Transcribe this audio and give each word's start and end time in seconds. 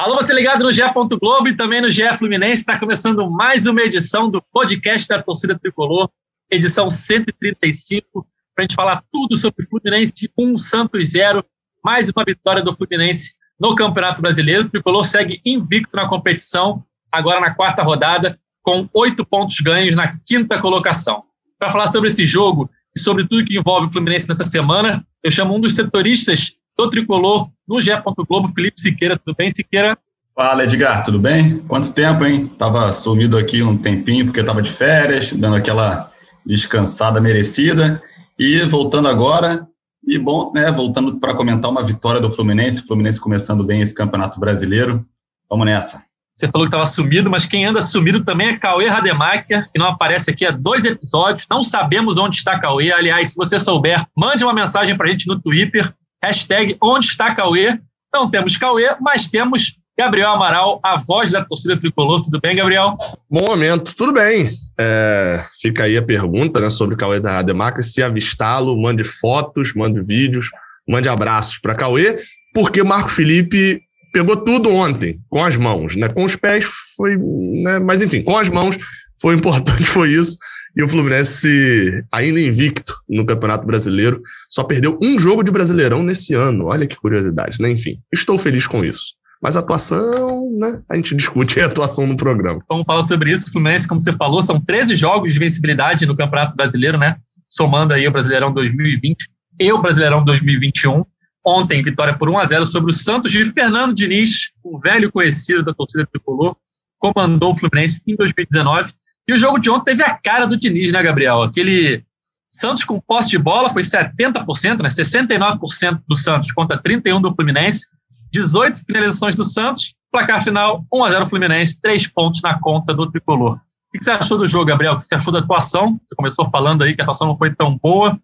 Alô, 0.00 0.16
você 0.16 0.32
ligado 0.32 0.64
no 0.64 0.72
GE. 0.72 0.80
Globo 1.20 1.46
e 1.46 1.54
também 1.54 1.82
no 1.82 1.90
GE 1.90 2.16
Fluminense. 2.16 2.62
Está 2.62 2.78
começando 2.78 3.30
mais 3.30 3.66
uma 3.66 3.82
edição 3.82 4.30
do 4.30 4.40
podcast 4.40 5.06
da 5.06 5.20
torcida 5.20 5.58
tricolor, 5.58 6.08
edição 6.50 6.88
135, 6.88 8.26
para 8.54 8.62
a 8.62 8.62
gente 8.62 8.74
falar 8.74 9.04
tudo 9.12 9.36
sobre 9.36 9.66
Fluminense 9.66 10.32
1, 10.38 10.56
Santos 10.56 11.08
0. 11.08 11.44
Mais 11.84 12.08
uma 12.08 12.24
vitória 12.24 12.62
do 12.62 12.72
Fluminense 12.72 13.34
no 13.60 13.74
Campeonato 13.74 14.22
Brasileiro. 14.22 14.62
O 14.62 14.70
tricolor 14.70 15.04
segue 15.04 15.38
invicto 15.44 15.94
na 15.94 16.08
competição, 16.08 16.82
agora 17.12 17.38
na 17.38 17.52
quarta 17.54 17.82
rodada, 17.82 18.40
com 18.62 18.88
oito 18.94 19.22
pontos 19.26 19.60
ganhos 19.60 19.94
na 19.94 20.16
quinta 20.24 20.58
colocação. 20.58 21.24
Para 21.58 21.70
falar 21.70 21.88
sobre 21.88 22.08
esse 22.08 22.24
jogo 22.24 22.70
e 22.96 22.98
sobre 22.98 23.28
tudo 23.28 23.44
que 23.44 23.58
envolve 23.58 23.88
o 23.88 23.90
Fluminense 23.90 24.26
nessa 24.26 24.44
semana, 24.44 25.06
eu 25.22 25.30
chamo 25.30 25.54
um 25.54 25.60
dos 25.60 25.76
setoristas 25.76 26.54
do 26.80 26.90
Tricolor 26.90 27.50
no 27.68 27.80
GE. 27.80 27.90
Globo, 28.28 28.48
Felipe 28.48 28.80
Siqueira. 28.80 29.18
Tudo 29.18 29.36
bem, 29.36 29.50
Siqueira? 29.50 29.98
Fala, 30.34 30.64
Edgar, 30.64 31.02
tudo 31.02 31.18
bem? 31.18 31.58
Quanto 31.68 31.92
tempo, 31.92 32.24
hein? 32.24 32.46
Tava 32.46 32.90
sumido 32.92 33.36
aqui 33.36 33.62
um 33.62 33.76
tempinho 33.76 34.26
porque 34.26 34.42
tava 34.42 34.62
de 34.62 34.70
férias, 34.70 35.32
dando 35.32 35.56
aquela 35.56 36.10
descansada 36.46 37.20
merecida. 37.20 38.02
E 38.38 38.62
voltando 38.62 39.08
agora, 39.08 39.66
e 40.06 40.18
bom, 40.18 40.50
né? 40.54 40.72
Voltando 40.72 41.18
para 41.18 41.34
comentar 41.34 41.70
uma 41.70 41.82
vitória 41.82 42.20
do 42.20 42.30
Fluminense, 42.30 42.86
Fluminense 42.86 43.20
começando 43.20 43.62
bem 43.62 43.82
esse 43.82 43.94
Campeonato 43.94 44.40
Brasileiro. 44.40 45.04
Vamos 45.48 45.66
nessa. 45.66 46.02
Você 46.34 46.48
falou 46.48 46.66
que 46.66 46.74
estava 46.74 46.86
sumido, 46.86 47.30
mas 47.30 47.44
quem 47.44 47.66
anda 47.66 47.82
sumido 47.82 48.24
também 48.24 48.48
é 48.48 48.56
Cauê 48.56 48.86
Rademacher, 48.86 49.70
que 49.70 49.78
não 49.78 49.86
aparece 49.88 50.30
aqui 50.30 50.46
há 50.46 50.50
dois 50.50 50.86
episódios. 50.86 51.46
Não 51.50 51.62
sabemos 51.62 52.16
onde 52.16 52.36
está 52.36 52.58
Cauê. 52.58 52.90
Aliás, 52.90 53.32
se 53.32 53.36
você 53.36 53.58
souber, 53.58 54.06
mande 54.16 54.42
uma 54.42 54.54
mensagem 54.54 54.96
para 54.96 55.08
a 55.08 55.10
gente 55.10 55.26
no 55.26 55.38
Twitter, 55.38 55.92
Hashtag 56.22 56.76
onde 56.82 57.06
está 57.06 57.34
Cauê? 57.34 57.78
Não 58.12 58.30
temos 58.30 58.56
Cauê, 58.56 58.94
mas 59.00 59.26
temos 59.26 59.78
Gabriel 59.98 60.30
Amaral, 60.30 60.80
a 60.82 60.96
voz 60.96 61.30
da 61.30 61.44
torcida 61.44 61.78
tricolor. 61.78 62.22
Tudo 62.22 62.40
bem, 62.40 62.56
Gabriel? 62.56 62.96
Bom 63.30 63.44
momento, 63.46 63.94
tudo 63.94 64.12
bem. 64.12 64.50
É, 64.78 65.44
fica 65.60 65.84
aí 65.84 65.96
a 65.96 66.02
pergunta 66.02 66.60
né, 66.60 66.70
sobre 66.70 66.94
o 66.94 66.98
Cauê 66.98 67.20
da 67.20 67.32
Rademacher. 67.32 67.82
Se 67.82 68.02
avistá-lo, 68.02 68.80
mande 68.80 69.04
fotos, 69.04 69.74
mande 69.74 70.00
vídeos, 70.00 70.46
mande 70.88 71.08
abraços 71.08 71.58
para 71.58 71.74
Cauê, 71.74 72.18
porque 72.54 72.82
Marco 72.82 73.10
Felipe 73.10 73.82
pegou 74.12 74.36
tudo 74.36 74.70
ontem, 74.70 75.20
com 75.28 75.44
as 75.44 75.56
mãos. 75.56 75.96
Né? 75.96 76.08
Com 76.08 76.24
os 76.24 76.34
pés 76.34 76.64
foi. 76.96 77.16
Né, 77.16 77.78
mas 77.78 78.02
enfim, 78.02 78.22
com 78.22 78.36
as 78.36 78.48
mãos 78.48 78.76
foi 79.20 79.34
importante, 79.34 79.84
foi 79.86 80.12
isso. 80.12 80.36
E 80.76 80.82
o 80.82 80.88
Fluminense, 80.88 82.04
ainda 82.12 82.40
invicto 82.40 82.94
no 83.08 83.26
Campeonato 83.26 83.66
Brasileiro, 83.66 84.22
só 84.48 84.62
perdeu 84.62 84.98
um 85.02 85.18
jogo 85.18 85.42
de 85.42 85.50
Brasileirão 85.50 86.02
nesse 86.02 86.34
ano. 86.34 86.66
Olha 86.66 86.86
que 86.86 86.96
curiosidade, 86.96 87.60
né? 87.60 87.70
Enfim, 87.70 87.98
estou 88.12 88.38
feliz 88.38 88.66
com 88.66 88.84
isso. 88.84 89.14
Mas 89.42 89.56
a 89.56 89.60
atuação, 89.60 90.52
né? 90.58 90.82
A 90.88 90.96
gente 90.96 91.14
discute 91.14 91.60
a 91.60 91.66
atuação 91.66 92.06
no 92.06 92.16
programa. 92.16 92.62
Vamos 92.68 92.84
falar 92.84 93.02
sobre 93.02 93.32
isso. 93.32 93.50
Fluminense, 93.50 93.88
como 93.88 94.00
você 94.00 94.12
falou, 94.12 94.42
são 94.42 94.60
13 94.60 94.94
jogos 94.94 95.32
de 95.32 95.38
vencibilidade 95.38 96.06
no 96.06 96.16
Campeonato 96.16 96.54
Brasileiro, 96.54 96.98
né? 96.98 97.16
Somando 97.48 97.94
aí 97.94 98.06
o 98.06 98.10
Brasileirão 98.12 98.52
2020 98.52 99.28
e 99.58 99.72
o 99.72 99.78
Brasileirão 99.78 100.22
2021. 100.22 101.04
Ontem, 101.44 101.80
vitória 101.80 102.16
por 102.16 102.28
1 102.28 102.38
a 102.38 102.44
0 102.44 102.66
sobre 102.66 102.90
o 102.90 102.94
Santos 102.94 103.32
de 103.32 103.44
Fernando 103.46 103.94
Diniz, 103.94 104.50
o 104.62 104.78
velho 104.78 105.10
conhecido 105.10 105.64
da 105.64 105.72
torcida 105.72 106.06
tricolor, 106.06 106.54
comandou 106.98 107.52
o 107.52 107.56
Fluminense 107.56 108.02
em 108.06 108.14
2019 108.14 108.92
e 109.28 109.32
o 109.32 109.38
jogo 109.38 109.58
de 109.58 109.70
ontem 109.70 109.96
teve 109.96 110.02
a 110.02 110.14
cara 110.14 110.46
do 110.46 110.58
Diniz, 110.58 110.92
né, 110.92 111.02
Gabriel? 111.02 111.42
Aquele 111.42 112.04
Santos 112.50 112.82
com 112.82 113.00
posse 113.00 113.30
de 113.30 113.38
bola 113.38 113.70
foi 113.70 113.82
70%, 113.82 114.82
né? 114.82 114.88
69% 114.88 116.02
do 116.06 116.16
Santos 116.16 116.50
contra 116.50 116.82
31% 116.82 117.20
do 117.20 117.34
Fluminense. 117.34 117.86
18 118.32 118.84
finalizações 118.84 119.34
do 119.34 119.44
Santos, 119.44 119.94
placar 120.10 120.42
final 120.42 120.84
1 120.92 121.04
a 121.04 121.10
0 121.10 121.26
Fluminense, 121.26 121.80
3 121.80 122.06
pontos 122.08 122.42
na 122.42 122.58
conta 122.58 122.94
do 122.94 123.10
tricolor. 123.10 123.54
O 123.54 123.98
que 123.98 124.04
você 124.04 124.12
achou 124.12 124.38
do 124.38 124.46
jogo, 124.46 124.66
Gabriel? 124.66 124.94
O 124.94 125.00
que 125.00 125.06
você 125.06 125.16
achou 125.16 125.32
da 125.32 125.40
atuação? 125.40 126.00
Você 126.04 126.14
começou 126.14 126.48
falando 126.50 126.82
aí 126.82 126.94
que 126.94 127.00
a 127.00 127.04
atuação 127.04 127.26
não 127.26 127.36
foi 127.36 127.52
tão 127.52 127.76
boa. 127.76 128.12
O 128.12 128.18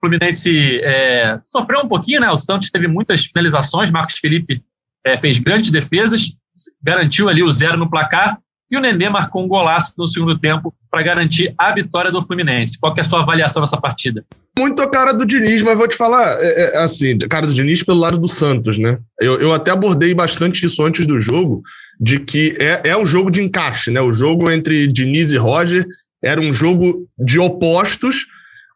Fluminense 0.00 0.80
é, 0.82 1.38
sofreu 1.42 1.80
um 1.80 1.88
pouquinho, 1.88 2.20
né? 2.20 2.30
O 2.30 2.36
Santos 2.36 2.70
teve 2.70 2.88
muitas 2.88 3.24
finalizações, 3.24 3.90
Marcos 3.90 4.18
Felipe 4.18 4.62
é, 5.04 5.16
fez 5.16 5.38
grandes 5.38 5.70
defesas, 5.70 6.36
garantiu 6.82 7.28
ali 7.28 7.42
o 7.42 7.50
zero 7.50 7.76
no 7.76 7.88
placar, 7.88 8.38
e 8.72 8.76
o 8.76 8.80
Nenê 8.80 9.10
marcou 9.10 9.44
um 9.44 9.48
golaço 9.48 9.92
no 9.98 10.08
segundo 10.08 10.38
tempo 10.38 10.74
para 10.90 11.02
garantir 11.02 11.54
a 11.58 11.74
vitória 11.74 12.10
do 12.10 12.22
Fluminense. 12.22 12.78
Qual 12.80 12.94
é 12.96 13.00
a 13.02 13.04
sua 13.04 13.20
avaliação 13.20 13.60
dessa 13.60 13.78
partida? 13.78 14.24
Muito 14.58 14.80
a 14.80 14.88
cara 14.88 15.12
do 15.12 15.26
Diniz, 15.26 15.60
mas 15.60 15.76
vou 15.76 15.86
te 15.86 15.94
falar, 15.94 16.38
é, 16.40 16.76
é, 16.76 16.78
assim, 16.78 17.18
cara 17.18 17.46
do 17.46 17.52
Diniz 17.52 17.82
pelo 17.82 18.00
lado 18.00 18.18
do 18.18 18.26
Santos, 18.26 18.78
né? 18.78 18.98
Eu, 19.20 19.38
eu 19.40 19.52
até 19.52 19.70
abordei 19.70 20.14
bastante 20.14 20.64
isso 20.64 20.82
antes 20.82 21.06
do 21.06 21.20
jogo, 21.20 21.62
de 22.00 22.18
que 22.18 22.56
é, 22.58 22.80
é 22.84 22.96
o 22.96 23.04
jogo 23.04 23.30
de 23.30 23.42
encaixe, 23.42 23.90
né? 23.90 24.00
O 24.00 24.12
jogo 24.12 24.50
entre 24.50 24.88
Diniz 24.88 25.30
e 25.30 25.36
Roger 25.36 25.86
era 26.24 26.40
um 26.40 26.52
jogo 26.52 27.06
de 27.18 27.38
opostos, 27.38 28.26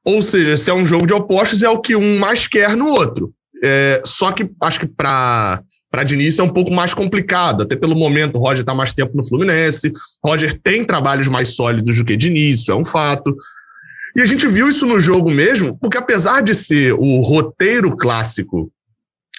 ou 0.04 0.20
seja, 0.20 0.58
se 0.58 0.70
é 0.70 0.74
um 0.74 0.84
jogo 0.84 1.06
de 1.06 1.14
opostos, 1.14 1.62
é 1.62 1.70
o 1.70 1.80
que 1.80 1.96
um 1.96 2.18
mais 2.18 2.46
quer 2.46 2.76
no 2.76 2.88
outro. 2.88 3.32
É, 3.62 4.02
só 4.04 4.30
que 4.30 4.50
acho 4.60 4.80
que 4.80 4.86
para 4.86 5.62
para 5.96 6.04
Diniz 6.04 6.38
é 6.38 6.42
um 6.42 6.50
pouco 6.50 6.70
mais 6.70 6.92
complicado, 6.92 7.62
até 7.62 7.74
pelo 7.74 7.96
momento 7.96 8.36
o 8.36 8.38
Roger 8.38 8.60
está 8.60 8.74
mais 8.74 8.92
tempo 8.92 9.16
no 9.16 9.26
Fluminense, 9.26 9.90
Roger 10.22 10.52
tem 10.62 10.84
trabalhos 10.84 11.26
mais 11.26 11.56
sólidos 11.56 11.96
do 11.96 12.04
que 12.04 12.18
Diniz, 12.18 12.60
isso 12.60 12.70
é 12.70 12.76
um 12.76 12.84
fato. 12.84 13.34
E 14.14 14.20
a 14.20 14.26
gente 14.26 14.46
viu 14.46 14.68
isso 14.68 14.84
no 14.84 15.00
jogo 15.00 15.30
mesmo, 15.30 15.74
porque 15.78 15.96
apesar 15.96 16.42
de 16.42 16.54
ser 16.54 16.92
o 16.92 17.22
roteiro 17.22 17.96
clássico, 17.96 18.70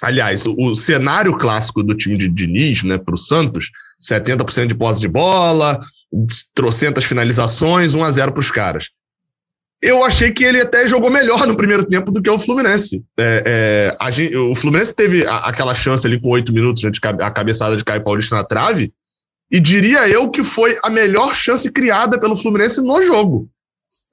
aliás, 0.02 0.46
o, 0.46 0.56
o 0.58 0.74
cenário 0.74 1.38
clássico 1.38 1.80
do 1.80 1.94
time 1.94 2.18
de 2.18 2.26
Diniz, 2.26 2.82
né, 2.82 2.98
para 2.98 3.14
o 3.14 3.16
Santos, 3.16 3.70
70% 4.02 4.66
de 4.66 4.74
posse 4.74 5.00
de 5.00 5.06
bola, 5.06 5.78
trocentas 6.52 7.04
finalizações, 7.04 7.94
1 7.94 8.02
a 8.02 8.10
0 8.10 8.32
para 8.32 8.40
os 8.40 8.50
caras 8.50 8.88
eu 9.80 10.04
achei 10.04 10.32
que 10.32 10.44
ele 10.44 10.60
até 10.60 10.86
jogou 10.86 11.10
melhor 11.10 11.46
no 11.46 11.56
primeiro 11.56 11.84
tempo 11.84 12.10
do 12.10 12.20
que 12.20 12.28
o 12.28 12.38
Fluminense. 12.38 13.04
É, 13.18 13.96
é, 14.00 14.10
gente, 14.10 14.36
o 14.36 14.54
Fluminense 14.54 14.94
teve 14.94 15.26
a, 15.26 15.38
aquela 15.38 15.74
chance 15.74 16.06
ali 16.06 16.20
com 16.20 16.30
oito 16.30 16.52
minutos, 16.52 16.82
né, 16.82 16.90
a 17.20 17.30
cabeçada 17.30 17.76
de 17.76 17.84
Caio 17.84 18.02
Paulista 18.02 18.34
na 18.34 18.44
trave, 18.44 18.92
e 19.50 19.60
diria 19.60 20.08
eu 20.08 20.30
que 20.30 20.42
foi 20.42 20.76
a 20.82 20.90
melhor 20.90 21.34
chance 21.34 21.70
criada 21.70 22.18
pelo 22.18 22.36
Fluminense 22.36 22.80
no 22.80 23.02
jogo. 23.02 23.48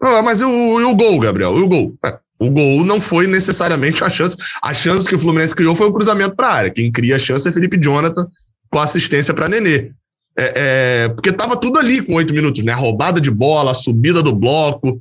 Ah, 0.02 0.22
mas 0.22 0.42
e 0.42 0.46
o, 0.46 0.80
e 0.80 0.84
o 0.84 0.96
gol, 0.96 1.20
Gabriel? 1.20 1.58
E 1.58 1.62
o 1.62 1.68
gol? 1.68 1.96
É, 2.06 2.18
o 2.40 2.50
gol 2.50 2.86
não 2.86 3.02
foi 3.02 3.28
necessariamente 3.28 4.04
a 4.04 4.10
chance. 4.10 4.38
A 4.62 4.74
chance 4.74 5.08
que 5.08 5.16
o 5.16 5.20
Fluminense 5.20 5.56
criou 5.56 5.76
foi 5.76 5.88
o 5.88 5.94
cruzamento 5.94 6.36
para 6.36 6.48
a 6.48 6.54
área. 6.54 6.72
Quem 6.72 6.92
cria 6.92 7.16
a 7.16 7.20
chance 7.20 7.48
é 7.48 7.52
Felipe 7.52 7.78
Jonathan 7.78 8.28
com 8.70 8.80
assistência 8.80 9.34
para 9.34 9.50
Nenê. 9.50 9.92
É, 10.38 10.54
é, 10.56 11.10
porque 11.10 11.30
estava 11.30 11.56
tudo 11.56 11.80
ali 11.80 12.02
com 12.02 12.14
oito 12.16 12.34
minutos, 12.34 12.62
né? 12.64 12.74
A 12.74 12.78
roubada 12.78 13.22
de 13.22 13.32
bola, 13.32 13.72
a 13.72 13.76
subida 13.76 14.22
do 14.22 14.36
bloco, 14.36 15.00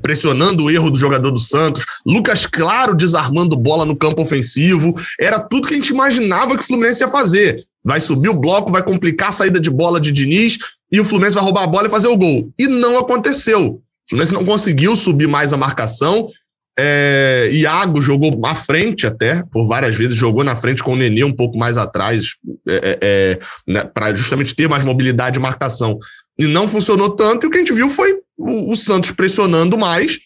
pressionando 0.00 0.64
o 0.64 0.70
erro 0.70 0.90
do 0.90 0.98
jogador 0.98 1.30
do 1.30 1.38
Santos, 1.38 1.84
Lucas 2.06 2.46
Claro 2.46 2.94
desarmando 2.94 3.56
bola 3.56 3.84
no 3.84 3.96
campo 3.96 4.22
ofensivo, 4.22 4.94
era 5.18 5.38
tudo 5.38 5.68
que 5.68 5.74
a 5.74 5.76
gente 5.76 5.90
imaginava 5.90 6.56
que 6.56 6.62
o 6.62 6.66
Fluminense 6.66 7.02
ia 7.02 7.08
fazer. 7.08 7.64
Vai 7.84 8.00
subir 8.00 8.28
o 8.28 8.34
bloco, 8.34 8.72
vai 8.72 8.82
complicar 8.82 9.28
a 9.28 9.32
saída 9.32 9.60
de 9.60 9.70
bola 9.70 10.00
de 10.00 10.10
Diniz 10.10 10.58
e 10.90 11.00
o 11.00 11.04
Fluminense 11.04 11.34
vai 11.34 11.44
roubar 11.44 11.64
a 11.64 11.66
bola 11.66 11.86
e 11.86 11.90
fazer 11.90 12.08
o 12.08 12.16
gol. 12.16 12.50
E 12.58 12.66
não 12.66 12.98
aconteceu. 12.98 13.66
O 13.66 13.80
Fluminense 14.08 14.32
não 14.32 14.44
conseguiu 14.44 14.96
subir 14.96 15.28
mais 15.28 15.52
a 15.52 15.56
marcação. 15.56 16.28
É, 16.76 17.50
Iago 17.52 18.00
jogou 18.00 18.32
à 18.44 18.54
frente 18.54 19.06
até, 19.06 19.44
por 19.52 19.66
várias 19.66 19.94
vezes, 19.94 20.16
jogou 20.16 20.42
na 20.42 20.56
frente 20.56 20.82
com 20.82 20.92
o 20.92 20.96
Nenê 20.96 21.22
um 21.22 21.34
pouco 21.34 21.56
mais 21.56 21.76
atrás, 21.76 22.34
é, 22.66 22.74
é, 22.74 22.98
é 23.00 23.38
né, 23.66 23.84
para 23.84 24.12
justamente 24.14 24.56
ter 24.56 24.68
mais 24.68 24.82
mobilidade 24.82 25.34
de 25.34 25.40
marcação. 25.40 25.98
E 26.38 26.46
não 26.46 26.66
funcionou 26.66 27.10
tanto, 27.10 27.44
e 27.44 27.46
o 27.46 27.50
que 27.50 27.58
a 27.58 27.60
gente 27.60 27.72
viu 27.72 27.88
foi 27.88 28.23
o, 28.36 28.74
Santos 28.74 29.10
pressionando 29.10 29.78
mais. 29.78 30.18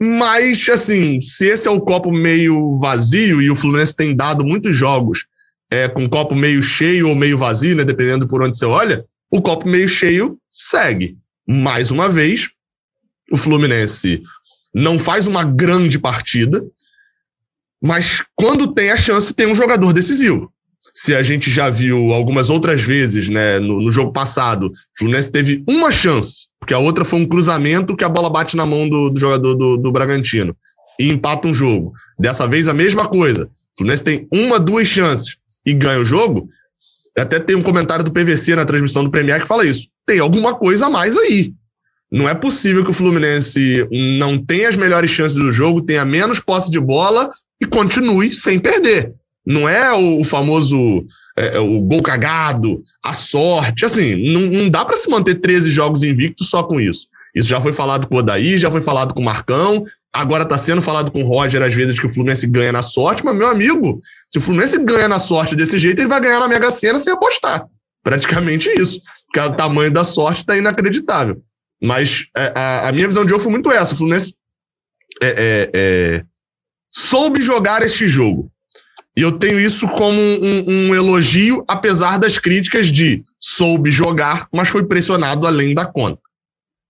Mas, 0.00 0.68
assim, 0.68 1.20
se 1.20 1.46
esse 1.46 1.66
é 1.66 1.70
o 1.70 1.80
copo 1.80 2.12
meio 2.12 2.78
vazio, 2.78 3.42
e 3.42 3.50
o 3.50 3.56
Fluminense 3.56 3.96
tem 3.96 4.14
dado 4.14 4.44
muitos 4.44 4.76
jogos 4.76 5.26
é, 5.70 5.88
com 5.88 6.08
copo 6.08 6.34
meio 6.34 6.62
cheio 6.62 7.08
ou 7.08 7.14
meio 7.14 7.36
vazio, 7.36 7.76
né, 7.76 7.84
dependendo 7.84 8.28
por 8.28 8.42
onde 8.42 8.56
você 8.56 8.64
olha, 8.64 9.04
o 9.30 9.42
copo 9.42 9.68
meio 9.68 9.88
cheio 9.88 10.38
segue. 10.50 11.18
Mais 11.46 11.90
uma 11.90 12.08
vez, 12.08 12.48
o 13.30 13.36
Fluminense 13.36 14.22
não 14.74 14.98
faz 14.98 15.26
uma 15.26 15.44
grande 15.44 15.98
partida, 15.98 16.62
Mas 17.80 18.24
quando 18.34 18.74
tem 18.74 18.90
a 18.90 18.96
chance, 18.96 19.32
tem 19.32 19.46
um 19.46 19.54
jogador 19.54 19.92
decisivo. 19.92 20.52
Se 20.92 21.14
a 21.14 21.22
gente 21.22 21.48
já 21.48 21.70
viu 21.70 22.12
algumas 22.12 22.50
outras 22.50 22.82
vezes, 22.82 23.28
né, 23.28 23.60
no, 23.60 23.80
no 23.80 23.90
jogo 23.90 24.12
passado, 24.12 24.66
o 24.66 24.72
Fluminense 24.96 25.30
teve 25.30 25.62
uma 25.68 25.92
chance, 25.92 26.47
porque 26.60 26.74
a 26.74 26.78
outra 26.78 27.04
foi 27.04 27.18
um 27.18 27.26
cruzamento 27.26 27.96
que 27.96 28.04
a 28.04 28.08
bola 28.08 28.28
bate 28.28 28.56
na 28.56 28.66
mão 28.66 28.88
do, 28.88 29.10
do 29.10 29.18
jogador 29.18 29.54
do, 29.54 29.76
do 29.76 29.92
Bragantino 29.92 30.56
e 30.98 31.08
empata 31.08 31.46
um 31.46 31.54
jogo. 31.54 31.92
Dessa 32.18 32.46
vez 32.46 32.68
a 32.68 32.74
mesma 32.74 33.06
coisa. 33.06 33.44
O 33.44 33.78
Fluminense 33.78 34.04
tem 34.04 34.28
uma, 34.32 34.58
duas 34.58 34.88
chances 34.88 35.36
e 35.64 35.72
ganha 35.72 36.00
o 36.00 36.04
jogo. 36.04 36.48
Até 37.16 37.38
tem 37.38 37.56
um 37.56 37.62
comentário 37.62 38.04
do 38.04 38.12
PVC 38.12 38.56
na 38.56 38.64
transmissão 38.64 39.04
do 39.04 39.10
Premier 39.10 39.40
que 39.40 39.46
fala 39.46 39.64
isso. 39.64 39.88
Tem 40.06 40.18
alguma 40.18 40.54
coisa 40.54 40.86
a 40.86 40.90
mais 40.90 41.16
aí. 41.16 41.52
Não 42.10 42.28
é 42.28 42.34
possível 42.34 42.84
que 42.84 42.90
o 42.90 42.94
Fluminense 42.94 43.86
não 44.18 44.42
tenha 44.42 44.68
as 44.68 44.76
melhores 44.76 45.10
chances 45.10 45.36
do 45.36 45.52
jogo, 45.52 45.82
tenha 45.82 46.04
menos 46.04 46.40
posse 46.40 46.70
de 46.70 46.80
bola 46.80 47.30
e 47.60 47.66
continue 47.66 48.34
sem 48.34 48.58
perder. 48.58 49.12
Não 49.48 49.66
é 49.66 49.90
o, 49.94 50.22
famoso 50.24 51.06
é, 51.34 51.56
é, 51.56 51.58
o 51.58 51.80
gol 51.80 52.02
cagado, 52.02 52.82
a 53.02 53.14
sorte. 53.14 53.86
Assim, 53.86 54.14
não, 54.30 54.42
não 54.42 54.68
dá 54.68 54.84
para 54.84 54.98
se 54.98 55.08
manter 55.08 55.36
13 55.36 55.70
jogos 55.70 56.02
invictos 56.02 56.50
só 56.50 56.62
com 56.62 56.78
isso. 56.78 57.06
Isso 57.34 57.48
já 57.48 57.58
foi 57.58 57.72
falado 57.72 58.06
com 58.06 58.16
o 58.16 58.18
Odaí, 58.18 58.58
já 58.58 58.70
foi 58.70 58.82
falado 58.82 59.14
com 59.14 59.20
o 59.20 59.24
Marcão, 59.24 59.84
agora 60.12 60.42
está 60.42 60.58
sendo 60.58 60.82
falado 60.82 61.10
com 61.10 61.22
o 61.22 61.26
Roger 61.26 61.62
às 61.62 61.74
vezes 61.74 61.98
que 61.98 62.04
o 62.04 62.08
Fluminense 62.10 62.46
ganha 62.46 62.72
na 62.72 62.82
sorte, 62.82 63.24
mas, 63.24 63.34
meu 63.34 63.48
amigo, 63.48 64.02
se 64.28 64.38
o 64.38 64.40
Fluminense 64.40 64.78
ganha 64.84 65.08
na 65.08 65.18
sorte 65.18 65.56
desse 65.56 65.78
jeito, 65.78 65.98
ele 66.00 66.08
vai 66.08 66.20
ganhar 66.20 66.40
na 66.40 66.48
Mega 66.48 66.70
Sena 66.70 66.98
sem 66.98 67.12
apostar. 67.12 67.64
Praticamente 68.02 68.68
isso. 68.68 69.00
Porque 69.26 69.40
o 69.40 69.54
tamanho 69.54 69.90
da 69.90 70.04
sorte 70.04 70.40
está 70.40 70.56
inacreditável. 70.56 71.40
Mas 71.80 72.26
é, 72.36 72.52
a, 72.54 72.88
a, 72.88 72.92
minha 72.92 73.06
visão 73.06 73.24
de 73.24 73.30
jogo 73.30 73.42
foi 73.42 73.52
muito 73.52 73.70
essa. 73.70 73.94
O 73.94 73.96
Fluminense 73.96 74.34
é, 75.22 75.28
é, 75.28 75.70
é, 75.72 76.24
soube 76.90 77.40
jogar 77.40 77.82
este 77.82 78.08
jogo. 78.08 78.50
E 79.18 79.20
eu 79.20 79.32
tenho 79.32 79.58
isso 79.58 79.84
como 79.88 80.16
um, 80.16 80.64
um, 80.68 80.94
elogio, 80.94 81.64
apesar 81.66 82.18
das 82.18 82.38
críticas 82.38 82.86
de 82.86 83.24
soube 83.36 83.90
jogar, 83.90 84.46
mas 84.54 84.68
foi 84.68 84.86
pressionado 84.86 85.44
além 85.44 85.74
da 85.74 85.84
conta. 85.84 86.20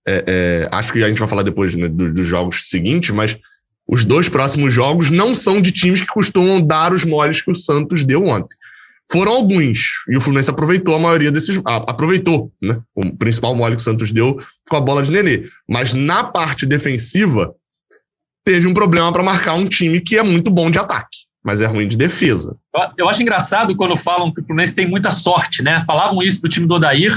É, 0.07 0.25
é, 0.27 0.69
acho 0.71 0.93
que 0.93 1.03
a 1.03 1.09
gente 1.09 1.19
vai 1.19 1.27
falar 1.27 1.43
depois 1.43 1.75
né, 1.75 1.89
dos, 1.89 2.13
dos 2.13 2.27
jogos 2.27 2.69
seguintes, 2.69 3.09
mas 3.13 3.39
os 3.89 4.05
dois 4.05 4.29
próximos 4.29 4.75
jogos 4.75 5.09
não 5.09 5.35
são 5.35 5.59
de 5.59 5.73
times 5.73 6.03
que 6.03 6.07
costumam 6.07 6.61
dar 6.61 6.93
os 6.93 7.03
moles 7.03 7.41
que 7.41 7.51
o 7.51 7.55
Santos 7.55 8.05
deu 8.05 8.27
ontem. 8.27 8.55
Foram 9.11 9.33
alguns, 9.33 10.05
e 10.11 10.15
o 10.15 10.21
Fluminense 10.21 10.51
aproveitou 10.51 10.95
a 10.95 10.99
maioria 10.99 11.33
desses. 11.33 11.59
aproveitou, 11.65 12.53
né? 12.61 12.79
O 12.95 13.11
principal 13.17 13.55
mole 13.55 13.75
que 13.75 13.81
o 13.81 13.85
Santos 13.85 14.13
deu 14.13 14.39
com 14.69 14.77
a 14.77 14.83
bola 14.83 15.03
de 15.03 15.11
Nenê. 15.11 15.49
Mas 15.67 15.95
na 15.95 16.23
parte 16.25 16.67
defensiva, 16.67 17.55
teve 18.45 18.67
um 18.67 18.75
problema 18.75 19.11
para 19.15 19.23
marcar 19.23 19.55
um 19.55 19.67
time 19.67 19.99
que 19.99 20.19
é 20.19 20.23
muito 20.23 20.51
bom 20.51 20.71
de 20.71 20.79
ataque, 20.79 21.28
mas 21.49 21.63
é 21.63 21.67
ruim 21.67 21.89
de 21.89 21.97
defesa. 21.97 22.59
Eu 22.99 23.09
acho 23.09 23.23
engraçado 23.23 23.75
quando 23.75 23.97
falam 23.97 24.31
que 24.31 24.43
o 24.43 24.45
Fluminense 24.45 24.75
tem 24.75 24.87
muita 24.87 25.11
sorte, 25.11 25.63
né? 25.63 25.83
Falavam 25.87 26.23
isso 26.23 26.43
do 26.43 26.49
time 26.49 26.67
do 26.67 26.75
Odair. 26.75 27.11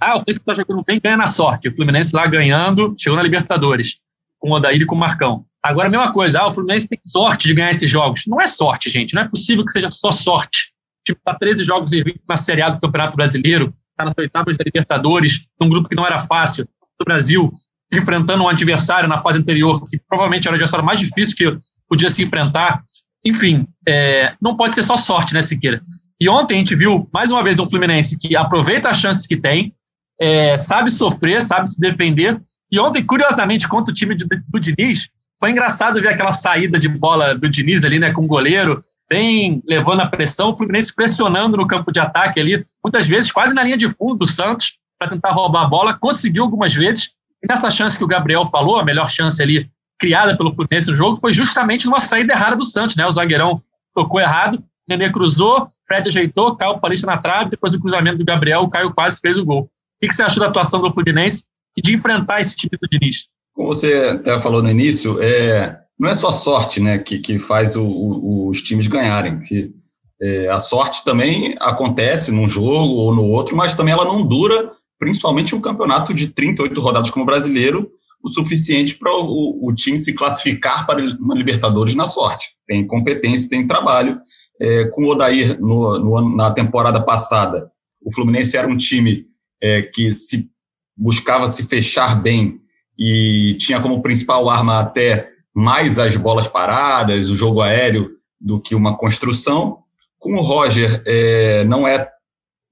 Ah, 0.00 0.16
o 0.16 0.20
Fluminense 0.20 0.40
está 0.40 0.54
jogando 0.54 0.82
bem, 0.86 0.98
ganha 1.02 1.18
na 1.18 1.26
sorte. 1.26 1.68
O 1.68 1.74
Fluminense 1.74 2.16
lá 2.16 2.26
ganhando, 2.26 2.94
chegou 2.98 3.14
na 3.18 3.22
Libertadores, 3.22 3.98
com 4.38 4.48
o 4.48 4.54
Odair 4.54 4.80
e 4.80 4.86
com 4.86 4.94
o 4.94 4.98
Marcão. 4.98 5.44
Agora, 5.62 5.88
a 5.88 5.90
mesma 5.90 6.10
coisa, 6.14 6.40
ah, 6.40 6.48
o 6.48 6.52
Fluminense 6.52 6.88
tem 6.88 6.98
sorte 7.04 7.46
de 7.46 7.52
ganhar 7.52 7.70
esses 7.70 7.90
jogos. 7.90 8.22
Não 8.26 8.40
é 8.40 8.46
sorte, 8.46 8.88
gente. 8.88 9.14
Não 9.14 9.20
é 9.20 9.28
possível 9.28 9.66
que 9.66 9.72
seja 9.72 9.90
só 9.90 10.10
sorte 10.10 10.72
tipo, 11.04 11.20
tá 11.22 11.34
13 11.34 11.62
jogos 11.62 11.90
na 12.26 12.36
Série 12.36 12.62
A 12.62 12.70
do 12.70 12.80
Campeonato 12.80 13.14
Brasileiro, 13.14 13.72
tá 13.94 14.06
nas 14.06 14.14
oitavas 14.16 14.56
da 14.56 14.64
Libertadores, 14.64 15.46
um 15.60 15.68
grupo 15.68 15.88
que 15.88 15.94
não 15.94 16.06
era 16.06 16.20
fácil, 16.20 16.66
do 16.98 17.04
Brasil, 17.04 17.52
enfrentando 17.92 18.42
um 18.42 18.48
adversário 18.48 19.08
na 19.08 19.18
fase 19.18 19.38
anterior, 19.38 19.86
que 19.86 19.98
provavelmente 20.08 20.48
era 20.48 20.54
o 20.54 20.56
adversário 20.56 20.84
mais 20.84 20.98
difícil 20.98 21.36
que 21.36 21.58
podia 21.88 22.08
se 22.08 22.24
enfrentar. 22.24 22.82
Enfim, 23.24 23.66
é, 23.88 24.34
não 24.40 24.56
pode 24.56 24.74
ser 24.74 24.82
só 24.82 24.96
sorte, 24.96 25.34
né, 25.34 25.40
Siqueira? 25.40 25.80
E 26.20 26.28
ontem 26.28 26.54
a 26.54 26.58
gente 26.58 26.74
viu, 26.74 27.08
mais 27.12 27.30
uma 27.30 27.42
vez, 27.42 27.58
um 27.58 27.66
Fluminense 27.66 28.18
que 28.18 28.36
aproveita 28.36 28.90
as 28.90 28.98
chances 28.98 29.26
que 29.26 29.36
tem, 29.36 29.74
é, 30.20 30.56
sabe 30.58 30.90
sofrer, 30.90 31.42
sabe 31.42 31.68
se 31.68 31.80
defender. 31.80 32.40
E 32.70 32.78
ontem, 32.78 33.04
curiosamente, 33.04 33.66
contra 33.66 33.90
o 33.90 33.94
time 33.94 34.14
do 34.14 34.60
Diniz, 34.60 35.08
foi 35.40 35.50
engraçado 35.50 36.00
ver 36.00 36.08
aquela 36.08 36.32
saída 36.32 36.78
de 36.78 36.88
bola 36.88 37.34
do 37.34 37.48
Diniz 37.48 37.84
ali, 37.84 37.98
né, 37.98 38.12
com 38.12 38.24
o 38.24 38.26
goleiro, 38.26 38.78
bem 39.10 39.62
levando 39.66 40.00
a 40.00 40.06
pressão, 40.06 40.50
o 40.50 40.56
Fluminense 40.56 40.94
pressionando 40.94 41.56
no 41.56 41.66
campo 41.66 41.92
de 41.92 42.00
ataque 42.00 42.40
ali, 42.40 42.62
muitas 42.82 43.06
vezes 43.06 43.30
quase 43.32 43.54
na 43.54 43.62
linha 43.62 43.76
de 43.76 43.88
fundo 43.88 44.16
do 44.16 44.26
Santos, 44.26 44.78
para 44.98 45.10
tentar 45.10 45.32
roubar 45.32 45.62
a 45.62 45.68
bola, 45.68 45.98
conseguiu 45.98 46.44
algumas 46.44 46.72
vezes. 46.72 47.10
E 47.42 47.46
nessa 47.48 47.68
chance 47.68 47.98
que 47.98 48.04
o 48.04 48.08
Gabriel 48.08 48.46
falou, 48.46 48.78
a 48.78 48.84
melhor 48.84 49.10
chance 49.10 49.42
ali 49.42 49.68
criada 49.98 50.36
pelo 50.36 50.54
Fluminense 50.54 50.88
no 50.88 50.94
jogo, 50.94 51.16
foi 51.16 51.32
justamente 51.32 51.86
numa 51.86 52.00
saída 52.00 52.32
errada 52.32 52.56
do 52.56 52.64
Santos, 52.64 52.96
né? 52.96 53.06
O 53.06 53.10
zagueirão 53.10 53.62
tocou 53.94 54.20
errado, 54.20 54.62
Nenê 54.88 55.10
cruzou, 55.10 55.66
Fred 55.86 56.08
ajeitou, 56.08 56.56
caiu 56.56 56.72
o 56.72 56.80
Paulista 56.80 57.06
na 57.06 57.16
trave, 57.16 57.50
depois 57.50 57.72
o 57.74 57.80
cruzamento 57.80 58.18
do 58.18 58.24
Gabriel, 58.24 58.60
o 58.62 58.68
Caio 58.68 58.92
quase 58.92 59.20
fez 59.20 59.38
o 59.38 59.44
gol. 59.44 59.62
O 59.62 60.06
que 60.06 60.12
você 60.12 60.22
achou 60.22 60.42
da 60.42 60.48
atuação 60.48 60.82
do 60.82 60.92
Fluminense 60.92 61.44
e 61.76 61.80
de 61.80 61.94
enfrentar 61.94 62.40
esse 62.40 62.54
time 62.54 62.76
do 62.80 62.88
Diniz? 62.88 63.28
Como 63.54 63.68
você 63.68 64.18
até 64.20 64.38
falou 64.38 64.62
no 64.62 64.70
início, 64.70 65.22
é, 65.22 65.80
não 65.98 66.10
é 66.10 66.14
só 66.14 66.32
sorte 66.32 66.80
né, 66.80 66.98
que, 66.98 67.18
que 67.18 67.38
faz 67.38 67.76
o, 67.76 67.84
o, 67.84 68.48
os 68.48 68.60
times 68.60 68.86
ganharem. 68.86 69.38
Que, 69.40 69.72
é, 70.20 70.48
a 70.48 70.58
sorte 70.58 71.04
também 71.04 71.56
acontece 71.60 72.30
num 72.30 72.48
jogo 72.48 72.94
ou 72.94 73.14
no 73.14 73.24
outro, 73.24 73.56
mas 73.56 73.74
também 73.74 73.94
ela 73.94 74.04
não 74.04 74.26
dura, 74.26 74.72
principalmente 74.98 75.54
um 75.54 75.60
campeonato 75.60 76.12
de 76.12 76.28
38 76.28 76.80
rodadas 76.80 77.10
como 77.10 77.24
brasileiro, 77.24 77.90
o 78.24 78.28
suficiente 78.30 78.96
para 78.96 79.12
o, 79.12 79.68
o, 79.68 79.74
time 79.74 79.98
se 79.98 80.14
classificar 80.14 80.86
para 80.86 81.02
uma 81.20 81.34
Libertadores 81.34 81.94
na 81.94 82.06
sorte. 82.06 82.54
Tem 82.66 82.86
competência, 82.86 83.50
tem 83.50 83.66
trabalho. 83.66 84.18
É, 84.58 84.86
com 84.86 85.04
o 85.04 85.10
Odair 85.10 85.60
no, 85.60 85.98
no, 85.98 86.34
na 86.34 86.50
temporada 86.50 87.02
passada, 87.02 87.70
o 88.02 88.10
Fluminense 88.10 88.56
era 88.56 88.66
um 88.66 88.78
time 88.78 89.26
é, 89.62 89.82
que 89.82 90.10
se 90.10 90.48
buscava 90.96 91.48
se 91.48 91.64
fechar 91.64 92.22
bem 92.22 92.60
e 92.98 93.56
tinha 93.58 93.78
como 93.80 94.00
principal 94.00 94.48
arma 94.48 94.80
até 94.80 95.28
mais 95.52 95.98
as 95.98 96.16
bolas 96.16 96.48
paradas, 96.48 97.28
o 97.30 97.36
jogo 97.36 97.60
aéreo, 97.60 98.10
do 98.40 98.58
que 98.58 98.74
uma 98.74 98.96
construção. 98.96 99.80
Com 100.18 100.34
o 100.36 100.42
Roger, 100.42 101.02
é, 101.04 101.64
não 101.64 101.86
é 101.86 102.08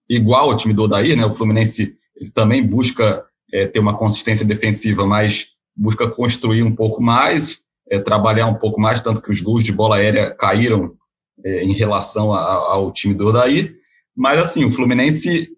igual 0.09 0.51
ao 0.51 0.57
time 0.57 0.73
do 0.73 0.85
Odair, 0.85 1.15
né? 1.15 1.27
O 1.27 1.35
Fluminense 1.35 1.95
também 2.33 2.67
busca 2.67 3.23
é, 3.53 3.67
ter 3.67 3.79
uma 3.79 3.97
consistência 3.97 4.47
defensiva, 4.47 5.07
mas 5.07 5.49
busca 5.77 6.09
construir 6.09 6.63
um 6.63 6.75
pouco 6.75 7.03
mais, 7.03 7.63
é, 7.91 7.99
trabalhar 7.99 8.47
um 8.47 8.55
pouco 8.55 8.81
mais, 8.81 9.01
tanto 9.01 9.21
que 9.21 9.31
os 9.31 9.41
gols 9.41 9.63
de 9.63 9.73
bola 9.73 9.97
aérea 9.97 10.35
caíram 10.35 10.95
é, 11.45 11.63
em 11.63 11.73
relação 11.73 12.33
a, 12.33 12.41
ao 12.43 12.93
time 12.93 13.15
do 13.15 13.29
Odair. 13.29 13.75
Mas, 14.17 14.39
assim, 14.39 14.65
o 14.65 14.71
Fluminense 14.71 15.49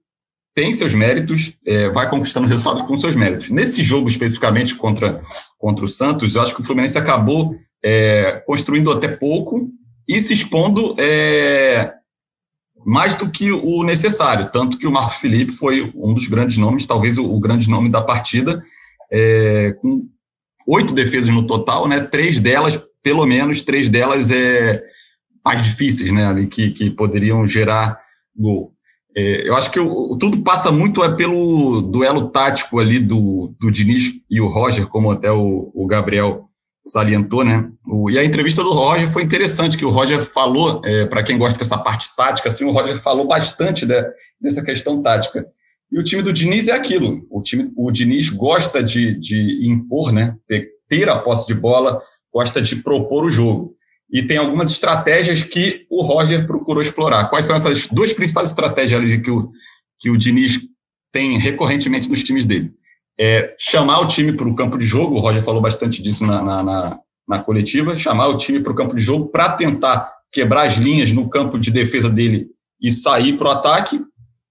tem 0.55 0.73
seus 0.73 0.95
méritos, 0.95 1.59
é, 1.67 1.89
vai 1.91 2.09
conquistando 2.09 2.47
resultados 2.47 2.83
com 2.83 2.97
seus 2.97 3.17
méritos. 3.17 3.51
Nesse 3.51 3.83
jogo 3.83 4.09
especificamente 4.09 4.77
contra, 4.77 5.23
contra 5.59 5.85
o 5.85 5.89
Santos, 5.89 6.35
eu 6.35 6.43
acho 6.43 6.55
que 6.55 6.61
o 6.61 6.65
Fluminense 6.65 6.97
acabou 6.97 7.57
é, 7.85 8.43
construindo 8.47 8.93
até 8.93 9.09
pouco 9.09 9.69
e 10.09 10.21
se 10.21 10.33
expondo 10.33 10.95
é, 10.99 11.93
mais 12.85 13.15
do 13.15 13.31
que 13.31 13.51
o 13.51 13.83
necessário. 13.83 14.51
Tanto 14.53 14.79
que 14.79 14.87
o 14.87 14.93
Marcos 14.93 15.17
Felipe 15.17 15.53
foi 15.53 15.93
um 15.95 16.13
dos 16.15 16.29
grandes 16.29 16.59
nomes, 16.59 16.87
talvez 16.87 17.19
o, 17.19 17.25
o 17.25 17.41
grande 17.41 17.69
nome 17.69 17.89
da 17.89 18.03
partida, 18.03 18.63
é, 19.11 19.73
com 19.81 20.07
oito 20.67 20.95
defesas 20.95 21.31
no 21.31 21.47
total, 21.47 21.89
né? 21.89 22.01
Três 22.01 22.39
delas, 22.39 22.83
pelo 23.03 23.27
menos, 23.27 23.63
três 23.63 23.89
delas 23.89 24.31
é 24.31 24.83
mais 25.45 25.63
difíceis, 25.63 26.11
né? 26.13 26.27
Ali, 26.27 26.47
que, 26.47 26.71
que 26.71 26.91
poderiam 26.91 27.47
gerar 27.47 27.99
gol. 28.37 28.73
É, 29.17 29.49
eu 29.49 29.55
acho 29.55 29.71
que 29.71 29.79
o, 29.79 30.17
tudo 30.19 30.43
passa 30.43 30.73
muito 30.73 31.05
é 31.05 31.15
pelo 31.15 31.81
duelo 31.81 32.31
tático 32.31 32.81
ali 32.81 32.99
do, 32.99 33.55
do 33.61 33.71
Diniz 33.71 34.13
e 34.29 34.41
o 34.41 34.49
Roger, 34.49 34.89
como 34.89 35.11
até 35.11 35.31
o, 35.31 35.71
o 35.75 35.87
Gabriel 35.87 36.49
salientou, 36.87 37.45
né? 37.45 37.69
O, 37.87 38.11
e 38.11 38.19
a 38.19 38.25
entrevista 38.25 38.63
do 38.63 38.71
Roger 38.71 39.11
foi 39.11 39.23
interessante, 39.23 39.77
que 39.77 39.85
o 39.85 39.91
Roger 39.91 40.23
falou, 40.23 40.81
é, 40.85 41.07
para 41.07 41.23
quem 41.23 41.39
gosta 41.39 41.59
dessa 41.59 41.79
parte 41.79 42.15
tática, 42.17 42.49
assim, 42.49 42.65
o 42.65 42.73
Roger 42.73 42.99
falou 43.01 43.27
bastante 43.27 43.87
de, 43.87 43.95
dessa 44.41 44.63
questão 44.63 45.03
tática. 45.03 45.47
E 45.91 45.99
o 45.99 46.05
time 46.05 46.23
do 46.23 46.33
Diniz 46.33 46.69
é 46.69 46.73
aquilo. 46.73 47.27
O 47.31 47.41
time, 47.43 47.73
o 47.77 47.91
Diniz 47.91 48.29
gosta 48.29 48.83
de, 48.83 49.19
de 49.19 49.67
impor, 49.67 50.13
né? 50.13 50.37
Ter 50.89 51.09
a 51.09 51.19
posse 51.19 51.47
de 51.47 51.55
bola, 51.55 52.03
gosta 52.33 52.61
de 52.61 52.77
propor 52.77 53.25
o 53.25 53.31
jogo 53.31 53.75
e 54.15 54.27
tem 54.27 54.37
algumas 54.37 54.71
estratégias 54.71 55.43
que 55.43 55.87
o 55.91 56.03
Roger 56.03 56.47
procurou 56.47 56.83
explorar. 56.83 57.29
Quais 57.29 57.45
são 57.45 57.57
essas 57.57 57.87
duas 57.87 58.13
principais 58.13 58.51
estratégias 58.51 59.21
que 59.21 59.31
o, 59.31 59.51
que 59.99 60.11
o 60.11 60.17
Diniz 60.17 60.61
tem 61.13 61.39
recorrentemente 61.39 62.09
nos 62.09 62.23
times 62.23 62.45
dele? 62.45 62.73
É 63.19 63.55
chamar 63.59 64.01
o 64.01 64.07
time 64.07 64.33
para 64.33 64.49
o 64.49 64.57
campo 64.57 64.77
de 64.77 64.85
jogo, 64.85 65.17
o 65.17 65.21
Roger 65.21 65.43
falou 65.43 65.63
bastante 65.63 66.03
disso 66.03 66.27
na, 66.27 66.43
na, 66.43 66.63
na, 66.63 66.99
na 67.29 67.39
coletiva, 67.39 67.97
chamar 67.97 68.29
o 68.29 68.37
time 68.37 68.61
para 68.61 68.73
o 68.73 68.75
campo 68.75 68.95
de 68.95 69.03
jogo 69.03 69.29
para 69.29 69.51
tentar 69.51 70.13
quebrar 70.33 70.67
as 70.67 70.75
linhas 70.75 71.13
no 71.13 71.29
campo 71.29 71.59
de 71.59 71.71
defesa 71.71 72.11
dele 72.11 72.49
e 72.83 72.91
sair 72.91 73.39
para 73.39 73.49
o 73.49 73.51
ataque, 73.53 74.01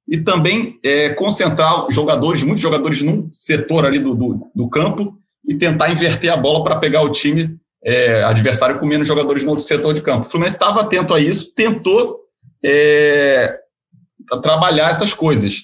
e 0.07 0.17
também 0.17 0.79
é, 0.83 1.09
concentrar 1.09 1.87
jogadores, 1.89 2.43
muitos 2.43 2.61
jogadores 2.61 3.01
num 3.01 3.29
setor 3.31 3.85
ali 3.85 3.99
do, 3.99 4.13
do, 4.13 4.51
do 4.53 4.69
campo 4.69 5.17
e 5.47 5.55
tentar 5.55 5.91
inverter 5.91 6.31
a 6.31 6.37
bola 6.37 6.63
para 6.63 6.77
pegar 6.77 7.01
o 7.01 7.11
time 7.11 7.57
é, 7.83 8.23
adversário 8.23 8.79
com 8.79 8.85
menos 8.85 9.07
jogadores 9.07 9.43
no 9.43 9.51
outro 9.51 9.65
setor 9.65 9.93
de 9.93 10.01
campo. 10.01 10.27
O 10.27 10.29
Fluminense 10.29 10.55
estava 10.55 10.81
atento 10.81 11.13
a 11.13 11.19
isso, 11.19 11.53
tentou 11.53 12.19
é, 12.63 13.57
trabalhar 14.41 14.89
essas 14.89 15.13
coisas. 15.13 15.63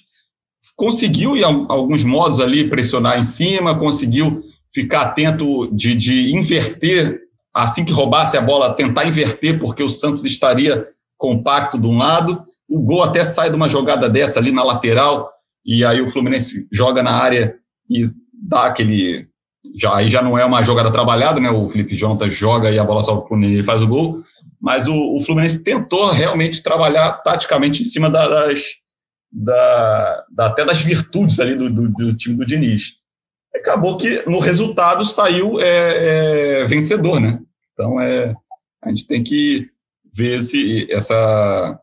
Conseguiu, 0.80 1.36
em 1.36 1.44
alguns 1.44 2.06
modos 2.06 2.40
ali, 2.40 2.70
pressionar 2.70 3.20
em 3.20 3.24
cima, 3.24 3.78
conseguiu 3.78 4.42
ficar 4.74 5.02
atento 5.02 5.68
de, 5.76 5.94
de 5.94 6.34
inverter, 6.34 7.20
assim 7.54 7.84
que 7.84 7.92
roubasse 7.92 8.38
a 8.38 8.42
bola, 8.42 8.74
tentar 8.74 9.06
inverter, 9.06 9.60
porque 9.60 9.84
o 9.84 9.90
Santos 9.90 10.24
estaria 10.24 10.88
compacto 11.18 11.78
de 11.78 11.86
um 11.86 11.98
lado. 11.98 12.46
O 12.66 12.80
gol 12.80 13.04
até 13.04 13.26
sai 13.26 13.50
de 13.50 13.58
uma 13.58 13.68
jogada 13.68 14.08
dessa 14.08 14.40
ali 14.40 14.54
na 14.54 14.64
lateral, 14.64 15.30
e 15.66 15.84
aí 15.84 16.00
o 16.00 16.08
Fluminense 16.08 16.66
joga 16.72 17.04
na 17.04 17.12
área 17.12 17.58
e 17.90 18.10
dá 18.34 18.64
aquele. 18.64 19.28
Já, 19.76 19.98
aí 19.98 20.08
já 20.08 20.22
não 20.22 20.38
é 20.38 20.46
uma 20.46 20.64
jogada 20.64 20.90
trabalhada, 20.90 21.42
né? 21.42 21.50
O 21.52 21.68
Felipe 21.68 21.94
Jonathan 21.94 22.30
joga 22.30 22.72
e 22.72 22.80
a 22.80 22.86
bola 22.86 23.04
sobe 23.04 23.28
para 23.28 23.38
o 23.38 23.44
e 23.44 23.62
faz 23.64 23.82
o 23.82 23.88
gol. 23.88 24.24
Mas 24.62 24.88
o, 24.88 24.96
o, 24.96 25.20
Fluminense 25.20 25.62
tentou 25.62 26.10
realmente 26.10 26.64
trabalhar 26.64 27.12
taticamente 27.22 27.82
em 27.82 27.86
cima 27.86 28.10
das, 28.10 28.80
da, 29.32 30.26
da, 30.32 30.46
até 30.48 30.66
das 30.66 30.82
virtudes 30.82 31.40
ali 31.40 31.56
do, 31.56 31.70
do, 31.70 31.90
do, 31.90 32.16
time 32.16 32.36
do 32.36 32.46
Diniz. 32.46 32.98
Acabou 33.56 33.98
que 33.98 34.28
no 34.30 34.40
resultado 34.40 35.06
saiu 35.06 35.60
é, 35.60 36.62
é, 36.62 36.66
vencedor, 36.66 37.20
né? 37.20 37.40
Então 37.74 38.00
é, 38.00 38.36
a 38.82 38.90
gente 38.90 39.08
tem 39.08 39.24
que 39.24 39.70
ver 40.14 40.38
esse, 40.38 40.92
essa, 40.92 41.80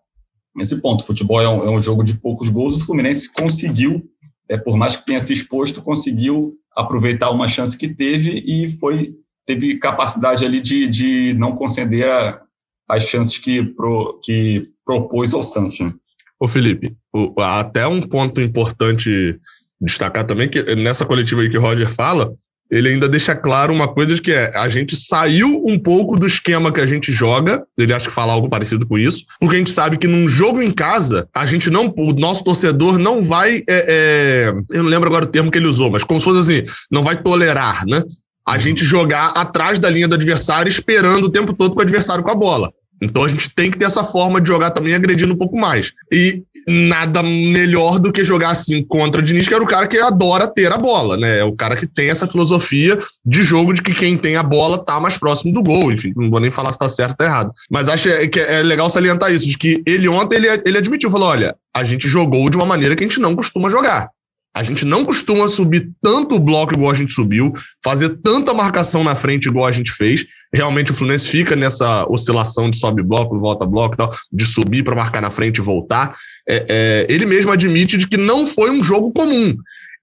esse 0.59 0.81
ponto. 0.81 1.03
O 1.03 1.07
futebol 1.07 1.41
é 1.41 1.49
um, 1.49 1.65
é 1.65 1.71
um 1.71 1.81
jogo 1.81 2.03
de 2.03 2.15
poucos 2.15 2.49
gols. 2.49 2.77
O 2.77 2.87
Fluminense 2.87 3.33
conseguiu, 3.33 4.05
é, 4.49 4.57
por 4.57 4.77
mais 4.77 4.97
que 4.97 5.07
tenha 5.07 5.21
se 5.21 5.33
exposto, 5.33 5.83
conseguiu 5.83 6.55
aproveitar 6.75 7.31
uma 7.31 7.49
chance 7.49 7.77
que 7.77 7.89
teve 7.89 8.43
e 8.47 8.69
foi 8.69 9.15
teve 9.47 9.79
capacidade 9.79 10.45
ali 10.45 10.61
de, 10.61 10.89
de 10.89 11.35
não 11.35 11.55
conceder 11.55 12.09
a, 12.09 12.43
as 12.89 13.05
chances 13.05 13.39
que, 13.39 13.63
pro, 13.63 14.21
que 14.23 14.69
propôs 14.85 15.33
ao 15.33 15.43
Santos. 15.43 15.79
Né? 15.79 15.95
Ô 16.39 16.49
Felipe, 16.49 16.95
o, 17.13 17.41
até 17.41 17.87
um 17.87 18.03
ponto 18.03 18.41
importante 18.41 19.39
destacar 19.81 20.25
também 20.25 20.49
que 20.49 20.75
nessa 20.75 21.05
coletiva 21.05 21.43
aí 21.43 21.51
que 21.51 21.59
o 21.59 21.61
Roger 21.61 21.91
fala, 21.91 22.35
ele 22.71 22.89
ainda 22.89 23.09
deixa 23.09 23.35
claro 23.35 23.73
uma 23.73 23.89
coisa 23.89 24.21
que 24.21 24.33
é 24.33 24.57
a 24.57 24.69
gente 24.69 24.97
saiu 24.97 25.65
um 25.65 25.79
pouco 25.79 26.19
do 26.19 26.27
esquema 26.27 26.73
que 26.73 26.81
a 26.81 26.87
gente 26.87 27.13
joga, 27.13 27.65
ele 27.79 27.93
acha 27.93 28.09
que 28.09 28.15
fala 28.15 28.33
algo 28.33 28.49
parecido 28.49 28.87
com 28.87 28.99
isso, 28.99 29.25
porque 29.41 29.55
a 29.55 29.59
gente 29.59 29.71
sabe 29.71 29.97
que 29.97 30.07
num 30.07 30.29
jogo 30.29 30.61
em 30.61 30.73
casa, 30.73 31.29
a 31.35 31.47
gente 31.47 31.71
não, 31.71 31.93
o 31.97 32.13
nosso 32.13 32.43
torcedor 32.43 32.99
não 32.99 33.23
vai, 33.23 33.59
é, 33.59 33.65
é, 33.69 34.55
eu 34.71 34.83
não 34.83 34.91
lembro 34.91 35.09
agora 35.09 35.25
o 35.25 35.29
termo 35.29 35.51
que 35.51 35.59
ele 35.59 35.69
usou, 35.69 35.91
mas 35.91 36.03
como 36.03 36.19
se 36.19 36.25
fosse 36.25 36.41
assim, 36.41 36.65
não 36.91 37.03
vai 37.03 37.17
tolerar, 37.23 37.87
né? 37.87 38.03
A 38.45 38.59
gente 38.59 38.85
jogar 38.85 39.29
atrás 39.29 39.79
da 39.79 39.91
linha 39.91 40.07
do 40.07 40.15
adversário, 40.15 40.69
esperando 40.69 41.25
o 41.25 41.31
tempo 41.31 41.53
todo 41.53 41.73
com 41.75 41.81
o 41.81 41.83
adversário 41.83 42.23
com 42.23 42.31
a 42.31 42.35
bola. 42.35 42.73
Então 43.01 43.25
a 43.25 43.29
gente 43.29 43.51
tem 43.55 43.71
que 43.71 43.79
ter 43.79 43.85
essa 43.85 44.05
forma 44.05 44.41
de 44.41 44.49
jogar 44.49 44.71
também 44.71 44.95
agredindo 44.95 45.35
um 45.35 45.37
pouco 45.37 45.57
mais. 45.59 45.93
E 46.11 46.43
nada 46.67 47.23
melhor 47.23 47.99
do 47.99 48.11
que 48.11 48.25
jogar 48.25 48.51
assim 48.51 48.83
contra 48.83 49.21
o 49.21 49.25
Diniz, 49.25 49.47
que 49.47 49.55
era 49.55 49.63
o 49.63 49.67
cara 49.67 49.87
que 49.87 49.99
adora 49.99 50.49
ter 50.49 50.73
a 50.73 50.79
bola, 50.79 51.17
né? 51.17 51.39
É 51.39 51.45
o 51.45 51.53
cara 51.53 51.77
que 51.77 51.87
tem 51.87 52.11
essa 52.11 52.27
filosofia 52.27 52.99
de 53.25 53.43
jogo 53.43 53.73
de 53.73 53.83
que 53.83 53.95
quem 53.95 54.17
tem 54.17 54.37
a 54.37 54.43
bola 54.43 54.83
tá 54.83 54.99
mais 54.99 55.17
próximo 55.17 55.53
do 55.53 55.63
gol. 55.63 55.93
Enfim, 55.93 56.13
não 56.17 56.31
vou 56.31 56.41
nem 56.41 56.51
falar 56.51 56.73
se 56.73 56.79
tá 56.79 56.89
certo 56.89 57.13
ou 57.13 57.17
tá 57.17 57.25
errado. 57.25 57.53
Mas 57.71 57.89
acho 57.89 58.09
que 58.29 58.41
é 58.41 58.63
legal 58.63 58.91
salientar 58.91 59.33
isso, 59.33 59.47
de 59.47 59.57
que 59.57 59.83
ele 59.87 60.09
ontem 60.09 60.37
ele, 60.37 60.49
ele 60.65 60.79
admitiu, 60.79 61.11
falou: 61.11 61.29
olha, 61.29 61.55
a 61.75 61.85
gente 61.85 62.09
jogou 62.09 62.49
de 62.49 62.57
uma 62.57 62.67
maneira 62.67 62.97
que 62.97 63.05
a 63.05 63.07
gente 63.07 63.21
não 63.21 63.37
costuma 63.37 63.71
jogar. 63.71 64.11
A 64.57 64.63
gente 64.63 64.87
não 64.87 65.05
costuma 65.05 65.49
subir 65.49 65.91
tanto 66.01 66.39
bloco 66.39 66.73
igual 66.73 66.91
a 66.91 66.95
gente 66.95 67.13
subiu, 67.13 67.53
fazer 67.85 68.09
tanta 68.23 68.55
marcação 68.55 69.05
na 69.05 69.15
frente 69.15 69.51
igual 69.51 69.67
a 69.67 69.71
gente 69.71 69.93
fez. 69.93 70.25
Realmente 70.51 70.91
o 70.91 70.95
Fluminense 70.95 71.29
fica 71.29 71.55
nessa 71.55 72.07
oscilação 72.09 72.71
de 72.71 72.79
sobe 72.79 73.03
bloco, 73.03 73.39
volta 73.39 73.67
bloco 73.67 73.95
e 73.95 73.99
tal, 73.99 74.17
de 74.33 74.47
subir 74.47 74.83
para 74.83 74.97
marcar 74.97 75.21
na 75.21 75.31
frente 75.31 75.59
e 75.59 75.61
voltar. 75.61 76.17
É, 76.49 76.65
é, 76.69 77.07
ele 77.13 77.27
mesmo 77.27 77.53
admite 77.53 77.99
de 77.99 78.09
que 78.09 78.17
não 78.17 78.47
foi 78.47 78.71
um 78.71 78.83
jogo 78.83 79.13
comum. 79.13 79.55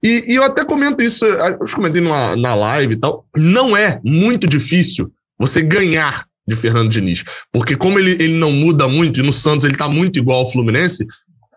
E, 0.04 0.24
e 0.28 0.36
eu 0.36 0.44
até 0.44 0.64
comento 0.64 1.02
isso, 1.02 1.26
eu 1.26 1.58
comentei 1.74 2.02
numa, 2.02 2.36
na 2.36 2.54
live 2.54 2.94
e 2.94 2.98
tal. 2.98 3.26
Não 3.36 3.76
é 3.76 4.00
muito 4.04 4.48
difícil 4.48 5.12
você 5.40 5.64
ganhar 5.64 6.28
de 6.48 6.56
Fernando 6.56 6.90
Diniz. 6.90 7.24
Porque 7.52 7.76
como 7.76 7.98
ele, 7.98 8.12
ele 8.12 8.36
não 8.36 8.52
muda 8.52 8.88
muito, 8.88 9.20
e 9.20 9.24
no 9.24 9.32
Santos 9.32 9.66
ele 9.66 9.74
está 9.74 9.88
muito 9.88 10.20
igual 10.20 10.40
ao 10.40 10.52
Fluminense, 10.52 11.08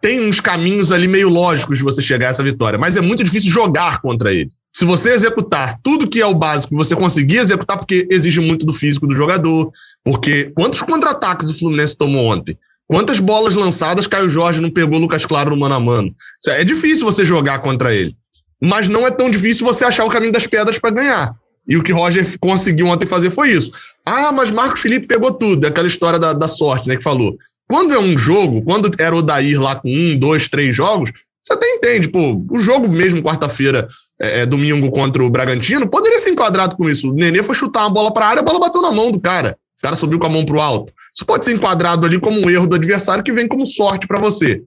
tem 0.07 0.21
uns 0.21 0.41
caminhos 0.41 0.93
ali 0.93 1.09
meio 1.09 1.29
lógicos 1.29 1.79
de 1.79 1.83
você 1.83 2.01
chegar 2.01 2.29
a 2.29 2.31
essa 2.31 2.41
vitória, 2.41 2.79
mas 2.79 2.97
é 2.97 3.01
muito 3.01 3.25
difícil 3.25 3.51
jogar 3.51 4.01
contra 4.01 4.33
ele. 4.33 4.49
Se 4.73 4.85
você 4.85 5.11
executar 5.11 5.81
tudo 5.83 6.09
que 6.09 6.23
é 6.23 6.27
o 6.27 6.33
básico, 6.33 6.77
você 6.77 6.95
conseguir 6.95 7.39
executar, 7.39 7.77
porque 7.77 8.07
exige 8.09 8.39
muito 8.39 8.65
do 8.65 8.73
físico 8.73 9.05
do 9.05 9.17
jogador, 9.17 9.73
porque 10.05 10.53
quantos 10.55 10.81
contra-ataques 10.81 11.51
o 11.51 11.59
Fluminense 11.59 11.99
tomou 11.99 12.27
ontem? 12.27 12.57
Quantas 12.87 13.19
bolas 13.19 13.57
lançadas 13.57 14.07
Caio 14.07 14.31
Jorge 14.31 14.61
não 14.61 14.71
pegou 14.71 14.97
Lucas 14.97 15.27
Claro 15.27 15.51
no 15.51 15.57
mano 15.57 15.75
a 15.75 15.81
mano? 15.81 16.15
É 16.51 16.63
difícil 16.63 17.05
você 17.05 17.25
jogar 17.25 17.59
contra 17.59 17.93
ele. 17.93 18.15
Mas 18.63 18.87
não 18.87 19.05
é 19.05 19.11
tão 19.11 19.29
difícil 19.29 19.67
você 19.67 19.85
achar 19.85 20.05
o 20.05 20.09
caminho 20.09 20.33
das 20.33 20.47
pedras 20.47 20.79
para 20.79 20.91
ganhar. 20.91 21.35
E 21.69 21.77
o 21.77 21.83
que 21.83 21.91
Roger 21.91 22.25
conseguiu 22.39 22.87
ontem 22.87 23.07
fazer 23.07 23.31
foi 23.31 23.51
isso. 23.51 23.73
Ah, 24.05 24.31
mas 24.31 24.53
Marcos 24.53 24.83
Felipe 24.83 25.09
pegou 25.09 25.33
tudo. 25.33 25.65
É 25.65 25.69
aquela 25.69 25.89
história 25.89 26.17
da, 26.17 26.33
da 26.33 26.47
sorte, 26.47 26.87
né? 26.87 26.95
Que 26.95 27.03
falou. 27.03 27.37
Quando 27.69 27.93
é 27.93 27.99
um 27.99 28.17
jogo, 28.17 28.63
quando 28.63 28.91
era 28.99 29.15
o 29.15 29.23
Dair 29.23 29.61
lá 29.61 29.77
com 29.77 29.89
um, 29.89 30.19
dois, 30.19 30.49
três 30.49 30.75
jogos, 30.75 31.13
você 31.43 31.53
até 31.53 31.67
entende, 31.75 32.09
pô, 32.09 32.45
o 32.51 32.59
jogo 32.59 32.89
mesmo 32.89 33.23
quarta-feira, 33.23 33.89
é, 34.21 34.41
é, 34.41 34.47
domingo 34.47 34.91
contra 34.91 35.23
o 35.23 35.31
Bragantino, 35.31 35.89
poderia 35.89 36.19
ser 36.19 36.31
enquadrado 36.31 36.77
com 36.77 36.89
isso. 36.89 37.11
O 37.11 37.15
Nenê 37.15 37.43
foi 37.43 37.55
chutar 37.55 37.83
uma 37.83 37.91
bola 37.91 38.13
para 38.13 38.27
a 38.27 38.29
área, 38.31 38.41
a 38.41 38.45
bola 38.45 38.59
bateu 38.59 38.83
na 38.83 38.91
mão 38.91 39.13
do 39.13 39.21
cara. 39.21 39.57
O 39.79 39.83
cara 39.83 39.95
subiu 39.95 40.19
com 40.19 40.27
a 40.27 40.31
mão 40.31 40.45
para 40.45 40.57
o 40.57 40.61
alto. 40.61 40.93
Isso 41.15 41.25
pode 41.25 41.45
ser 41.45 41.53
enquadrado 41.53 42.07
ali 42.07 42.19
como 42.19 42.41
um 42.41 42.51
erro 42.51 42.67
do 42.67 42.75
adversário 42.75 43.23
que 43.23 43.33
vem 43.33 43.47
como 43.47 43.67
sorte 43.67 44.07
para 44.07 44.19
você. 44.19 44.63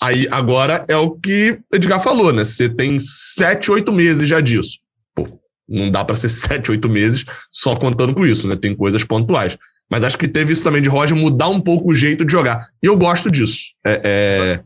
Aí 0.00 0.26
agora 0.30 0.84
é 0.88 0.96
o 0.96 1.10
que 1.10 1.58
Edgar 1.72 2.00
falou, 2.00 2.32
né? 2.32 2.44
Você 2.44 2.68
tem 2.68 2.98
sete, 2.98 3.70
oito 3.70 3.92
meses 3.92 4.28
já 4.28 4.40
disso. 4.40 4.78
Pô, 5.14 5.28
não 5.68 5.90
dá 5.90 6.04
para 6.04 6.16
ser 6.16 6.28
sete, 6.30 6.70
oito 6.70 6.88
meses 6.88 7.24
só 7.50 7.76
contando 7.76 8.14
com 8.14 8.24
isso, 8.24 8.48
né? 8.48 8.56
Tem 8.56 8.74
coisas 8.74 9.04
pontuais. 9.04 9.58
Mas 9.92 10.04
acho 10.04 10.16
que 10.16 10.26
teve 10.26 10.54
isso 10.54 10.64
também 10.64 10.80
de 10.80 10.88
Roger 10.88 11.14
mudar 11.14 11.48
um 11.48 11.60
pouco 11.60 11.90
o 11.90 11.94
jeito 11.94 12.24
de 12.24 12.32
jogar. 12.32 12.68
E 12.82 12.86
eu 12.86 12.96
gosto 12.96 13.30
disso. 13.30 13.74
É, 13.84 14.00
é... 14.02 14.60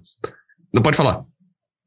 Não 0.72 0.80
pode 0.80 0.96
falar. 0.96 1.24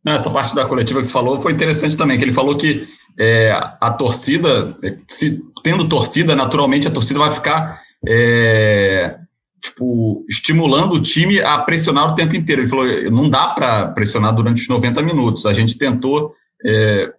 Essa 0.05 0.29
parte 0.29 0.53
da 0.53 0.65
coletiva 0.65 0.99
que 0.99 1.07
você 1.07 1.13
falou 1.13 1.39
foi 1.39 1.53
interessante 1.53 1.95
também, 1.95 2.17
que 2.17 2.25
ele 2.25 2.33
falou 2.33 2.57
que 2.57 2.85
é, 3.17 3.51
a 3.79 3.91
torcida, 3.91 4.75
se, 5.07 5.41
tendo 5.63 5.87
torcida, 5.87 6.35
naturalmente 6.35 6.89
a 6.89 6.91
torcida 6.91 7.17
vai 7.17 7.31
ficar 7.31 7.81
é, 8.05 9.17
tipo, 9.61 10.25
estimulando 10.27 10.95
o 10.95 11.01
time 11.01 11.39
a 11.39 11.59
pressionar 11.59 12.11
o 12.11 12.15
tempo 12.15 12.35
inteiro. 12.35 12.63
Ele 12.63 12.69
falou, 12.69 12.85
não 13.09 13.29
dá 13.29 13.47
para 13.47 13.87
pressionar 13.87 14.35
durante 14.35 14.61
os 14.63 14.67
90 14.67 15.01
minutos. 15.01 15.45
A 15.45 15.53
gente 15.53 15.77
tentou 15.77 16.33
é, 16.65 17.13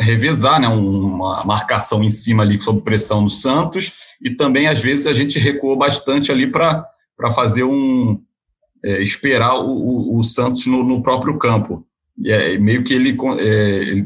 revezar 0.00 0.60
né, 0.60 0.68
uma 0.68 1.44
marcação 1.44 2.02
em 2.02 2.10
cima 2.10 2.42
ali 2.42 2.60
sob 2.60 2.80
pressão 2.80 3.22
do 3.22 3.30
Santos. 3.30 3.92
E 4.20 4.30
também 4.30 4.66
às 4.66 4.82
vezes 4.82 5.06
a 5.06 5.12
gente 5.12 5.38
recuou 5.38 5.76
bastante 5.76 6.32
ali 6.32 6.46
para 6.46 6.86
fazer 7.32 7.64
um 7.64 8.20
é, 8.84 9.00
esperar 9.00 9.54
o, 9.56 9.70
o, 9.70 10.18
o 10.18 10.24
Santos 10.24 10.66
no, 10.66 10.82
no, 10.82 11.02
próprio 11.02 11.38
campo. 11.38 11.86
E 12.18 12.30
é, 12.30 12.58
meio 12.58 12.82
que 12.82 12.94
ele 12.94 13.16
é, 13.38 14.04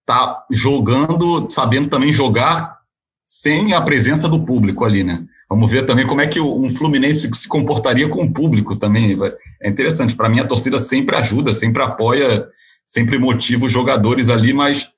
está 0.00 0.44
jogando 0.50 1.48
sabendo 1.50 1.88
também 1.88 2.12
jogar 2.12 2.78
sem 3.24 3.72
a 3.72 3.80
presença 3.80 4.28
do 4.28 4.44
público 4.44 4.84
ali 4.84 5.04
né? 5.04 5.24
Vamos 5.48 5.70
ver 5.70 5.84
também 5.84 6.06
como 6.06 6.20
é 6.22 6.26
que 6.26 6.40
um 6.40 6.70
Fluminense 6.70 7.28
se 7.34 7.46
comportaria 7.46 8.08
com 8.08 8.24
o 8.24 8.32
público 8.32 8.74
também. 8.74 9.18
É 9.60 9.68
interessante. 9.68 10.16
Para 10.16 10.28
mim 10.28 10.40
a 10.40 10.46
torcida 10.46 10.78
sempre 10.78 11.14
ajuda 11.14 11.52
sempre 11.52 11.82
apoia 11.82 12.48
sempre 12.86 13.18
motiva 13.18 13.66
os 13.66 13.72
jogadores 13.72 14.28
ali 14.28 14.52
mas 14.52 14.91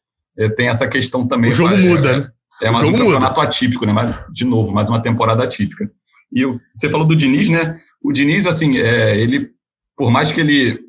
tem 0.56 0.68
essa 0.68 0.88
questão 0.88 1.26
também. 1.26 1.50
O 1.50 1.52
jogo 1.52 1.74
é, 1.74 1.76
muda, 1.76 2.16
né? 2.16 2.30
É 2.62 2.70
mais 2.70 2.86
um 2.86 2.92
campeonato 2.92 3.40
muda. 3.40 3.48
atípico, 3.48 3.86
né? 3.86 3.92
Mas, 3.92 4.16
de 4.32 4.44
novo, 4.44 4.72
mais 4.72 4.88
uma 4.88 5.02
temporada 5.02 5.44
atípica. 5.44 5.90
E 6.32 6.44
o, 6.44 6.60
você 6.72 6.88
falou 6.88 7.06
do 7.06 7.16
Diniz, 7.16 7.48
né? 7.48 7.78
O 8.02 8.12
Diniz, 8.12 8.46
assim, 8.46 8.78
é, 8.78 9.20
ele, 9.20 9.50
por 9.96 10.10
mais 10.10 10.32
que 10.32 10.40
ele, 10.40 10.80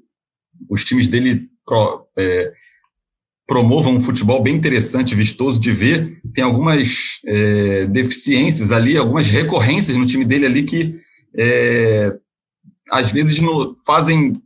os 0.69 0.83
times 0.83 1.07
dele 1.07 1.47
pro, 1.65 2.07
é, 2.17 2.51
promovam 3.47 3.93
um 3.93 3.99
futebol 3.99 4.41
bem 4.41 4.55
interessante, 4.55 5.15
vistoso 5.15 5.59
de 5.59 5.71
ver, 5.71 6.19
tem 6.33 6.43
algumas 6.43 7.19
é, 7.25 7.85
deficiências 7.87 8.71
ali, 8.71 8.97
algumas 8.97 9.29
recorrências 9.29 9.97
no 9.97 10.05
time 10.05 10.25
dele 10.25 10.45
ali 10.45 10.63
que 10.63 10.95
é, 11.37 12.13
às 12.91 13.11
vezes 13.11 13.39
no, 13.39 13.75
fazem, 13.85 14.41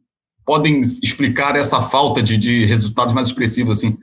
podem 0.46 0.82
explicar 0.82 1.56
essa 1.56 1.82
falta 1.82 2.22
de, 2.22 2.38
de 2.38 2.65
resultados 2.65 3.13
mais 3.13 3.27
expressivos, 3.27 3.77
assim 3.77 3.98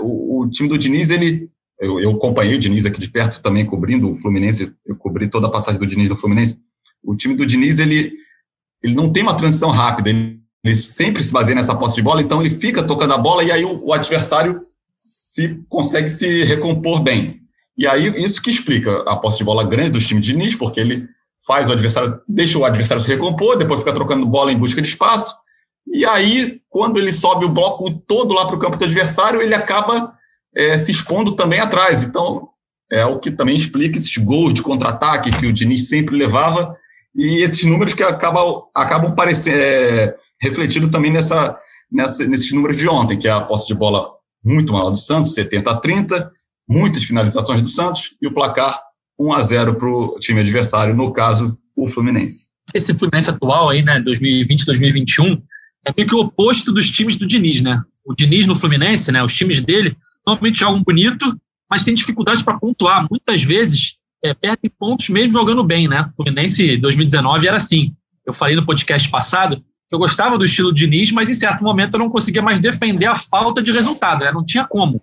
o, 0.00 0.40
o, 0.42 0.50
time 0.50 0.68
do 0.68 0.78
Diniz, 0.78 1.10
ele. 1.10 1.50
Eu, 1.80 2.00
eu 2.00 2.10
acompanhei 2.10 2.56
o 2.56 2.58
Diniz 2.58 2.84
aqui 2.84 3.00
de 3.00 3.08
perto 3.08 3.40
também, 3.40 3.64
cobrindo 3.64 4.10
o 4.10 4.14
Fluminense, 4.14 4.72
eu 4.84 4.96
cobri 4.96 5.28
toda 5.28 5.46
a 5.46 5.50
passagem 5.50 5.80
do 5.80 5.86
Diniz 5.86 6.08
no 6.08 6.16
Fluminense. 6.16 6.60
O 7.04 7.14
time 7.14 7.36
do 7.36 7.46
Diniz, 7.46 7.78
ele, 7.78 8.12
ele 8.82 8.94
não 8.94 9.12
tem 9.12 9.22
uma 9.22 9.36
transição 9.36 9.70
rápida, 9.70 10.10
ele, 10.10 10.40
ele 10.64 10.74
sempre 10.74 11.22
se 11.22 11.32
baseia 11.32 11.54
nessa 11.54 11.76
posse 11.76 11.94
de 11.94 12.02
bola, 12.02 12.20
então 12.20 12.40
ele 12.40 12.50
fica 12.50 12.82
tocando 12.82 13.14
a 13.14 13.18
bola 13.18 13.44
e 13.44 13.52
aí 13.52 13.64
o, 13.64 13.84
o 13.84 13.92
adversário 13.92 14.66
se 14.96 15.60
consegue 15.68 16.08
se 16.08 16.42
recompor 16.42 17.00
bem. 17.00 17.42
E 17.76 17.86
aí, 17.86 18.08
isso 18.24 18.42
que 18.42 18.50
explica 18.50 19.02
a 19.02 19.14
posse 19.14 19.38
de 19.38 19.44
bola 19.44 19.62
grande 19.62 19.90
dos 19.90 20.04
times 20.04 20.26
de 20.26 20.32
Diniz, 20.32 20.56
porque 20.56 20.80
ele 20.80 21.08
faz 21.46 21.68
o 21.68 21.72
adversário, 21.72 22.20
deixa 22.28 22.58
o 22.58 22.64
adversário 22.64 23.02
se 23.02 23.08
recompor, 23.08 23.56
depois 23.56 23.80
fica 23.80 23.94
trocando 23.94 24.26
bola 24.26 24.50
em 24.50 24.58
busca 24.58 24.82
de 24.82 24.88
espaço. 24.88 25.32
E 25.92 26.04
aí, 26.04 26.60
quando 26.68 26.98
ele 26.98 27.12
sobe 27.12 27.44
o 27.44 27.52
bloco 27.52 27.90
todo 28.06 28.34
lá 28.34 28.46
para 28.46 28.56
o 28.56 28.58
campo 28.58 28.76
do 28.76 28.84
adversário, 28.84 29.40
ele 29.40 29.54
acaba 29.54 30.14
é, 30.54 30.76
se 30.76 30.90
expondo 30.90 31.34
também 31.34 31.60
atrás. 31.60 32.02
Então, 32.02 32.48
é 32.90 33.04
o 33.04 33.18
que 33.18 33.30
também 33.30 33.56
explica 33.56 33.98
esses 33.98 34.16
gols 34.16 34.54
de 34.54 34.62
contra-ataque 34.62 35.30
que 35.30 35.46
o 35.46 35.52
Diniz 35.52 35.88
sempre 35.88 36.16
levava 36.16 36.76
e 37.14 37.42
esses 37.42 37.64
números 37.64 37.94
que 37.94 38.02
acabam, 38.02 38.62
acabam 38.74 39.14
parecendo, 39.14 39.58
é, 39.58 40.14
refletindo 40.40 40.90
também 40.90 41.12
nessa, 41.12 41.58
nessa, 41.90 42.24
nesses 42.26 42.52
números 42.52 42.76
de 42.76 42.88
ontem, 42.88 43.18
que 43.18 43.28
é 43.28 43.30
a 43.30 43.40
posse 43.40 43.66
de 43.66 43.74
bola 43.74 44.10
muito 44.44 44.72
maior 44.72 44.90
do 44.90 44.98
Santos, 44.98 45.34
70 45.34 45.70
a 45.70 45.76
30, 45.76 46.30
muitas 46.68 47.04
finalizações 47.04 47.60
do 47.60 47.68
Santos 47.68 48.14
e 48.22 48.26
o 48.26 48.32
placar 48.32 48.80
1 49.18 49.32
a 49.32 49.42
0 49.42 49.74
para 49.74 49.88
o 49.88 50.18
time 50.20 50.40
adversário, 50.40 50.94
no 50.94 51.12
caso, 51.12 51.58
o 51.76 51.88
Fluminense. 51.88 52.50
Esse 52.72 52.96
Fluminense 52.96 53.30
atual 53.30 53.70
aí, 53.70 53.82
né, 53.82 54.00
2020, 54.00 54.64
2021, 54.64 55.42
é 55.88 55.94
meio 55.96 56.06
que 56.06 56.14
o 56.14 56.20
oposto 56.20 56.70
dos 56.70 56.90
times 56.90 57.16
do 57.16 57.26
Diniz, 57.26 57.62
né? 57.62 57.82
O 58.04 58.14
Diniz 58.14 58.46
no 58.46 58.54
Fluminense, 58.54 59.10
né, 59.10 59.22
os 59.22 59.32
times 59.32 59.60
dele 59.60 59.96
normalmente 60.26 60.60
jogam 60.60 60.82
bonito, 60.82 61.24
mas 61.70 61.84
tem 61.84 61.94
dificuldade 61.94 62.44
para 62.44 62.58
pontuar. 62.58 63.06
Muitas 63.10 63.42
vezes 63.42 63.94
é, 64.22 64.34
perdem 64.34 64.70
pontos 64.78 65.08
mesmo 65.08 65.32
jogando 65.32 65.64
bem, 65.64 65.88
né? 65.88 66.02
O 66.02 66.16
Fluminense 66.16 66.76
2019 66.76 67.46
era 67.46 67.56
assim. 67.56 67.94
Eu 68.26 68.34
falei 68.34 68.54
no 68.54 68.66
podcast 68.66 69.08
passado 69.08 69.56
que 69.56 69.94
eu 69.94 69.98
gostava 69.98 70.36
do 70.36 70.44
estilo 70.44 70.74
Diniz, 70.74 71.10
mas 71.10 71.30
em 71.30 71.34
certo 71.34 71.64
momento 71.64 71.94
eu 71.94 72.00
não 72.00 72.10
conseguia 72.10 72.42
mais 72.42 72.60
defender 72.60 73.06
a 73.06 73.14
falta 73.14 73.62
de 73.62 73.72
resultado, 73.72 74.24
né? 74.24 74.30
Não 74.30 74.44
tinha 74.44 74.66
como. 74.66 75.00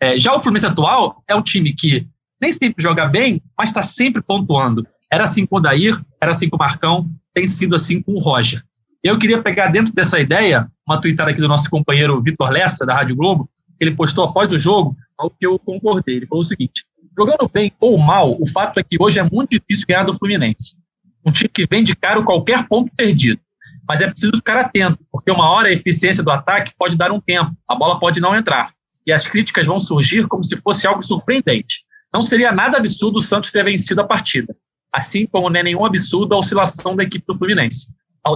É, 0.00 0.16
já 0.16 0.32
o 0.32 0.40
Fluminense 0.40 0.66
atual 0.66 1.22
é 1.26 1.34
um 1.34 1.42
time 1.42 1.74
que 1.74 2.06
nem 2.40 2.52
sempre 2.52 2.80
joga 2.80 3.06
bem, 3.06 3.42
mas 3.56 3.70
está 3.70 3.82
sempre 3.82 4.22
pontuando. 4.22 4.86
Era 5.12 5.24
assim 5.24 5.44
com 5.44 5.56
o 5.56 5.60
Dair, 5.60 6.00
era 6.20 6.30
assim 6.30 6.48
com 6.48 6.54
o 6.56 6.58
Marcão, 6.58 7.10
tem 7.34 7.46
sido 7.46 7.74
assim 7.74 8.00
com 8.00 8.12
o 8.12 8.20
Roger. 8.20 8.62
Eu 9.02 9.18
queria 9.18 9.40
pegar 9.40 9.68
dentro 9.68 9.92
dessa 9.92 10.18
ideia 10.18 10.68
uma 10.86 11.00
tweetada 11.00 11.30
aqui 11.30 11.40
do 11.40 11.48
nosso 11.48 11.70
companheiro 11.70 12.20
Vitor 12.22 12.50
Lessa, 12.50 12.84
da 12.84 12.94
Rádio 12.94 13.16
Globo, 13.16 13.48
que 13.78 13.84
ele 13.84 13.94
postou 13.94 14.24
após 14.24 14.52
o 14.52 14.58
jogo, 14.58 14.96
ao 15.16 15.30
que 15.30 15.46
eu 15.46 15.58
concordei. 15.58 16.16
Ele 16.16 16.26
falou 16.26 16.42
o 16.42 16.46
seguinte: 16.46 16.84
jogando 17.16 17.48
bem 17.48 17.72
ou 17.80 17.96
mal, 17.98 18.36
o 18.40 18.46
fato 18.46 18.78
é 18.78 18.82
que 18.82 18.96
hoje 19.00 19.18
é 19.18 19.22
muito 19.22 19.50
difícil 19.50 19.86
ganhar 19.88 20.04
do 20.04 20.14
Fluminense. 20.14 20.76
Um 21.24 21.30
time 21.30 21.48
que 21.48 21.66
vem 21.66 21.84
de 21.84 21.94
caro 21.94 22.24
qualquer 22.24 22.66
ponto 22.66 22.90
perdido. 22.96 23.40
Mas 23.88 24.00
é 24.00 24.06
preciso 24.06 24.32
ficar 24.36 24.58
atento, 24.58 24.98
porque 25.10 25.30
uma 25.30 25.48
hora 25.48 25.68
a 25.68 25.72
eficiência 25.72 26.22
do 26.22 26.30
ataque 26.30 26.72
pode 26.76 26.96
dar 26.96 27.10
um 27.10 27.20
tempo, 27.20 27.52
a 27.66 27.74
bola 27.74 27.98
pode 27.98 28.20
não 28.20 28.34
entrar 28.34 28.70
e 29.08 29.12
as 29.12 29.26
críticas 29.26 29.66
vão 29.66 29.80
surgir 29.80 30.26
como 30.28 30.44
se 30.44 30.54
fosse 30.58 30.86
algo 30.86 31.00
surpreendente. 31.00 31.82
Não 32.12 32.20
seria 32.20 32.52
nada 32.52 32.76
absurdo 32.76 33.18
o 33.18 33.22
Santos 33.22 33.50
ter 33.50 33.64
vencido 33.64 34.02
a 34.02 34.06
partida, 34.06 34.54
assim 34.92 35.24
como 35.26 35.48
não 35.48 35.58
é 35.58 35.62
nenhum 35.62 35.86
absurdo 35.86 36.34
a 36.34 36.38
oscilação 36.38 36.94
da 36.94 37.04
equipe 37.04 37.24
do 37.26 37.36
Fluminense. 37.36 37.88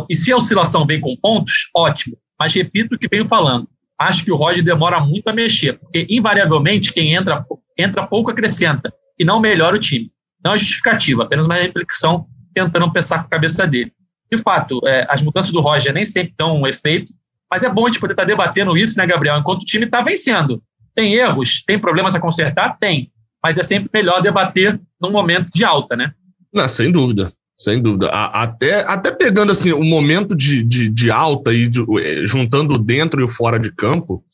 E 0.08 0.14
se 0.14 0.32
a 0.32 0.36
oscilação 0.36 0.86
vem 0.86 1.00
com 1.00 1.16
pontos, 1.16 1.70
ótimo, 1.74 2.16
mas 2.38 2.54
repito 2.54 2.94
o 2.94 2.98
que 2.98 3.08
venho 3.08 3.26
falando. 3.26 3.68
Acho 3.98 4.24
que 4.24 4.32
o 4.32 4.36
Roger 4.36 4.64
demora 4.64 5.00
muito 5.00 5.28
a 5.28 5.32
mexer, 5.32 5.78
porque 5.78 6.06
invariavelmente 6.10 6.92
quem 6.92 7.14
entra, 7.14 7.44
entra 7.78 8.06
pouco 8.06 8.30
acrescenta 8.30 8.92
e 9.18 9.24
não 9.24 9.40
melhora 9.40 9.76
o 9.76 9.78
time. 9.78 10.10
Não 10.44 10.54
é 10.54 10.58
justificativa, 10.58 11.22
apenas 11.22 11.46
uma 11.46 11.54
reflexão 11.54 12.26
tentando 12.52 12.92
pensar 12.92 13.20
com 13.20 13.26
a 13.26 13.30
cabeça 13.30 13.66
dele. 13.66 13.92
De 14.30 14.38
fato, 14.38 14.80
é, 14.86 15.06
as 15.08 15.22
mudanças 15.22 15.52
do 15.52 15.60
Roger 15.60 15.92
nem 15.92 16.04
sempre 16.04 16.34
dão 16.36 16.60
um 16.60 16.66
efeito, 16.66 17.12
mas 17.50 17.62
é 17.62 17.70
bom 17.70 17.84
a 17.84 17.88
gente 17.88 18.00
poder 18.00 18.14
estar 18.14 18.24
debatendo 18.24 18.76
isso, 18.76 18.98
né, 18.98 19.06
Gabriel? 19.06 19.38
Enquanto 19.38 19.62
o 19.62 19.66
time 19.66 19.84
está 19.84 20.00
vencendo. 20.00 20.62
Tem 20.94 21.14
erros, 21.14 21.62
tem 21.62 21.78
problemas 21.78 22.14
a 22.14 22.20
consertar? 22.20 22.78
Tem. 22.78 23.12
Mas 23.42 23.58
é 23.58 23.62
sempre 23.62 23.90
melhor 23.92 24.22
debater 24.22 24.80
num 25.00 25.10
momento 25.10 25.50
de 25.52 25.64
alta, 25.64 25.94
né? 25.94 26.12
Não, 26.52 26.68
sem 26.68 26.90
dúvida. 26.90 27.32
Sem 27.58 27.80
dúvida. 27.80 28.08
Até, 28.08 28.80
até 28.86 29.10
pegando 29.10 29.52
assim 29.52 29.72
o 29.72 29.84
momento 29.84 30.34
de, 30.34 30.62
de, 30.62 30.88
de 30.88 31.10
alta 31.10 31.52
e 31.52 31.68
de, 31.68 31.80
eh, 31.80 32.26
juntando 32.26 32.78
dentro 32.78 33.20
e 33.20 33.24
o 33.24 33.28
fora 33.28 33.58
de 33.58 33.70
campo, 33.70 34.24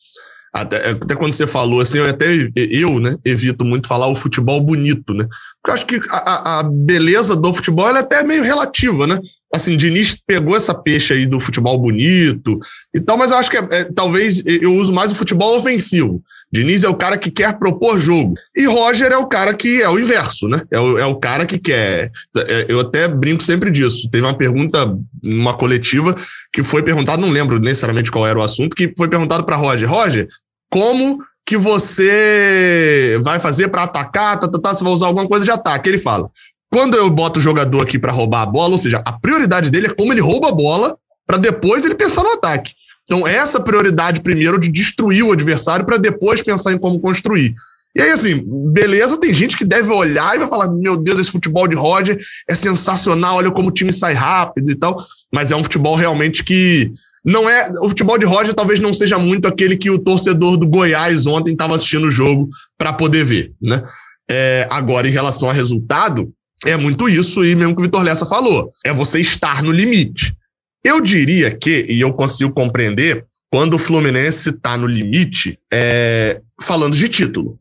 até, 0.53 0.91
até 0.91 1.15
quando 1.15 1.33
você 1.33 1.47
falou 1.47 1.81
assim, 1.81 1.99
eu 1.99 2.09
até 2.09 2.27
eu, 2.57 2.99
né, 2.99 3.17
evito 3.25 3.65
muito 3.65 3.87
falar 3.87 4.09
o 4.09 4.15
futebol 4.15 4.61
bonito, 4.61 5.13
né? 5.13 5.29
Porque 5.61 5.71
eu 5.71 5.75
acho 5.75 5.87
que 5.87 6.01
a, 6.11 6.61
a 6.61 6.63
beleza 6.63 7.37
do 7.37 7.53
futebol 7.53 7.89
é 7.89 8.01
até 8.01 8.23
meio 8.25 8.43
relativa, 8.43 9.07
né? 9.07 9.21
Assim, 9.53 9.77
Diniz 9.77 10.17
pegou 10.27 10.57
essa 10.57 10.75
peixe 10.75 11.13
aí 11.13 11.27
do 11.27 11.39
futebol 11.39 11.79
bonito 11.79 12.59
e 12.95 13.01
tal, 13.01 13.17
mas 13.19 13.31
eu 13.31 13.37
acho 13.37 13.51
que 13.51 13.59
é, 13.59 13.69
é, 13.71 13.85
talvez 13.85 14.43
eu 14.47 14.75
uso 14.75 14.93
mais 14.93 15.13
o 15.13 15.15
futebol 15.15 15.59
ofensivo. 15.59 16.23
Diniz 16.51 16.83
é 16.83 16.89
o 16.89 16.95
cara 16.95 17.19
que 17.19 17.31
quer 17.31 17.59
propor 17.59 18.01
jogo. 18.01 18.35
E 18.57 18.67
Roger 18.67 19.13
é 19.13 19.17
o 19.17 19.27
cara 19.27 19.55
que 19.55 19.83
é 19.83 19.89
o 19.89 19.99
inverso, 19.99 20.49
né? 20.49 20.63
É 20.71 20.81
o, 20.81 20.99
é 20.99 21.07
o 21.07 21.17
cara 21.17 21.45
que 21.45 21.59
quer. 21.59 22.11
É, 22.37 22.67
eu 22.69 22.81
até 22.81 23.07
brinco 23.07 23.43
sempre 23.43 23.71
disso. 23.71 24.09
Teve 24.11 24.25
uma 24.25 24.35
pergunta 24.35 24.97
numa 25.23 25.55
coletiva 25.55 26.15
que 26.53 26.63
foi 26.63 26.83
perguntado, 26.83 27.21
não 27.21 27.31
lembro 27.31 27.59
necessariamente 27.59 28.11
qual 28.11 28.27
era 28.27 28.39
o 28.39 28.43
assunto, 28.43 28.75
que 28.75 28.93
foi 28.97 29.09
perguntado 29.09 29.45
para 29.45 29.57
Roger: 29.57 29.89
Roger, 29.89 30.29
como 30.71 31.19
que 31.45 31.57
você 31.57 33.21
vai 33.23 33.39
fazer 33.41 33.69
para 33.69 33.83
atacar? 33.83 34.41
Tá, 34.41 34.49
tá, 34.49 34.59
tá, 34.59 34.75
você 34.75 34.85
vai 34.85 34.93
usar 34.93 35.07
alguma 35.07 35.29
coisa 35.29 35.45
de 35.45 35.51
ataque? 35.51 35.89
Ele 35.89 35.99
fala: 35.99 36.31
quando 36.71 36.97
eu 36.97 37.09
boto 37.11 37.39
o 37.39 37.43
jogador 37.43 37.83
aqui 37.83 37.99
para 37.99 38.13
roubar 38.13 38.43
a 38.43 38.47
bola, 38.47 38.73
ou 38.73 38.79
seja, 38.79 39.03
a 39.05 39.13
prioridade 39.13 39.71
dele 39.71 39.87
é 39.89 39.95
como 39.95 40.13
ele 40.13 40.21
rouba 40.21 40.49
a 40.49 40.53
bola 40.53 40.97
para 41.27 41.37
depois 41.37 41.85
ele 41.85 41.95
pensar 41.95 42.23
no 42.23 42.33
ataque. 42.33 42.73
Então, 43.09 43.27
essa 43.27 43.59
prioridade 43.59 44.21
primeiro 44.21 44.61
de 44.61 44.71
destruir 44.71 45.25
o 45.25 45.33
adversário 45.33 45.87
para 45.87 45.97
depois 45.97 46.43
pensar 46.43 46.75
em 46.75 46.79
como 46.79 47.01
construir. 47.01 47.55
E 47.97 48.03
aí, 48.03 48.11
assim, 48.11 48.45
beleza, 48.71 49.19
tem 49.19 49.33
gente 49.33 49.57
que 49.57 49.65
deve 49.65 49.91
olhar 49.91 50.37
e 50.37 50.39
vai 50.39 50.49
falar: 50.49 50.69
meu 50.69 50.95
Deus, 50.95 51.19
esse 51.19 51.33
futebol 51.33 51.67
de 51.67 51.75
Roger 51.75 52.19
é 52.47 52.55
sensacional, 52.55 53.37
olha 53.37 53.51
como 53.51 53.69
o 53.69 53.73
time 53.73 53.93
sai 53.93 54.13
rápido 54.13 54.71
e 54.71 54.75
tal. 54.75 55.03
Mas 55.33 55.51
é 55.51 55.57
um 55.57 55.63
futebol 55.63 55.97
realmente 55.97 56.45
que 56.45 56.93
não 57.25 57.49
é. 57.49 57.73
O 57.81 57.89
futebol 57.89 58.19
de 58.19 58.27
Roger 58.27 58.53
talvez 58.53 58.79
não 58.79 58.93
seja 58.93 59.19
muito 59.19 59.49
aquele 59.49 59.77
que 59.77 59.91
o 59.91 59.99
torcedor 59.99 60.59
do 60.59 60.69
Goiás 60.69 61.27
ontem 61.27 61.53
estava 61.53 61.75
assistindo 61.75 62.07
o 62.07 62.11
jogo 62.11 62.51
para 62.77 62.93
poder 62.93 63.25
ver, 63.25 63.53
né? 63.61 63.83
É, 64.31 64.67
agora, 64.71 65.09
em 65.09 65.13
relação 65.13 65.49
a 65.49 65.55
resultado, 65.55 66.31
é 66.67 66.77
muito 66.77 67.09
isso, 67.09 67.43
e 67.43 67.57
mesmo 67.57 67.75
que 67.75 67.81
o 67.81 67.85
Vitor 67.85 68.03
Lessa 68.03 68.27
falou: 68.27 68.71
é 68.85 68.93
você 68.93 69.19
estar 69.19 69.63
no 69.63 69.73
limite. 69.73 70.37
Eu 70.85 71.01
diria 71.01 71.57
que, 71.57 71.87
e 71.89 72.01
eu 72.01 72.13
consigo 72.13 72.53
compreender, 72.53 73.25
quando 73.51 73.75
o 73.75 73.79
Fluminense 73.79 74.51
está 74.51 74.77
no 74.77 74.87
limite, 74.87 75.59
é, 75.73 76.41
falando 76.61 76.97
de 76.97 77.09
título. 77.09 77.59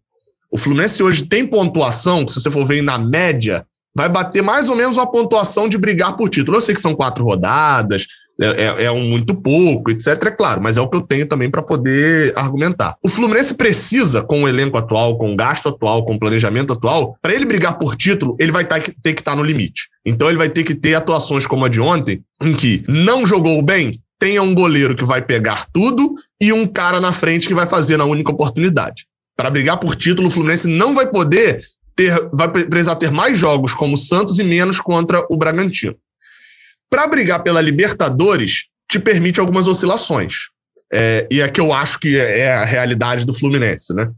O 0.51 0.57
Fluminense 0.57 1.01
hoje 1.01 1.25
tem 1.25 1.45
pontuação, 1.45 2.25
que 2.25 2.31
se 2.31 2.41
você 2.41 2.51
for 2.51 2.65
ver 2.65 2.81
na 2.81 2.97
média, 2.97 3.65
vai 3.95 4.09
bater 4.09 4.41
mais 4.41 4.69
ou 4.69 4.75
menos 4.75 4.97
uma 4.97 5.09
pontuação 5.09 5.67
de 5.67 5.77
brigar 5.77 6.15
por 6.15 6.29
título. 6.29 6.57
Eu 6.57 6.61
sei 6.61 6.75
que 6.75 6.81
são 6.81 6.95
quatro 6.95 7.23
rodadas, 7.23 8.05
é, 8.39 8.63
é, 8.63 8.83
é, 8.85 8.91
um 8.91 9.03
muito 9.03 9.35
pouco, 9.35 9.91
etc. 9.91 10.07
É 10.25 10.31
claro, 10.31 10.61
mas 10.61 10.77
é 10.77 10.81
o 10.81 10.87
que 10.87 10.97
eu 10.97 11.01
tenho 11.01 11.25
também 11.25 11.49
para 11.49 11.61
poder 11.61 12.33
argumentar. 12.37 12.95
O 13.03 13.09
Fluminense 13.09 13.53
precisa, 13.53 14.21
com 14.21 14.43
o 14.43 14.47
elenco 14.47 14.77
atual, 14.77 15.17
com 15.17 15.33
o 15.33 15.35
gasto 15.35 15.69
atual, 15.69 16.05
com 16.05 16.15
o 16.15 16.19
planejamento 16.19 16.73
atual, 16.73 17.17
para 17.21 17.33
ele 17.33 17.45
brigar 17.45 17.77
por 17.77 17.95
título, 17.95 18.35
ele 18.39 18.51
vai 18.51 18.65
ter 18.65 18.81
que 18.81 19.09
estar 19.09 19.31
tá 19.31 19.35
no 19.35 19.43
limite. 19.43 19.89
Então 20.05 20.29
ele 20.29 20.37
vai 20.37 20.49
ter 20.49 20.63
que 20.63 20.75
ter 20.75 20.93
atuações 20.95 21.47
como 21.47 21.65
a 21.65 21.69
de 21.69 21.81
ontem, 21.81 22.21
em 22.41 22.53
que 22.53 22.83
não 22.87 23.25
jogou 23.25 23.61
bem, 23.61 23.99
tenha 24.19 24.41
um 24.41 24.53
goleiro 24.53 24.95
que 24.95 25.05
vai 25.05 25.21
pegar 25.21 25.65
tudo 25.71 26.15
e 26.39 26.51
um 26.51 26.65
cara 26.65 26.99
na 26.99 27.11
frente 27.11 27.47
que 27.47 27.53
vai 27.53 27.65
fazer 27.65 27.97
na 27.97 28.05
única 28.05 28.31
oportunidade. 28.31 29.05
Para 29.35 29.51
brigar 29.51 29.77
por 29.77 29.95
título, 29.95 30.27
o 30.27 30.31
Fluminense 30.31 30.67
não 30.67 30.95
vai 30.95 31.07
poder 31.07 31.63
ter, 31.95 32.29
vai 32.33 32.47
precisar 32.49 32.95
ter 32.95 33.11
mais 33.11 33.37
jogos 33.37 33.73
como 33.73 33.93
o 33.93 33.97
Santos 33.97 34.39
e 34.39 34.43
menos 34.43 34.79
contra 34.79 35.25
o 35.29 35.37
Bragantino. 35.37 35.95
Para 36.89 37.07
brigar 37.07 37.43
pela 37.43 37.61
Libertadores, 37.61 38.65
te 38.89 38.99
permite 38.99 39.39
algumas 39.39 39.67
oscilações. 39.67 40.49
É, 40.91 41.27
e 41.29 41.41
é 41.41 41.49
que 41.49 41.59
eu 41.59 41.73
acho 41.73 41.99
que 41.99 42.17
é 42.17 42.53
a 42.53 42.65
realidade 42.65 43.25
do 43.25 43.33
Fluminense, 43.33 43.93
né? 43.93 44.09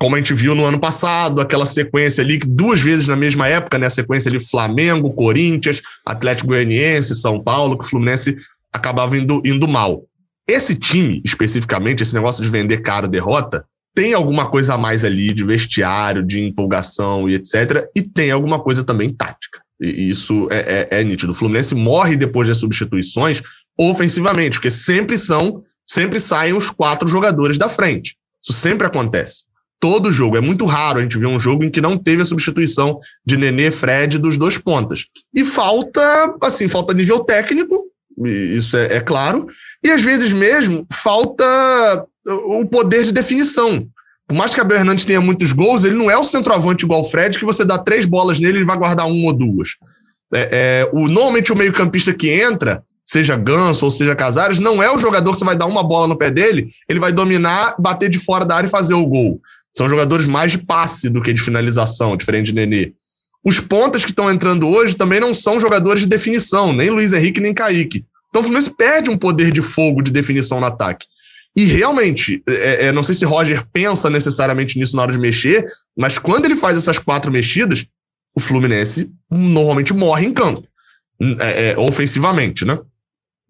Como 0.00 0.16
a 0.16 0.18
gente 0.18 0.34
viu 0.34 0.54
no 0.54 0.64
ano 0.64 0.80
passado, 0.80 1.40
aquela 1.40 1.66
sequência 1.66 2.24
ali, 2.24 2.38
duas 2.38 2.80
vezes 2.80 3.06
na 3.06 3.14
mesma 3.14 3.46
época, 3.46 3.78
né? 3.78 3.86
A 3.86 3.90
sequência 3.90 4.28
ali 4.28 4.40
Flamengo, 4.40 5.12
Corinthians, 5.12 5.80
Atlético 6.04 6.48
Goianiense, 6.48 7.14
São 7.14 7.42
Paulo, 7.42 7.78
que 7.78 7.84
o 7.84 7.88
Fluminense 7.88 8.36
acabava 8.72 9.16
indo, 9.16 9.42
indo 9.44 9.68
mal. 9.68 10.04
Esse 10.48 10.74
time, 10.74 11.20
especificamente, 11.24 12.02
esse 12.02 12.14
negócio 12.14 12.42
de 12.42 12.48
vender 12.48 12.78
caro 12.78 13.06
derrota, 13.06 13.64
tem 13.94 14.12
alguma 14.12 14.48
coisa 14.48 14.74
a 14.74 14.78
mais 14.78 15.04
ali 15.04 15.32
de 15.32 15.44
vestiário, 15.44 16.22
de 16.22 16.40
empolgação 16.40 17.28
e 17.28 17.34
etc. 17.34 17.88
E 17.94 18.02
tem 18.02 18.30
alguma 18.30 18.60
coisa 18.60 18.84
também 18.84 19.10
tática. 19.10 19.60
E 19.80 20.08
isso 20.08 20.48
é, 20.50 20.88
é, 20.90 21.00
é 21.00 21.04
nítido. 21.04 21.32
O 21.32 21.34
Fluminense 21.34 21.74
morre 21.74 22.16
depois 22.16 22.48
das 22.48 22.58
substituições 22.58 23.42
ofensivamente, 23.78 24.56
porque 24.56 24.70
sempre 24.70 25.18
são, 25.18 25.62
sempre 25.86 26.18
saem 26.18 26.54
os 26.54 26.70
quatro 26.70 27.08
jogadores 27.08 27.58
da 27.58 27.68
frente. 27.68 28.16
Isso 28.42 28.58
sempre 28.58 28.86
acontece. 28.86 29.44
Todo 29.78 30.10
jogo. 30.10 30.36
É 30.36 30.40
muito 30.40 30.64
raro 30.64 30.98
a 30.98 31.02
gente 31.02 31.18
ver 31.18 31.26
um 31.26 31.38
jogo 31.38 31.62
em 31.62 31.70
que 31.70 31.80
não 31.82 31.98
teve 31.98 32.22
a 32.22 32.24
substituição 32.24 32.98
de 33.24 33.36
Nenê, 33.36 33.70
Fred 33.70 34.18
dos 34.18 34.38
dois 34.38 34.56
pontas. 34.56 35.06
E 35.34 35.44
falta, 35.44 36.34
assim, 36.40 36.66
falta 36.68 36.94
nível 36.94 37.20
técnico, 37.20 37.84
isso 38.24 38.76
é, 38.76 38.96
é 38.96 39.00
claro, 39.00 39.46
e 39.84 39.90
às 39.90 40.02
vezes 40.02 40.32
mesmo 40.32 40.86
falta 40.90 42.06
o 42.26 42.64
poder 42.66 43.04
de 43.04 43.12
definição. 43.12 43.86
Por 44.26 44.34
mais 44.34 44.52
que 44.52 44.60
Abel 44.60 44.78
Hernandes 44.78 45.04
tenha 45.04 45.20
muitos 45.20 45.52
gols, 45.52 45.84
ele 45.84 45.94
não 45.94 46.10
é 46.10 46.16
o 46.16 46.24
centroavante 46.24 46.84
igual 46.84 47.00
o 47.00 47.04
Fred, 47.04 47.38
que 47.38 47.44
você 47.44 47.64
dá 47.64 47.78
três 47.78 48.04
bolas 48.04 48.40
nele 48.40 48.54
e 48.54 48.56
ele 48.58 48.66
vai 48.66 48.76
guardar 48.76 49.06
uma 49.06 49.26
ou 49.26 49.32
duas. 49.32 49.76
É, 50.34 50.48
é, 50.82 50.90
o, 50.92 51.06
normalmente 51.06 51.52
o 51.52 51.56
meio-campista 51.56 52.12
que 52.12 52.28
entra, 52.28 52.82
seja 53.04 53.36
Ganso 53.36 53.84
ou 53.84 53.90
seja 53.90 54.16
Casares, 54.16 54.58
não 54.58 54.82
é 54.82 54.92
o 54.92 54.98
jogador 54.98 55.32
que 55.32 55.38
você 55.38 55.44
vai 55.44 55.56
dar 55.56 55.66
uma 55.66 55.84
bola 55.84 56.08
no 56.08 56.18
pé 56.18 56.30
dele, 56.30 56.66
ele 56.88 56.98
vai 56.98 57.12
dominar, 57.12 57.76
bater 57.78 58.08
de 58.08 58.18
fora 58.18 58.44
da 58.44 58.56
área 58.56 58.66
e 58.66 58.70
fazer 58.70 58.94
o 58.94 59.06
gol. 59.06 59.40
São 59.76 59.88
jogadores 59.88 60.26
mais 60.26 60.50
de 60.50 60.58
passe 60.58 61.08
do 61.08 61.22
que 61.22 61.32
de 61.32 61.40
finalização, 61.40 62.16
diferente 62.16 62.46
de 62.46 62.54
Nenê. 62.54 62.94
Os 63.44 63.60
pontas 63.60 64.04
que 64.04 64.10
estão 64.10 64.28
entrando 64.28 64.68
hoje 64.68 64.96
também 64.96 65.20
não 65.20 65.32
são 65.32 65.60
jogadores 65.60 66.00
de 66.00 66.08
definição, 66.08 66.72
nem 66.72 66.90
Luiz 66.90 67.12
Henrique 67.12 67.40
nem 67.40 67.54
Kaique. 67.54 68.04
Então 68.28 68.40
o 68.40 68.42
Fluminense 68.42 68.74
perde 68.74 69.08
um 69.08 69.16
poder 69.16 69.52
de 69.52 69.62
fogo 69.62 70.02
de 70.02 70.10
definição 70.10 70.58
no 70.58 70.66
ataque. 70.66 71.06
E 71.56 71.64
realmente, 71.64 72.42
é, 72.46 72.86
é, 72.86 72.92
não 72.92 73.02
sei 73.02 73.14
se 73.14 73.24
Roger 73.24 73.64
pensa 73.72 74.10
necessariamente 74.10 74.78
nisso 74.78 74.94
na 74.94 75.02
hora 75.02 75.12
de 75.12 75.18
mexer, 75.18 75.64
mas 75.96 76.18
quando 76.18 76.44
ele 76.44 76.54
faz 76.54 76.76
essas 76.76 76.98
quatro 76.98 77.32
mexidas, 77.32 77.86
o 78.36 78.40
Fluminense 78.40 79.10
normalmente 79.30 79.94
morre 79.94 80.26
em 80.26 80.32
campo, 80.32 80.68
é, 81.40 81.70
é, 81.70 81.78
ofensivamente, 81.78 82.66
né? 82.66 82.78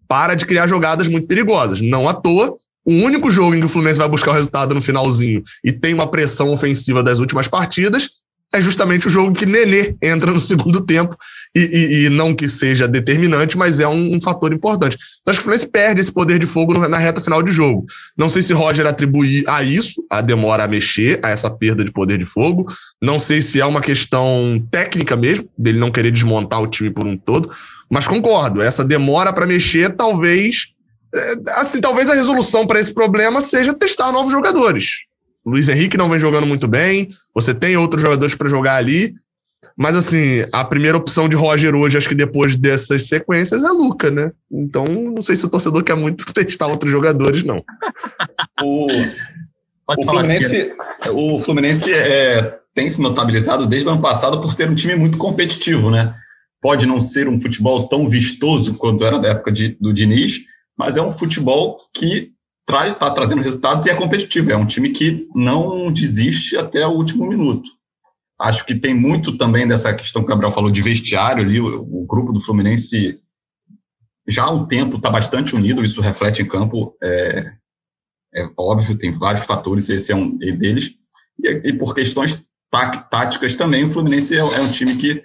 Para 0.07 0.35
de 0.35 0.45
criar 0.45 0.67
jogadas 0.67 1.09
muito 1.09 1.27
perigosas. 1.27 1.81
Não 1.81 2.07
à 2.07 2.13
toa, 2.13 2.55
o 2.85 2.93
único 2.93 3.29
jogo 3.29 3.53
em 3.53 3.59
que 3.59 3.65
o 3.65 3.69
Fluminense 3.69 3.99
vai 3.99 4.07
buscar 4.07 4.31
o 4.31 4.35
resultado 4.35 4.73
no 4.73 4.81
finalzinho 4.81 5.43
e 5.61 5.73
tem 5.73 5.93
uma 5.93 6.09
pressão 6.09 6.49
ofensiva 6.49 7.03
das 7.03 7.19
últimas 7.19 7.49
partidas 7.49 8.09
é 8.53 8.61
justamente 8.61 9.07
o 9.07 9.09
jogo 9.09 9.33
que 9.33 9.45
Nenê 9.45 9.95
entra 10.01 10.31
no 10.31 10.39
segundo 10.41 10.81
tempo, 10.81 11.15
e, 11.55 11.59
e, 11.59 12.05
e 12.05 12.09
não 12.09 12.33
que 12.33 12.47
seja 12.47 12.87
determinante, 12.87 13.57
mas 13.57 13.79
é 13.79 13.87
um, 13.87 14.15
um, 14.15 14.21
fator 14.21 14.53
importante. 14.53 14.97
Então 15.21 15.31
acho 15.31 15.39
que 15.39 15.41
o 15.41 15.43
Fluminense 15.43 15.67
perde 15.67 15.99
esse 15.99 16.11
poder 16.11 16.39
de 16.39 16.45
fogo 16.45 16.87
na 16.87 16.97
reta 16.97 17.21
final 17.21 17.41
de 17.41 17.51
jogo. 17.51 17.85
Não 18.17 18.29
sei 18.29 18.41
se 18.41 18.53
Roger 18.53 18.85
atribui 18.85 19.43
a 19.47 19.63
isso, 19.63 20.03
a 20.09 20.21
demora 20.21 20.63
a 20.63 20.67
mexer, 20.67 21.19
a 21.23 21.29
essa 21.29 21.49
perda 21.49 21.83
de 21.83 21.91
poder 21.91 22.17
de 22.17 22.25
fogo. 22.25 22.67
Não 23.01 23.19
sei 23.19 23.41
se 23.41 23.59
é 23.59 23.65
uma 23.65 23.81
questão 23.81 24.63
técnica 24.71 25.15
mesmo, 25.15 25.49
dele 25.57 25.79
não 25.79 25.91
querer 25.91 26.11
desmontar 26.11 26.61
o 26.61 26.67
time 26.67 26.89
por 26.89 27.05
um 27.05 27.17
todo, 27.17 27.51
mas 27.89 28.07
concordo, 28.07 28.61
essa 28.61 28.83
demora 28.83 29.33
para 29.33 29.47
mexer 29.47 29.95
talvez. 29.95 30.67
É, 31.15 31.33
assim, 31.55 31.79
talvez 31.79 32.09
a 32.09 32.13
resolução 32.13 32.67
para 32.67 32.79
esse 32.79 32.93
problema 32.93 33.39
seja 33.41 33.73
testar 33.73 34.11
novos 34.11 34.31
jogadores. 34.31 35.06
Luiz 35.47 35.69
Henrique 35.69 35.95
não 35.95 36.09
vem 36.09 36.19
jogando 36.19 36.45
muito 36.45 36.67
bem, 36.67 37.07
você 37.33 37.53
tem 37.53 37.77
outros 37.77 38.01
jogadores 38.01 38.35
para 38.35 38.49
jogar 38.49 38.75
ali, 38.75 39.15
mas 39.77 39.95
assim, 39.95 40.43
a 40.51 40.65
primeira 40.65 40.97
opção 40.97 41.29
de 41.29 41.37
Roger 41.37 41.73
hoje, 41.73 41.97
acho 41.97 42.09
que 42.09 42.15
depois 42.15 42.57
dessas 42.57 43.07
sequências, 43.07 43.63
é 43.63 43.69
Luca, 43.69 44.11
né? 44.11 44.31
Então, 44.51 44.85
não 44.85 45.21
sei 45.21 45.37
se 45.37 45.45
o 45.45 45.49
torcedor 45.49 45.83
quer 45.83 45.95
muito 45.95 46.25
testar 46.33 46.67
outros 46.67 46.91
jogadores, 46.91 47.43
não. 47.43 47.63
o, 48.61 48.87
o 49.97 50.03
Fluminense, 50.03 50.73
o 51.13 51.39
Fluminense 51.39 51.93
é, 51.93 52.57
tem 52.73 52.89
se 52.89 53.01
notabilizado 53.01 53.65
desde 53.65 53.87
o 53.87 53.91
ano 53.93 54.01
passado 54.01 54.41
por 54.41 54.51
ser 54.51 54.69
um 54.69 54.75
time 54.75 54.95
muito 54.95 55.17
competitivo, 55.17 55.89
né? 55.89 56.13
Pode 56.61 56.85
não 56.85 56.99
ser 56.99 57.29
um 57.29 57.39
futebol 57.39 57.87
tão 57.87 58.05
vistoso 58.05 58.75
quanto 58.75 59.05
era 59.05 59.17
da 59.17 59.29
época 59.29 59.51
de, 59.51 59.77
do 59.79 59.93
Diniz, 59.93 60.41
mas 60.77 60.97
é 60.97 61.01
um 61.01 61.11
futebol 61.11 61.79
que 61.93 62.33
está 62.69 63.09
trazendo 63.11 63.41
resultados 63.41 63.85
e 63.85 63.89
é 63.89 63.95
competitivo. 63.95 64.51
É 64.51 64.57
um 64.57 64.65
time 64.65 64.89
que 64.89 65.27
não 65.33 65.91
desiste 65.91 66.57
até 66.57 66.85
o 66.85 66.91
último 66.91 67.27
minuto. 67.27 67.69
Acho 68.39 68.65
que 68.65 68.75
tem 68.75 68.93
muito 68.93 69.37
também 69.37 69.67
dessa 69.67 69.93
questão 69.93 70.21
que 70.21 70.27
o 70.27 70.29
Gabriel 70.29 70.51
falou 70.51 70.69
de 70.69 70.81
vestiário 70.81 71.43
ali. 71.43 71.59
O, 71.59 71.81
o 71.81 72.05
grupo 72.05 72.31
do 72.31 72.41
Fluminense 72.41 73.19
já 74.27 74.43
há 74.43 74.51
um 74.51 74.65
tempo 74.65 74.97
está 74.97 75.09
bastante 75.09 75.55
unido, 75.55 75.83
isso 75.83 76.01
reflete 76.01 76.41
em 76.41 76.47
campo. 76.47 76.95
É, 77.01 77.53
é, 78.35 78.49
óbvio, 78.57 78.97
tem 78.97 79.11
vários 79.11 79.45
fatores, 79.45 79.89
esse 79.89 80.11
é 80.11 80.15
um 80.15 80.37
deles. 80.37 80.95
E, 81.41 81.69
e 81.69 81.73
por 81.73 81.95
questões 81.95 82.45
tá, 82.69 82.97
táticas 82.97 83.55
também, 83.55 83.85
o 83.85 83.89
Fluminense 83.89 84.35
é, 84.35 84.39
é, 84.39 84.61
um 84.61 84.69
time 84.69 84.97
que 84.97 85.23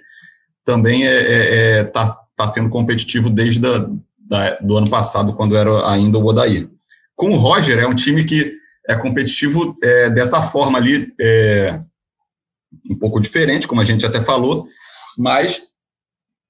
também 0.63 1.03
está 1.03 1.13
é, 1.13 1.79
é, 1.79 1.83
tá, 1.83 2.05
tá 2.35 2.47
sendo 2.47 2.69
competitivo 2.69 3.29
desde 3.29 3.59
da, 3.59 3.89
da, 4.17 4.55
do 4.59 4.77
ano 4.77 4.89
passado, 4.89 5.33
quando 5.33 5.57
era 5.57 5.89
ainda 5.91 6.17
o 6.17 6.25
Odair. 6.25 6.69
Com 7.15 7.31
o 7.31 7.37
Roger, 7.37 7.79
é 7.79 7.87
um 7.87 7.95
time 7.95 8.23
que 8.23 8.53
é 8.87 8.95
competitivo 8.95 9.77
é, 9.81 10.09
dessa 10.09 10.41
forma 10.41 10.77
ali, 10.77 11.13
é, 11.19 11.79
um 12.89 12.97
pouco 12.97 13.19
diferente, 13.19 13.67
como 13.67 13.81
a 13.81 13.85
gente 13.85 14.05
até 14.05 14.21
falou, 14.21 14.67
mas 15.17 15.73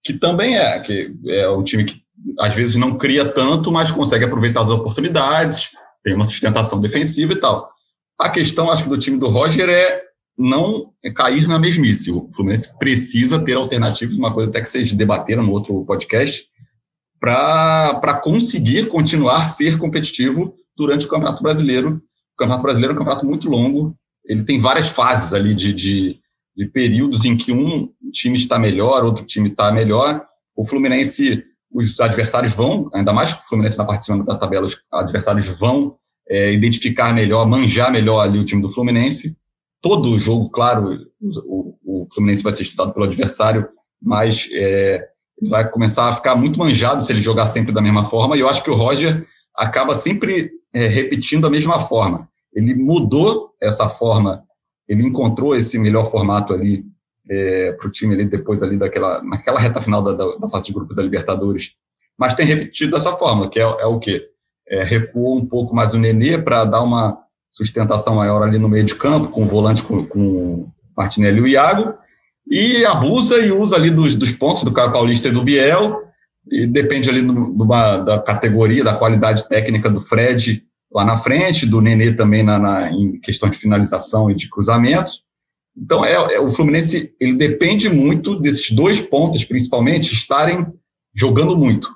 que 0.03 0.13
também 0.13 0.57
é, 0.57 0.79
que 0.79 1.13
é 1.27 1.49
um 1.49 1.63
time 1.63 1.85
que 1.85 2.01
às 2.39 2.53
vezes 2.53 2.75
não 2.75 2.97
cria 2.97 3.27
tanto, 3.27 3.71
mas 3.71 3.91
consegue 3.91 4.25
aproveitar 4.25 4.61
as 4.61 4.69
oportunidades, 4.69 5.71
tem 6.03 6.13
uma 6.13 6.25
sustentação 6.25 6.79
defensiva 6.79 7.33
e 7.33 7.37
tal. 7.37 7.71
A 8.19 8.29
questão, 8.29 8.69
acho 8.69 8.83
que, 8.83 8.89
do 8.89 8.97
time 8.97 9.17
do 9.17 9.29
Roger 9.29 9.69
é 9.69 10.03
não 10.37 10.91
cair 11.15 11.47
na 11.47 11.59
mesmice. 11.59 12.11
O 12.11 12.29
Fluminense 12.33 12.71
precisa 12.77 13.43
ter 13.43 13.55
alternativas, 13.55 14.17
uma 14.17 14.33
coisa 14.33 14.49
até 14.49 14.61
que 14.61 14.67
vocês 14.67 14.91
debateram 14.91 15.43
no 15.43 15.51
outro 15.51 15.83
podcast, 15.85 16.47
para 17.23 18.19
conseguir 18.21 18.89
continuar 18.89 19.45
ser 19.45 19.77
competitivo 19.77 20.53
durante 20.75 21.05
o 21.05 21.09
Campeonato 21.09 21.41
Brasileiro. 21.41 22.01
O 22.33 22.37
Campeonato 22.37 22.63
Brasileiro 22.63 22.91
é 22.91 22.95
um 22.95 22.97
campeonato 22.97 23.25
muito 23.25 23.49
longo, 23.49 23.95
ele 24.25 24.43
tem 24.43 24.59
várias 24.59 24.89
fases 24.89 25.33
ali 25.33 25.55
de, 25.55 25.73
de, 25.73 26.19
de 26.53 26.65
períodos 26.65 27.23
em 27.23 27.37
que 27.37 27.53
um 27.53 27.89
time 28.11 28.35
está 28.35 28.59
melhor, 28.59 29.05
outro 29.05 29.23
time 29.23 29.49
está 29.49 29.71
melhor. 29.71 30.25
O 30.53 30.65
Fluminense, 30.65 31.45
os 31.71 31.97
adversários 31.97 32.53
vão, 32.53 32.89
ainda 32.93 33.13
mais 33.13 33.33
que 33.33 33.41
o 33.41 33.47
Fluminense 33.47 33.77
na 33.77 33.85
parte 33.85 33.99
de 33.99 34.05
cima 34.07 34.25
da 34.25 34.35
tabela, 34.35 34.65
os 34.65 34.77
adversários 34.91 35.47
vão 35.47 35.95
é, 36.27 36.51
identificar 36.51 37.13
melhor, 37.13 37.47
manjar 37.47 37.89
melhor 37.89 38.19
ali 38.19 38.37
o 38.37 38.45
time 38.45 38.61
do 38.61 38.69
Fluminense. 38.69 39.37
Todo 39.81 40.19
jogo, 40.19 40.49
claro, 40.49 40.97
o, 41.45 41.77
o 41.85 42.07
Fluminense 42.13 42.43
vai 42.43 42.51
ser 42.51 42.63
estudado 42.63 42.93
pelo 42.93 43.05
adversário, 43.05 43.65
mas 44.01 44.49
é, 44.53 45.07
vai 45.49 45.69
começar 45.69 46.09
a 46.09 46.13
ficar 46.13 46.35
muito 46.35 46.59
manjado 46.59 47.01
se 47.01 47.11
ele 47.11 47.21
jogar 47.21 47.45
sempre 47.45 47.73
da 47.73 47.81
mesma 47.81 48.05
forma, 48.05 48.35
e 48.35 48.39
eu 48.39 48.49
acho 48.49 48.63
que 48.63 48.69
o 48.69 48.75
Roger 48.75 49.25
acaba 49.55 49.95
sempre 49.95 50.51
é, 50.73 50.87
repetindo 50.87 51.45
a 51.45 51.49
mesma 51.49 51.79
forma. 51.79 52.27
Ele 52.53 52.75
mudou 52.75 53.51
essa 53.61 53.89
forma, 53.89 54.43
ele 54.87 55.03
encontrou 55.03 55.55
esse 55.55 55.79
melhor 55.79 56.05
formato 56.05 56.53
ali 56.53 56.85
é, 57.29 57.71
para 57.73 57.87
o 57.87 57.91
time 57.91 58.13
ali 58.13 58.25
depois 58.25 58.61
ali 58.61 58.77
daquela 58.77 59.23
naquela 59.23 59.59
reta 59.59 59.81
final 59.81 60.01
da, 60.01 60.13
da, 60.13 60.35
da, 60.35 60.49
fase 60.49 60.67
de 60.67 60.73
grupo 60.73 60.93
da 60.93 61.01
Libertadores, 61.01 61.73
mas 62.17 62.35
tem 62.35 62.45
repetido 62.45 62.91
dessa 62.91 63.13
forma, 63.13 63.49
que 63.49 63.59
é, 63.59 63.63
é 63.63 63.85
o 63.85 63.99
quê? 63.99 64.27
É, 64.67 64.83
recuou 64.83 65.37
um 65.37 65.45
pouco 65.45 65.75
mais 65.75 65.93
o 65.93 65.99
Nenê 65.99 66.37
para 66.37 66.65
dar 66.65 66.81
uma 66.81 67.17
sustentação 67.51 68.15
maior 68.15 68.43
ali 68.43 68.57
no 68.57 68.69
meio 68.69 68.83
de 68.83 68.95
campo, 68.95 69.29
com 69.29 69.43
o 69.43 69.47
volante 69.47 69.83
com, 69.83 70.05
com 70.05 70.19
o 70.19 70.71
Martinelli 70.97 71.37
e 71.37 71.41
o 71.41 71.47
Iago, 71.47 71.93
e 72.53 72.85
abusa 72.85 73.39
e 73.39 73.51
usa 73.51 73.75
ali 73.75 73.89
dos, 73.89 74.13
dos 74.13 74.29
pontos 74.29 74.63
do 74.63 74.71
Caio 74.71 74.91
Paulista 74.91 75.27
e 75.27 75.31
do 75.31 75.41
Biel, 75.43 76.03
e 76.51 76.67
depende 76.67 77.09
ali 77.09 77.23
do, 77.23 77.51
do, 77.51 77.65
da 77.65 78.21
categoria, 78.21 78.83
da 78.83 78.93
qualidade 78.93 79.49
técnica 79.49 79.89
do 79.89 79.99
Fred 79.99 80.63
lá 80.93 81.03
na 81.03 81.17
frente, 81.17 81.65
do 81.65 81.81
Nenê 81.81 82.13
também 82.13 82.43
na, 82.43 82.59
na 82.59 82.91
em 82.91 83.19
questão 83.19 83.49
de 83.49 83.57
finalização 83.57 84.29
e 84.29 84.35
de 84.35 84.47
cruzamentos. 84.51 85.23
Então, 85.75 86.05
é, 86.05 86.13
é, 86.13 86.39
o 86.39 86.51
Fluminense 86.51 87.15
ele 87.19 87.33
depende 87.33 87.89
muito 87.89 88.39
desses 88.39 88.69
dois 88.69 89.01
pontos, 89.01 89.43
principalmente, 89.43 90.13
estarem 90.13 90.67
jogando 91.15 91.57
muito. 91.57 91.89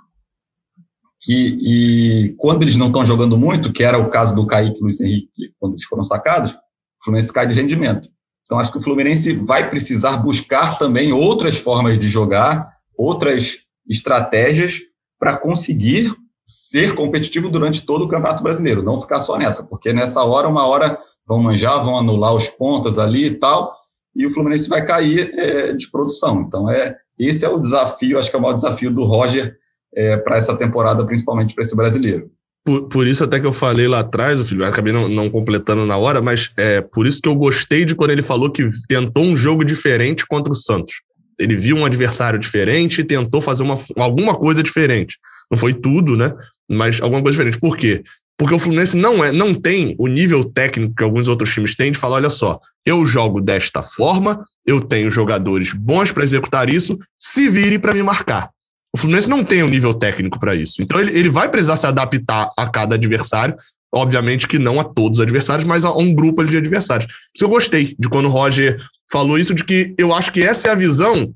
Que, 1.21 1.33
e 1.61 2.35
quando 2.35 2.63
eles 2.63 2.75
não 2.75 2.87
estão 2.87 3.05
jogando 3.05 3.37
muito, 3.37 3.71
que 3.71 3.83
era 3.83 3.99
o 3.99 4.09
caso 4.09 4.33
do 4.33 4.47
Kaique 4.47 4.79
e 4.79 4.81
Luiz 4.81 4.99
Henrique, 4.99 5.53
quando 5.59 5.73
eles 5.73 5.83
foram 5.83 6.03
sacados, 6.03 6.53
o 6.53 7.03
Fluminense 7.03 7.31
cai 7.31 7.45
de 7.45 7.53
rendimento. 7.53 8.09
Então, 8.47 8.57
acho 8.57 8.71
que 8.71 8.77
o 8.77 8.81
Fluminense 8.81 9.33
vai 9.33 9.69
precisar 9.69 10.15
buscar 10.15 10.79
também 10.79 11.12
outras 11.12 11.57
formas 11.57 11.99
de 11.99 12.07
jogar, 12.07 12.71
outras 12.97 13.57
estratégias 13.88 14.79
para 15.19 15.36
conseguir 15.36 16.15
ser 16.45 16.95
competitivo 16.95 17.49
durante 17.49 17.86
todo 17.86 18.05
o 18.05 18.07
Campeonato 18.07 18.41
Brasileiro, 18.41 18.81
não 18.81 19.01
ficar 19.01 19.19
só 19.19 19.38
nessa, 19.38 19.63
porque 19.65 19.91
nessa 19.91 20.23
hora, 20.23 20.47
uma 20.47 20.65
hora 20.65 20.97
vão 21.27 21.43
manjar, 21.43 21.83
vão 21.83 21.99
anular 21.99 22.33
os 22.33 22.47
pontas 22.47 22.97
ali 22.97 23.25
e 23.25 23.36
tal, 23.36 23.75
e 24.15 24.25
o 24.25 24.31
Fluminense 24.33 24.69
vai 24.69 24.86
cair 24.86 25.29
é, 25.38 25.73
de 25.73 25.91
produção. 25.91 26.41
Então, 26.41 26.71
é 26.71 26.95
esse 27.19 27.43
é 27.43 27.49
o 27.49 27.60
desafio, 27.60 28.17
acho 28.17 28.29
que 28.29 28.36
é 28.38 28.39
o 28.39 28.41
maior 28.41 28.53
desafio 28.53 28.89
do 28.89 29.03
Roger 29.03 29.57
é, 29.93 30.15
para 30.15 30.38
essa 30.38 30.55
temporada, 30.55 31.05
principalmente 31.05 31.53
para 31.53 31.63
esse 31.63 31.75
brasileiro. 31.75 32.31
Por, 32.67 32.89
por, 32.89 33.08
isso 33.08 33.23
até 33.23 33.39
que 33.39 33.45
eu 33.45 33.53
falei 33.53 33.88
lá 33.88 34.01
atrás, 34.01 34.41
o 34.41 34.43
filho, 34.43 34.65
acabei 34.65 34.91
não, 34.91 35.08
não, 35.08 35.30
completando 35.30 35.86
na 35.86 35.95
hora, 35.95 36.21
mas 36.21 36.51
é 36.58 36.82
por 36.82 37.08
isso 37.08 37.21
que 37.21 37.30
eu 37.30 37.34
gostei 37.34 37.86
de 37.86 37.95
quando 37.95 38.12
ele 38.12 38.21
falou 38.21 38.51
que 38.51 38.67
tentou 38.89 39.23
um 39.23 39.38
jogo 39.38 39.63
diferente 39.63 40.27
contra 40.27 40.51
o 40.51 40.56
Santos. 40.56 40.95
Ele 41.39 41.56
viu 41.56 41.77
um 41.77 41.86
adversário 41.86 42.38
diferente 42.38 42.99
e 42.99 43.06
tentou 43.06 43.39
fazer 43.39 43.63
uma, 43.63 43.80
alguma 43.95 44.36
coisa 44.36 44.62
diferente. 44.62 45.17
Não 45.49 45.58
foi 45.58 45.73
tudo, 45.73 46.17
né? 46.17 46.30
Mas 46.69 47.01
alguma 47.01 47.21
coisa 47.21 47.38
diferente. 47.38 47.58
Por 47.58 47.77
quê? 47.77 48.03
Porque 48.38 48.53
o 48.53 48.60
Fluminense 48.60 48.97
não, 48.97 49.23
é, 49.23 49.32
não 49.32 49.53
tem 49.53 49.95
o 49.97 50.06
nível 50.06 50.43
técnico 50.43 50.93
que 50.93 51.06
alguns 51.06 51.30
outros 51.30 51.53
times 51.53 51.73
têm 51.73 51.93
de 51.93 51.97
falar: 51.97 52.17
olha 52.17 52.30
só, 52.30 52.60
eu 52.86 53.06
jogo 53.06 53.39
desta 53.39 53.82
forma, 53.82 54.43
eu 54.65 54.82
tenho 54.82 55.10
jogadores 55.10 55.71
bons 55.71 56.12
para 56.12 56.25
executar 56.25 56.69
isso, 56.69 56.99
se 57.17 57.47
vire 57.47 57.80
para 57.80 57.93
me 57.93 58.03
marcar. 58.03 58.49
O 58.97 58.99
Fluminense 58.99 59.29
não 59.29 59.43
tem 59.43 59.62
o 59.62 59.67
um 59.67 59.69
nível 59.69 59.93
técnico 59.93 60.39
para 60.39 60.55
isso. 60.55 60.81
Então 60.81 60.99
ele, 60.99 61.15
ele 61.15 61.29
vai 61.29 61.47
precisar 61.49 61.77
se 61.77 61.86
adaptar 61.86 62.49
a 62.57 62.67
cada 62.67 62.95
adversário. 62.95 63.55
Obviamente 63.93 64.47
que 64.47 64.57
não 64.57 64.79
a 64.79 64.83
todos 64.83 65.19
os 65.19 65.23
adversários, 65.23 65.67
mas 65.67 65.86
a 65.86 65.95
um 65.95 66.15
grupo 66.15 66.43
de 66.43 66.57
adversários. 66.57 67.07
Isso 67.33 67.45
eu 67.45 67.49
gostei 67.49 67.95
de 67.97 68.10
quando 68.10 68.25
o 68.25 68.31
Roger 68.31 68.83
falou 69.12 69.38
isso, 69.38 69.53
de 69.53 69.63
que 69.63 69.93
eu 69.99 70.15
acho 70.15 70.31
que 70.31 70.41
essa 70.41 70.67
é 70.67 70.71
a 70.71 70.75
visão. 70.75 71.31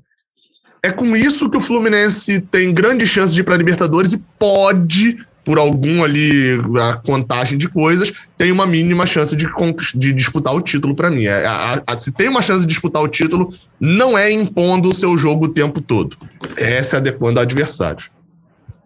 É 0.82 0.90
com 0.90 1.16
isso 1.16 1.48
que 1.48 1.56
o 1.56 1.60
Fluminense 1.60 2.40
tem 2.40 2.74
grande 2.74 3.06
chance 3.06 3.32
de 3.32 3.42
ir 3.42 3.44
para 3.44 3.56
Libertadores 3.56 4.12
e 4.12 4.18
pode, 4.40 5.24
por 5.44 5.58
algum 5.58 6.04
ali, 6.04 6.58
a 6.80 6.94
contagem 6.94 7.58
de 7.58 7.68
coisas, 7.68 8.12
tem 8.36 8.52
uma 8.52 8.66
mínima 8.66 9.06
chance 9.06 9.34
de, 9.34 9.46
de 9.94 10.12
disputar 10.12 10.54
o 10.54 10.60
título 10.60 10.94
para 10.94 11.10
mim. 11.10 11.24
É, 11.24 11.44
a, 11.44 11.82
a, 11.86 11.98
se 11.98 12.12
tem 12.12 12.28
uma 12.28 12.42
chance 12.42 12.60
de 12.60 12.66
disputar 12.66 13.02
o 13.02 13.08
título, 13.08 13.48
não 13.80 14.16
é 14.16 14.30
impondo 14.30 14.88
o 14.88 14.94
seu 14.94 15.16
jogo 15.16 15.46
o 15.46 15.48
tempo 15.48 15.80
todo. 15.80 16.16
É 16.56 16.82
se 16.82 16.94
adequando 16.94 17.40
ao 17.40 17.42
adversário. 17.42 18.10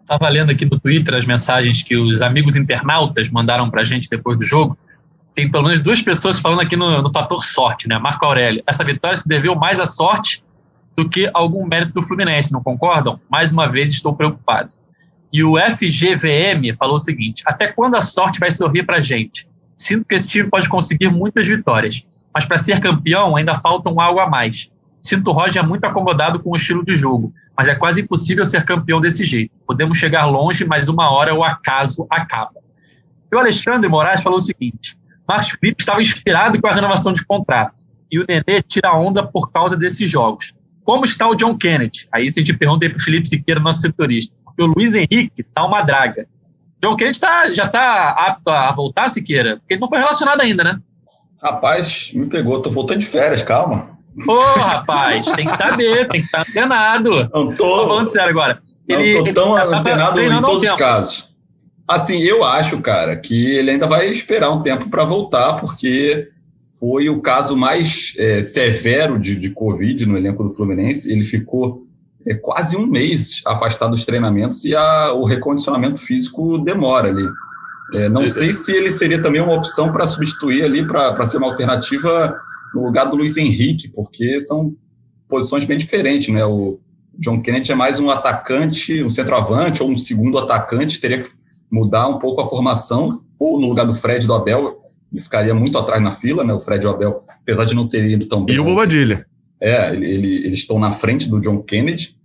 Estava 0.01 0.29
lendo 0.29 0.51
aqui 0.51 0.65
no 0.65 0.79
Twitter 0.79 1.13
as 1.13 1.25
mensagens 1.25 1.83
que 1.83 1.95
os 1.95 2.21
amigos 2.21 2.55
internautas 2.55 3.29
mandaram 3.29 3.69
para 3.69 3.81
a 3.81 3.85
gente 3.85 4.09
depois 4.09 4.37
do 4.37 4.43
jogo. 4.43 4.77
Tem 5.35 5.51
pelo 5.51 5.65
menos 5.65 5.79
duas 5.79 6.01
pessoas 6.01 6.39
falando 6.39 6.61
aqui 6.61 6.75
no, 6.75 7.01
no 7.01 7.11
fator 7.13 7.43
sorte, 7.43 7.87
né? 7.87 7.99
Marco 7.99 8.25
Aurélio. 8.25 8.63
Essa 8.65 8.83
vitória 8.83 9.17
se 9.17 9.27
deveu 9.27 9.55
mais 9.55 9.79
à 9.79 9.85
sorte 9.85 10.43
do 10.97 11.07
que 11.07 11.29
algum 11.31 11.67
mérito 11.67 11.93
do 11.93 12.01
Fluminense, 12.01 12.51
não 12.51 12.63
concordam? 12.63 13.19
Mais 13.29 13.51
uma 13.51 13.67
vez 13.67 13.91
estou 13.91 14.15
preocupado. 14.15 14.73
E 15.31 15.43
o 15.43 15.55
FGVM 15.57 16.75
falou 16.77 16.95
o 16.95 16.99
seguinte: 16.99 17.43
até 17.45 17.67
quando 17.67 17.95
a 17.95 18.01
sorte 18.01 18.39
vai 18.39 18.51
sorrir 18.51 18.83
para 18.83 18.97
a 18.97 19.01
gente? 19.01 19.47
Sinto 19.75 20.05
que 20.05 20.15
esse 20.15 20.27
time 20.27 20.49
pode 20.49 20.67
conseguir 20.69 21.09
muitas 21.09 21.47
vitórias, 21.47 22.05
mas 22.33 22.45
para 22.45 22.57
ser 22.57 22.79
campeão 22.79 23.35
ainda 23.35 23.55
faltam 23.55 23.99
algo 23.99 24.19
a 24.19 24.29
mais. 24.29 24.71
Sinto 25.01 25.29
o 25.29 25.33
Roger 25.33 25.65
muito 25.65 25.85
acomodado 25.85 26.39
com 26.41 26.51
o 26.51 26.55
estilo 26.55 26.83
de 26.83 26.95
jogo, 26.95 27.31
mas 27.55 27.67
é 27.67 27.75
quase 27.75 28.01
impossível 28.01 28.45
ser 28.45 28.65
campeão 28.65 28.99
desse 28.99 29.25
jeito. 29.25 29.51
Podemos 29.65 29.97
chegar 29.97 30.25
longe, 30.25 30.65
mas 30.65 30.89
uma 30.89 31.11
hora 31.11 31.33
o 31.33 31.43
acaso 31.43 32.07
acaba. 32.09 32.59
E 33.31 33.35
o 33.35 33.39
Alexandre 33.39 33.89
Moraes 33.89 34.21
falou 34.21 34.37
o 34.39 34.41
seguinte: 34.41 34.97
Marcos 35.27 35.51
Felipe 35.51 35.81
estava 35.81 36.01
inspirado 36.01 36.59
com 36.59 36.67
a 36.67 36.73
renovação 36.73 37.13
de 37.13 37.25
contrato, 37.25 37.83
e 38.11 38.19
o 38.19 38.25
Nenê 38.27 38.61
tira 38.61 38.93
onda 38.93 39.25
por 39.25 39.51
causa 39.51 39.77
desses 39.77 40.09
jogos. 40.09 40.53
Como 40.83 41.03
está 41.03 41.27
o 41.27 41.35
John 41.35 41.57
Kennedy? 41.57 42.07
Aí 42.13 42.25
a 42.25 42.29
gente 42.29 42.53
pergunta 42.53 42.89
para 42.89 42.97
o 42.97 43.01
Felipe 43.01 43.27
Siqueira, 43.27 43.59
nosso 43.59 43.81
setorista. 43.81 44.33
Porque 44.57 44.63
o 44.63 44.73
Luiz 44.75 44.95
Henrique 44.95 45.41
está 45.41 45.63
uma 45.63 45.83
draga. 45.83 46.27
John 46.81 46.95
Kennedy 46.95 47.19
tá, 47.19 47.53
já 47.53 47.65
está 47.65 48.09
apto 48.09 48.49
a 48.49 48.71
voltar, 48.71 49.07
Siqueira? 49.07 49.57
Porque 49.57 49.75
ele 49.75 49.81
não 49.81 49.87
foi 49.87 49.99
relacionado 49.99 50.41
ainda, 50.41 50.63
né? 50.63 50.79
Rapaz, 51.41 52.11
me 52.13 52.25
pegou, 52.25 52.59
tô 52.59 52.71
voltando 52.71 52.99
de 52.99 53.05
férias, 53.05 53.43
calma. 53.43 53.95
Ô, 54.27 54.31
oh, 54.31 54.59
rapaz, 54.59 55.27
tem 55.27 55.45
que 55.45 55.55
saber, 55.55 56.07
tem 56.07 56.21
que 56.21 56.25
estar 56.25 56.41
antenado. 56.41 57.29
Não 57.31 57.49
tô, 57.49 57.55
tô 57.55 57.87
falando 57.87 58.07
sério 58.07 58.31
agora. 58.31 58.59
Ele, 58.87 59.13
não 59.13 59.23
tô 59.25 59.33
tão 59.33 59.55
antenado 59.55 60.19
em 60.19 60.41
todos 60.41 60.67
os 60.67 60.75
casos. 60.75 61.35
Assim, 61.87 62.19
eu 62.19 62.43
acho, 62.43 62.81
cara, 62.81 63.15
que 63.15 63.55
ele 63.55 63.71
ainda 63.71 63.85
vai 63.85 64.09
esperar 64.09 64.49
um 64.49 64.63
tempo 64.63 64.89
para 64.89 65.05
voltar, 65.05 65.53
porque 65.59 66.29
foi 66.79 67.09
o 67.09 67.21
caso 67.21 67.55
mais 67.55 68.13
é, 68.17 68.41
severo 68.41 69.19
de, 69.19 69.35
de 69.35 69.51
Covid 69.51 70.05
no 70.07 70.17
elenco 70.17 70.43
do 70.43 70.49
Fluminense. 70.49 71.11
Ele 71.11 71.23
ficou 71.23 71.86
é, 72.27 72.35
quase 72.35 72.75
um 72.75 72.85
mês 72.85 73.41
afastado 73.45 73.91
dos 73.91 74.03
treinamentos 74.03 74.65
e 74.65 74.75
a, 74.75 75.13
o 75.13 75.23
recondicionamento 75.23 75.99
físico 75.99 76.57
demora 76.57 77.09
ali. 77.09 77.25
É, 77.95 78.09
não 78.09 78.27
sei 78.27 78.51
se 78.51 78.73
ele 78.73 78.91
seria 78.91 79.21
também 79.21 79.41
uma 79.41 79.53
opção 79.53 79.91
para 79.91 80.05
substituir 80.07 80.63
ali, 80.63 80.85
para 80.85 81.25
ser 81.25 81.37
uma 81.37 81.47
alternativa 81.47 82.37
no 82.73 82.83
lugar 82.83 83.05
do 83.05 83.15
Luiz 83.15 83.37
Henrique, 83.37 83.87
porque 83.87 84.41
são 84.41 84.75
posições 85.27 85.63
bem 85.63 85.77
diferentes, 85.77 86.33
né? 86.33 86.45
O 86.45 86.79
John 87.17 87.41
Kennedy 87.41 87.71
é 87.71 87.75
mais 87.75 87.99
um 87.99 88.09
atacante, 88.09 89.01
um 89.01 89.09
centroavante 89.09 89.81
ou 89.81 89.89
um 89.89 89.97
segundo 89.97 90.37
atacante, 90.37 90.99
teria 90.99 91.21
que 91.21 91.29
mudar 91.71 92.07
um 92.07 92.19
pouco 92.19 92.41
a 92.41 92.47
formação, 92.47 93.21
ou 93.39 93.59
no 93.59 93.67
lugar 93.67 93.85
do 93.85 93.93
Fred 93.93 94.27
do 94.27 94.33
Abel, 94.33 94.81
ele 95.11 95.21
ficaria 95.21 95.53
muito 95.53 95.77
atrás 95.77 96.01
na 96.03 96.11
fila, 96.11 96.43
né? 96.43 96.53
O 96.53 96.59
Fred 96.59 96.83
e 96.83 96.87
o 96.87 96.91
Abel, 96.91 97.23
apesar 97.27 97.63
de 97.65 97.73
não 97.73 97.87
ter 97.87 98.03
ido 98.05 98.25
tão 98.25 98.43
bem. 98.43 98.55
E 98.55 98.59
o 98.59 98.65
Bobadilha. 98.65 99.25
É, 99.59 99.93
ele, 99.93 100.05
ele, 100.05 100.45
eles 100.45 100.59
estão 100.59 100.79
na 100.79 100.91
frente 100.91 101.29
do 101.29 101.39
John 101.39 101.61
Kennedy, 101.63 102.17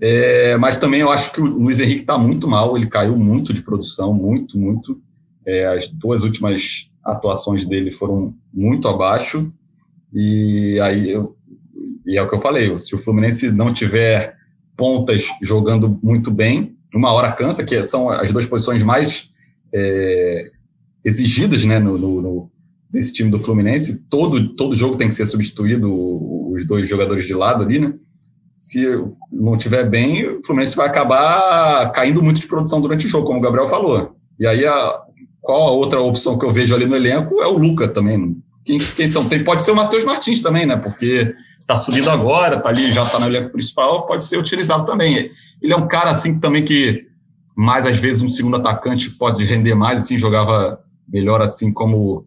é, 0.00 0.56
mas 0.56 0.76
também 0.76 1.00
eu 1.00 1.10
acho 1.10 1.32
que 1.32 1.40
o 1.40 1.46
Luiz 1.46 1.80
Henrique 1.80 2.00
está 2.00 2.18
muito 2.18 2.48
mal, 2.48 2.76
ele 2.76 2.86
caiu 2.86 3.16
muito 3.16 3.52
de 3.52 3.62
produção, 3.62 4.12
muito, 4.12 4.58
muito. 4.58 5.00
É, 5.46 5.66
as 5.66 5.88
duas 5.88 6.24
últimas 6.24 6.90
atuações 7.04 7.64
dele 7.64 7.92
foram 7.92 8.34
muito 8.52 8.88
abaixo. 8.88 9.52
E 10.12 10.78
aí 10.80 11.10
eu, 11.10 11.36
e 12.06 12.18
é 12.18 12.22
o 12.22 12.28
que 12.28 12.34
eu 12.34 12.40
falei, 12.40 12.78
se 12.78 12.94
o 12.94 12.98
Fluminense 12.98 13.50
não 13.50 13.72
tiver 13.72 14.36
pontas 14.76 15.26
jogando 15.40 15.98
muito 16.02 16.30
bem, 16.30 16.76
uma 16.94 17.12
hora 17.12 17.32
cansa, 17.32 17.64
que 17.64 17.82
são 17.82 18.08
as 18.08 18.30
duas 18.30 18.46
posições 18.46 18.82
mais 18.82 19.32
é, 19.72 20.50
exigidas 21.04 21.64
né, 21.64 21.78
no, 21.78 21.98
no, 21.98 22.50
nesse 22.92 23.12
time 23.12 23.30
do 23.30 23.38
Fluminense. 23.38 24.04
Todo, 24.08 24.54
todo 24.54 24.74
jogo 24.74 24.96
tem 24.96 25.08
que 25.08 25.14
ser 25.14 25.26
substituído, 25.26 25.90
os 26.54 26.66
dois 26.66 26.88
jogadores 26.88 27.26
de 27.26 27.34
lado 27.34 27.62
ali, 27.62 27.78
né? 27.78 27.94
Se 28.52 28.86
não 29.32 29.56
tiver 29.56 29.84
bem, 29.84 30.28
o 30.28 30.44
Fluminense 30.44 30.76
vai 30.76 30.86
acabar 30.86 31.90
caindo 31.90 32.22
muito 32.22 32.40
de 32.40 32.46
produção 32.46 32.80
durante 32.80 33.06
o 33.06 33.08
jogo, 33.08 33.26
como 33.26 33.40
o 33.40 33.42
Gabriel 33.42 33.68
falou. 33.68 34.16
E 34.38 34.46
aí, 34.46 34.64
a, 34.64 35.00
qual 35.40 35.68
a 35.68 35.72
outra 35.72 36.00
opção 36.00 36.38
que 36.38 36.44
eu 36.44 36.52
vejo 36.52 36.74
ali 36.74 36.86
no 36.86 36.96
elenco 36.96 37.42
é 37.42 37.46
o 37.46 37.58
Luca 37.58 37.88
também. 37.88 38.36
Quem, 38.64 38.78
quem 38.78 39.08
são? 39.08 39.28
Tem, 39.28 39.42
pode 39.42 39.62
ser 39.62 39.72
o 39.72 39.76
Matheus 39.76 40.04
Martins 40.04 40.40
também, 40.40 40.66
né? 40.66 40.76
Porque 40.76 41.34
está 41.60 41.76
subindo 41.76 42.08
agora, 42.10 42.60
tá 42.60 42.68
ali, 42.68 42.92
já 42.92 43.04
está 43.04 43.18
no 43.18 43.26
elenco 43.26 43.50
principal, 43.50 44.06
pode 44.06 44.24
ser 44.24 44.38
utilizado 44.38 44.86
também. 44.86 45.30
Ele 45.60 45.72
é 45.72 45.76
um 45.76 45.88
cara 45.88 46.10
assim 46.10 46.38
também 46.38 46.64
que 46.64 47.06
mais 47.56 47.86
às 47.86 47.96
vezes 47.96 48.22
um 48.22 48.28
segundo 48.28 48.56
atacante 48.56 49.10
pode 49.10 49.44
render 49.44 49.74
mais, 49.74 50.00
assim, 50.00 50.18
jogava 50.18 50.80
melhor 51.08 51.42
assim 51.42 51.72
como 51.72 52.26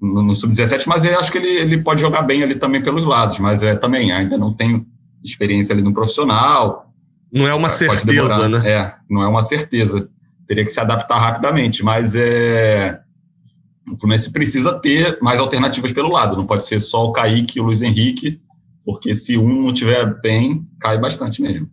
no, 0.00 0.22
no 0.22 0.34
sub-17, 0.34 0.86
mas 0.86 1.04
eu 1.04 1.18
acho 1.18 1.30
que 1.30 1.38
ele, 1.38 1.48
ele 1.48 1.82
pode 1.82 2.00
jogar 2.00 2.22
bem 2.22 2.42
ali 2.42 2.54
também 2.54 2.82
pelos 2.82 3.04
lados, 3.04 3.38
mas 3.38 3.62
é 3.62 3.74
também 3.74 4.12
ainda 4.12 4.38
não 4.38 4.52
tem 4.52 4.86
experiência 5.24 5.72
ali 5.72 5.82
no 5.82 5.92
profissional. 5.92 6.92
Não 7.32 7.46
é 7.46 7.54
uma 7.54 7.68
certeza, 7.68 8.48
né? 8.48 8.70
É, 8.70 8.94
não 9.10 9.22
é 9.22 9.28
uma 9.28 9.42
certeza. 9.42 10.08
Teria 10.46 10.64
que 10.64 10.70
se 10.70 10.80
adaptar 10.80 11.18
rapidamente, 11.18 11.84
mas 11.84 12.14
é 12.14 13.00
o 13.92 13.96
Fluminense 13.96 14.30
precisa 14.32 14.78
ter 14.78 15.18
mais 15.20 15.40
alternativas 15.40 15.92
pelo 15.92 16.10
lado, 16.10 16.36
não 16.36 16.46
pode 16.46 16.64
ser 16.64 16.80
só 16.80 17.06
o 17.06 17.12
Kaique 17.12 17.58
e 17.58 17.60
o 17.60 17.64
Luiz 17.64 17.82
Henrique, 17.82 18.40
porque 18.84 19.14
se 19.14 19.36
um 19.36 19.62
não 19.62 19.72
tiver 19.72 20.20
bem, 20.20 20.66
cai 20.80 20.98
bastante 20.98 21.42
mesmo. 21.42 21.68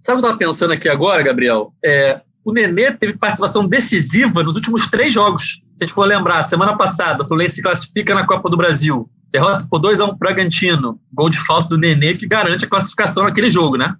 Sabe 0.00 0.18
o 0.18 0.20
que 0.20 0.26
eu 0.26 0.30
estava 0.30 0.38
pensando 0.38 0.72
aqui 0.72 0.88
agora, 0.88 1.22
Gabriel? 1.22 1.72
É, 1.84 2.20
o 2.44 2.52
Nenê 2.52 2.90
teve 2.92 3.16
participação 3.16 3.66
decisiva 3.66 4.42
nos 4.42 4.56
últimos 4.56 4.88
três 4.88 5.14
jogos. 5.14 5.62
A 5.82 5.84
gente 5.84 5.94
for 5.94 6.06
lembrar, 6.06 6.40
semana 6.44 6.76
passada, 6.76 7.24
o 7.24 7.26
Fluminense 7.26 7.56
se 7.56 7.62
classifica 7.62 8.14
na 8.14 8.24
Copa 8.24 8.48
do 8.48 8.56
Brasil. 8.56 9.10
Derrota 9.32 9.66
por 9.68 9.80
2x1 9.80 10.12
um 10.12 10.16
Bragantino. 10.16 11.00
Gol 11.12 11.28
de 11.28 11.40
falta 11.40 11.70
do 11.70 11.76
Nenê 11.76 12.12
que 12.12 12.24
garante 12.24 12.64
a 12.64 12.68
classificação 12.68 13.24
naquele 13.24 13.50
jogo, 13.50 13.76
né? 13.76 13.96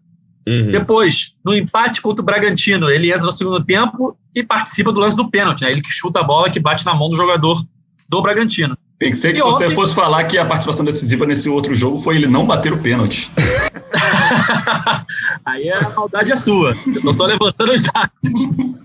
Uhum. 0.47 0.71
Depois, 0.71 1.35
no 1.45 1.53
empate 1.53 2.01
contra 2.01 2.23
o 2.23 2.25
Bragantino, 2.25 2.89
ele 2.89 3.11
entra 3.11 3.27
no 3.27 3.33
segundo 3.33 3.65
tempo 3.65 4.17
e 4.33 4.45
participa 4.45 4.93
do 4.93 5.01
lance 5.01 5.17
do 5.17 5.29
pênalti, 5.29 5.63
né? 5.63 5.73
Ele 5.73 5.83
que 5.83 5.91
chuta 5.91 6.21
a 6.21 6.23
bola 6.23 6.49
que 6.49 6.61
bate 6.61 6.87
na 6.87 6.95
mão 6.95 7.09
do 7.09 7.17
jogador 7.17 7.61
do 8.09 8.23
Bragantino. 8.23 8.79
Tem 8.97 9.11
que 9.11 9.19
ser 9.19 9.33
que 9.33 9.41
e 9.41 9.43
você 9.43 9.65
ontem... 9.65 9.75
fosse 9.75 9.93
falar 9.93 10.23
que 10.23 10.39
a 10.39 10.47
participação 10.47 10.85
decisiva 10.85 11.27
nesse 11.27 11.49
outro 11.49 11.75
jogo 11.75 11.99
foi 11.99 12.15
ele 12.15 12.29
não 12.29 12.47
bater 12.47 12.73
o 12.73 12.79
pênalti. 12.79 13.29
Aí 15.45 15.69
a 15.69 15.91
maldade 15.91 16.31
é 16.31 16.37
sua. 16.37 16.77
Eu 16.87 17.03
tô 17.03 17.13
só 17.13 17.27
levantando 17.27 17.73
os 17.73 17.83
dados. 17.83 18.13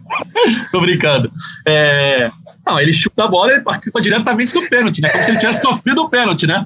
tô 0.72 0.82
brincando. 0.82 1.32
É... 1.68 2.32
Não, 2.68 2.80
ele 2.80 2.92
chuta 2.92 3.24
a 3.24 3.28
bola 3.28 3.54
e 3.54 3.62
participa 3.62 4.02
diretamente 4.02 4.54
do 4.54 4.68
pênalti, 4.68 5.02
né? 5.02 5.10
Como 5.10 5.24
se 5.24 5.32
ele 5.32 5.40
tivesse 5.40 5.62
sofrido 5.62 6.02
o 6.02 6.10
pênalti, 6.10 6.46
né? 6.46 6.66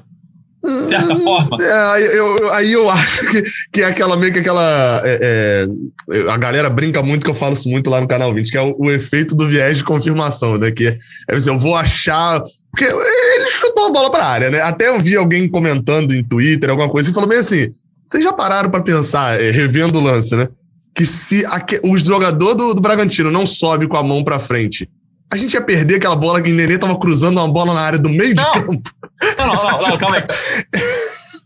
de 0.62 0.86
certa 0.86 1.16
forma. 1.16 1.58
É, 1.60 1.72
aí, 1.72 2.04
eu, 2.04 2.52
aí 2.52 2.72
eu 2.72 2.88
acho 2.90 3.26
que, 3.26 3.42
que 3.72 3.82
é 3.82 3.86
aquela 3.86 4.16
meio 4.16 4.32
que 4.32 4.38
aquela. 4.38 5.02
É, 5.04 5.66
é, 6.10 6.30
a 6.30 6.36
galera 6.36 6.70
brinca 6.70 7.02
muito, 7.02 7.24
que 7.24 7.30
eu 7.30 7.34
falo 7.34 7.54
isso 7.54 7.68
muito 7.68 7.90
lá 7.90 8.00
no 8.00 8.06
canal 8.06 8.32
20, 8.32 8.50
que 8.50 8.56
é 8.56 8.62
o, 8.62 8.76
o 8.78 8.90
efeito 8.90 9.34
do 9.34 9.48
viés 9.48 9.78
de 9.78 9.84
confirmação, 9.84 10.56
né? 10.58 10.70
Que 10.70 10.88
é, 10.88 10.98
é 11.28 11.34
assim, 11.34 11.50
eu 11.50 11.58
vou 11.58 11.74
achar. 11.74 12.40
Porque 12.70 12.84
ele 12.84 13.50
chutou 13.50 13.86
a 13.86 13.90
bola 13.92 14.10
para 14.10 14.24
a 14.24 14.30
área, 14.30 14.50
né? 14.50 14.60
Até 14.60 14.88
eu 14.88 15.00
vi 15.00 15.16
alguém 15.16 15.48
comentando 15.48 16.14
em 16.14 16.22
Twitter, 16.24 16.70
alguma 16.70 16.88
coisa, 16.88 17.10
e 17.10 17.14
falou 17.14 17.28
meio 17.28 17.40
assim: 17.40 17.72
vocês 18.08 18.22
já 18.22 18.32
pararam 18.32 18.70
para 18.70 18.82
pensar, 18.82 19.40
é, 19.40 19.50
revendo 19.50 19.98
o 19.98 20.02
lance, 20.02 20.36
né? 20.36 20.48
Que 20.94 21.04
se 21.06 21.44
o 21.82 21.96
jogador 21.96 22.54
do, 22.54 22.74
do 22.74 22.80
Bragantino 22.80 23.30
não 23.30 23.46
sobe 23.46 23.88
com 23.88 23.96
a 23.96 24.02
mão 24.02 24.22
para 24.22 24.38
frente 24.38 24.88
a 25.32 25.36
gente 25.36 25.54
ia 25.54 25.62
perder 25.62 25.94
aquela 25.94 26.14
bola 26.14 26.42
que 26.42 26.52
o 26.52 26.54
Nenê 26.54 26.76
tava 26.76 26.98
cruzando 26.98 27.38
uma 27.38 27.50
bola 27.50 27.72
na 27.72 27.80
área 27.80 27.98
do 27.98 28.10
meio 28.10 28.34
não. 28.34 28.52
de 28.52 28.60
campo. 28.60 28.90
Não, 29.38 29.46
não, 29.46 29.54
não, 29.54 29.88
não, 29.88 29.98
calma 29.98 30.16
aí. 30.16 30.24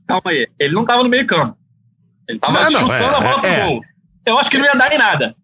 Calma 0.08 0.30
aí. 0.30 0.46
Ele 0.58 0.74
não 0.74 0.84
tava 0.84 1.02
no 1.02 1.08
meio 1.08 1.26
campo. 1.26 1.56
Ele 2.28 2.38
tava 2.38 2.64
não, 2.64 2.70
chutando 2.70 2.92
é, 2.92 3.06
a 3.06 3.20
bola 3.20 3.40
pro 3.40 3.48
é, 3.48 3.64
gol. 3.64 3.80
Eu 4.24 4.38
acho 4.38 4.50
que 4.50 4.58
não 4.58 4.64
ia 4.64 4.72
dar 4.72 4.92
em 4.92 4.98
nada. 4.98 5.34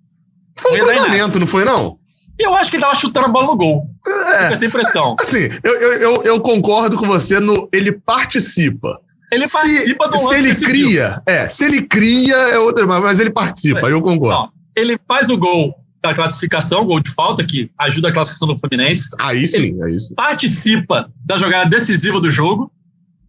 Foi 0.57 0.73
um 0.73 0.85
cruzamento, 0.85 1.41
não 1.41 1.47
foi, 1.49 1.65
não? 1.65 1.99
Eu 2.39 2.55
acho 2.55 2.71
que 2.71 2.77
ele 2.77 2.83
tava 2.83 2.95
chutando 2.95 3.27
a 3.27 3.29
bola 3.29 3.47
no 3.47 3.57
gol. 3.57 3.87
É, 4.07 4.47
com 4.47 4.53
essa 4.55 4.65
impressão. 4.65 5.17
Assim, 5.21 5.49
eu, 5.65 5.75
eu, 5.75 6.23
eu, 6.23 6.41
concordo 6.41 6.97
com 6.97 7.07
você 7.07 7.41
no. 7.41 7.69
Ele 7.73 7.93
participa. 7.93 9.01
Ele 9.33 9.49
participa 9.49 10.09
do 10.09 10.17
lance 10.17 10.29
Se 10.29 10.35
ele 10.35 10.49
decisivo. 10.49 10.71
cria, 10.71 11.23
é. 11.27 11.49
Se 11.49 11.65
ele 11.65 11.83
cria, 11.83 12.37
é 12.37 12.59
outra, 12.59 12.87
mas 12.87 13.19
ele 13.19 13.31
participa, 13.31 13.89
é. 13.89 13.93
eu 13.93 14.03
concordo. 14.03 14.43
Não, 14.43 14.53
ele 14.77 14.97
faz 15.09 15.29
o 15.31 15.39
gol 15.39 15.75
da 16.03 16.13
classificação, 16.13 16.85
gol 16.85 17.01
de 17.01 17.11
falta, 17.13 17.45
que 17.45 17.71
ajuda 17.79 18.09
a 18.09 18.13
classificação 18.13 18.49
do 18.49 18.59
Fluminense. 18.59 19.09
Aí 19.21 19.47
sim, 19.47 19.81
aí 19.83 19.99
sim. 20.01 20.15
Participa 20.15 21.11
da 21.25 21.37
jogada 21.37 21.71
decisiva 21.71 22.21
do 22.21 22.31
jogo 22.31 22.73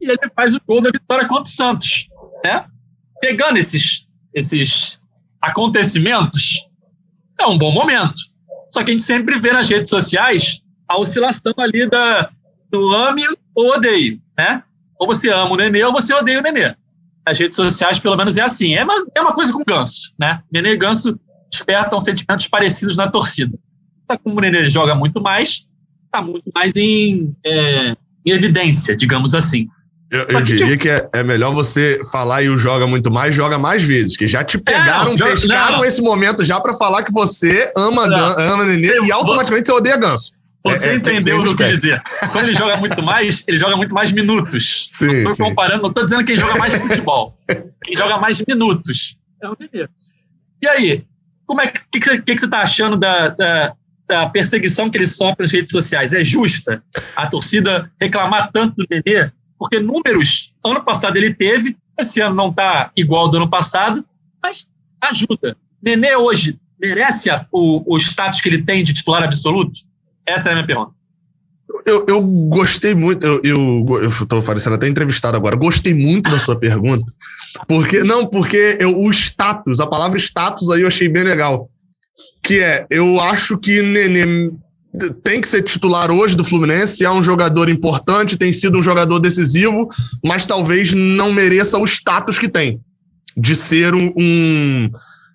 e 0.01 0.09
ele 0.09 0.29
faz 0.35 0.55
o 0.55 0.61
gol 0.67 0.81
da 0.81 0.89
vitória 0.89 1.27
contra 1.27 1.43
o 1.43 1.47
Santos. 1.47 2.09
Né? 2.43 2.65
Pegando 3.21 3.57
esses, 3.57 4.07
esses 4.33 4.99
acontecimentos, 5.39 6.67
é 7.39 7.45
um 7.45 7.57
bom 7.57 7.71
momento. 7.71 8.19
Só 8.73 8.83
que 8.83 8.89
a 8.89 8.93
gente 8.93 9.05
sempre 9.05 9.39
vê 9.39 9.53
nas 9.53 9.69
redes 9.69 9.89
sociais 9.89 10.61
a 10.87 10.97
oscilação 10.97 11.53
ali 11.59 11.87
da, 11.87 12.29
do 12.71 12.93
ame 12.95 13.23
ou 13.53 13.75
odeio, 13.75 14.19
né? 14.37 14.63
Ou 14.99 15.05
você 15.05 15.29
ama 15.29 15.51
o 15.51 15.55
Nenê 15.55 15.83
ou 15.83 15.93
você 15.93 16.13
odeia 16.13 16.39
o 16.39 16.41
Nenê. 16.41 16.75
Nas 17.25 17.37
redes 17.37 17.55
sociais, 17.55 17.99
pelo 17.99 18.17
menos, 18.17 18.37
é 18.37 18.41
assim. 18.41 18.73
É 18.73 18.83
uma, 18.83 19.05
é 19.15 19.21
uma 19.21 19.33
coisa 19.33 19.53
com 19.53 19.61
o 19.61 19.65
Ganso, 19.65 20.13
né? 20.19 20.41
Nenê 20.51 20.73
e 20.73 20.77
Ganso 20.77 21.19
despertam 21.53 22.01
sentimentos 22.01 22.47
parecidos 22.47 22.97
na 22.97 23.07
torcida. 23.07 23.55
Tá 24.07 24.17
como 24.17 24.37
o 24.37 24.41
Nenê 24.41 24.69
joga 24.69 24.95
muito 24.95 25.21
mais, 25.21 25.65
tá 26.11 26.21
muito 26.21 26.51
mais 26.53 26.75
em, 26.75 27.33
é, 27.45 27.95
em 28.25 28.31
evidência, 28.31 28.97
digamos 28.97 29.35
assim. 29.35 29.67
Eu, 30.09 30.21
eu 30.27 30.41
diria 30.41 30.77
que 30.77 30.89
é, 30.89 31.05
é, 31.13 31.23
melhor 31.23 31.53
você 31.53 31.99
falar 32.11 32.43
e 32.43 32.49
o 32.49 32.57
joga 32.57 32.85
muito 32.85 33.11
mais, 33.11 33.33
joga 33.33 33.57
mais 33.57 33.83
vezes, 33.83 34.17
que 34.17 34.27
já 34.27 34.43
te 34.43 34.57
pegaram, 34.57 35.13
é, 35.13 35.17
joga, 35.17 35.31
pescaram 35.31 35.77
não. 35.77 35.85
esse 35.85 36.01
momento 36.01 36.43
já 36.43 36.59
para 36.59 36.73
falar 36.73 37.03
que 37.03 37.11
você 37.11 37.71
ama, 37.75 38.07
não. 38.07 38.39
ama 38.39 38.65
Nenê 38.65 38.97
eu, 38.97 39.05
e 39.05 39.11
automaticamente 39.11 39.67
você 39.67 39.71
odeia 39.71 39.97
Ganso. 39.97 40.31
Você 40.65 40.89
é, 40.89 40.91
é 40.93 40.95
entendeu 40.95 41.37
o 41.37 41.43
que 41.43 41.49
eu 41.49 41.55
quis 41.55 41.69
dizer. 41.69 42.01
Quando 42.31 42.45
ele 42.45 42.55
joga 42.55 42.77
muito 42.77 43.01
mais, 43.03 43.43
ele 43.47 43.57
joga 43.57 43.75
muito 43.75 43.93
mais 43.93 44.11
minutos. 44.11 44.89
Sim, 44.91 45.23
não 45.23 45.31
estou 45.31 45.47
comparando, 45.47 45.81
não 45.81 45.89
estou 45.89 46.03
dizendo 46.03 46.23
quem 46.23 46.37
joga 46.37 46.57
mais 46.57 46.73
futebol. 46.75 47.31
quem 47.83 47.95
joga 47.95 48.17
mais 48.17 48.41
minutos. 48.47 49.17
É 49.41 49.49
o 49.49 49.57
Nenê. 49.59 49.87
E 50.61 50.67
aí, 50.67 51.03
como 51.45 51.61
é 51.61 51.67
que, 51.67 51.99
que, 51.99 52.39
você 52.39 52.45
está 52.45 52.61
achando 52.61 52.97
da, 52.97 53.29
da, 53.29 53.75
da, 54.07 54.29
perseguição 54.29 54.89
que 54.89 54.97
ele 54.97 55.07
sofre 55.07 55.37
nas 55.39 55.51
redes 55.51 55.71
sociais? 55.71 56.13
É 56.13 56.23
justa 56.23 56.83
a 57.15 57.27
torcida 57.27 57.91
reclamar 57.99 58.51
tanto 58.51 58.75
do 58.75 58.87
Nenê? 58.89 59.31
Porque 59.57 59.79
números, 59.79 60.53
ano 60.65 60.83
passado 60.83 61.17
ele 61.17 61.33
teve, 61.33 61.77
esse 61.99 62.21
ano 62.21 62.35
não 62.35 62.49
está 62.49 62.91
igual 62.95 63.23
ao 63.23 63.29
do 63.29 63.37
ano 63.37 63.49
passado, 63.49 64.05
mas 64.41 64.67
ajuda. 65.01 65.55
Nenê 65.81 66.15
hoje 66.15 66.59
merece 66.79 67.29
o, 67.51 67.83
o 67.85 67.97
status 67.97 68.41
que 68.41 68.49
ele 68.49 68.63
tem 68.63 68.83
de 68.83 68.93
titular 68.93 69.23
absoluto? 69.23 69.81
Essa 70.25 70.49
é 70.49 70.51
a 70.51 70.55
minha 70.55 70.67
pergunta. 70.67 70.93
Eu, 71.85 72.05
eu 72.07 72.21
gostei 72.21 72.93
muito, 72.93 73.25
eu, 73.25 73.41
eu, 73.43 73.85
eu 74.03 74.27
tô 74.27 74.41
parecendo 74.41 74.75
até 74.75 74.87
entrevistado 74.87 75.35
agora, 75.35 75.55
gostei 75.55 75.93
muito 75.93 76.29
da 76.29 76.37
sua 76.37 76.57
pergunta, 76.57 77.11
porque, 77.67 78.03
não, 78.03 78.27
porque 78.27 78.77
eu, 78.79 78.99
o 78.99 79.11
status, 79.11 79.79
a 79.79 79.87
palavra 79.87 80.17
status 80.19 80.69
aí 80.69 80.81
eu 80.81 80.87
achei 80.87 81.09
bem 81.09 81.23
legal, 81.23 81.69
que 82.43 82.59
é, 82.59 82.85
eu 82.89 83.19
acho 83.19 83.57
que 83.57 83.81
Nenê 83.81 84.51
tem 85.23 85.41
que 85.41 85.47
ser 85.47 85.63
titular 85.63 86.11
hoje 86.11 86.35
do 86.35 86.43
Fluminense, 86.43 87.03
é 87.03 87.09
um 87.09 87.23
jogador 87.23 87.67
importante, 87.67 88.37
tem 88.37 88.53
sido 88.53 88.77
um 88.77 88.83
jogador 88.83 89.19
decisivo, 89.19 89.87
mas 90.23 90.45
talvez 90.45 90.93
não 90.93 91.33
mereça 91.33 91.79
o 91.79 91.85
status 91.85 92.37
que 92.37 92.47
tem, 92.47 92.79
de 93.35 93.55
ser 93.55 93.95
um, 93.95 94.13
um 94.15 94.91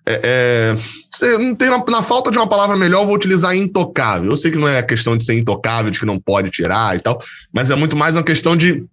é, 0.08 0.76
é, 1.22 1.38
não 1.38 1.54
tem 1.54 1.68
na, 1.68 1.84
na, 1.86 2.02
falta 2.02 2.30
de 2.30 2.38
uma 2.38 2.48
palavra 2.48 2.76
melhor, 2.76 3.02
eu 3.02 3.06
vou 3.06 3.14
utilizar 3.14 3.54
intocável. 3.54 4.30
Eu 4.30 4.36
sei 4.36 4.50
que 4.50 4.58
não 4.58 4.68
é 4.68 4.82
questão 4.82 5.16
de 5.16 5.24
ser 5.24 5.38
intocável, 5.38 5.90
de 5.90 6.00
que 6.00 6.06
não 6.06 6.18
pode 6.18 6.50
tirar 6.50 6.96
e 6.96 7.00
tal, 7.00 7.20
mas 7.52 7.70
é 7.70 7.74
muito 7.74 7.96
mais 7.96 8.16
uma 8.16 8.22
questão 8.22 8.56
de. 8.56 8.84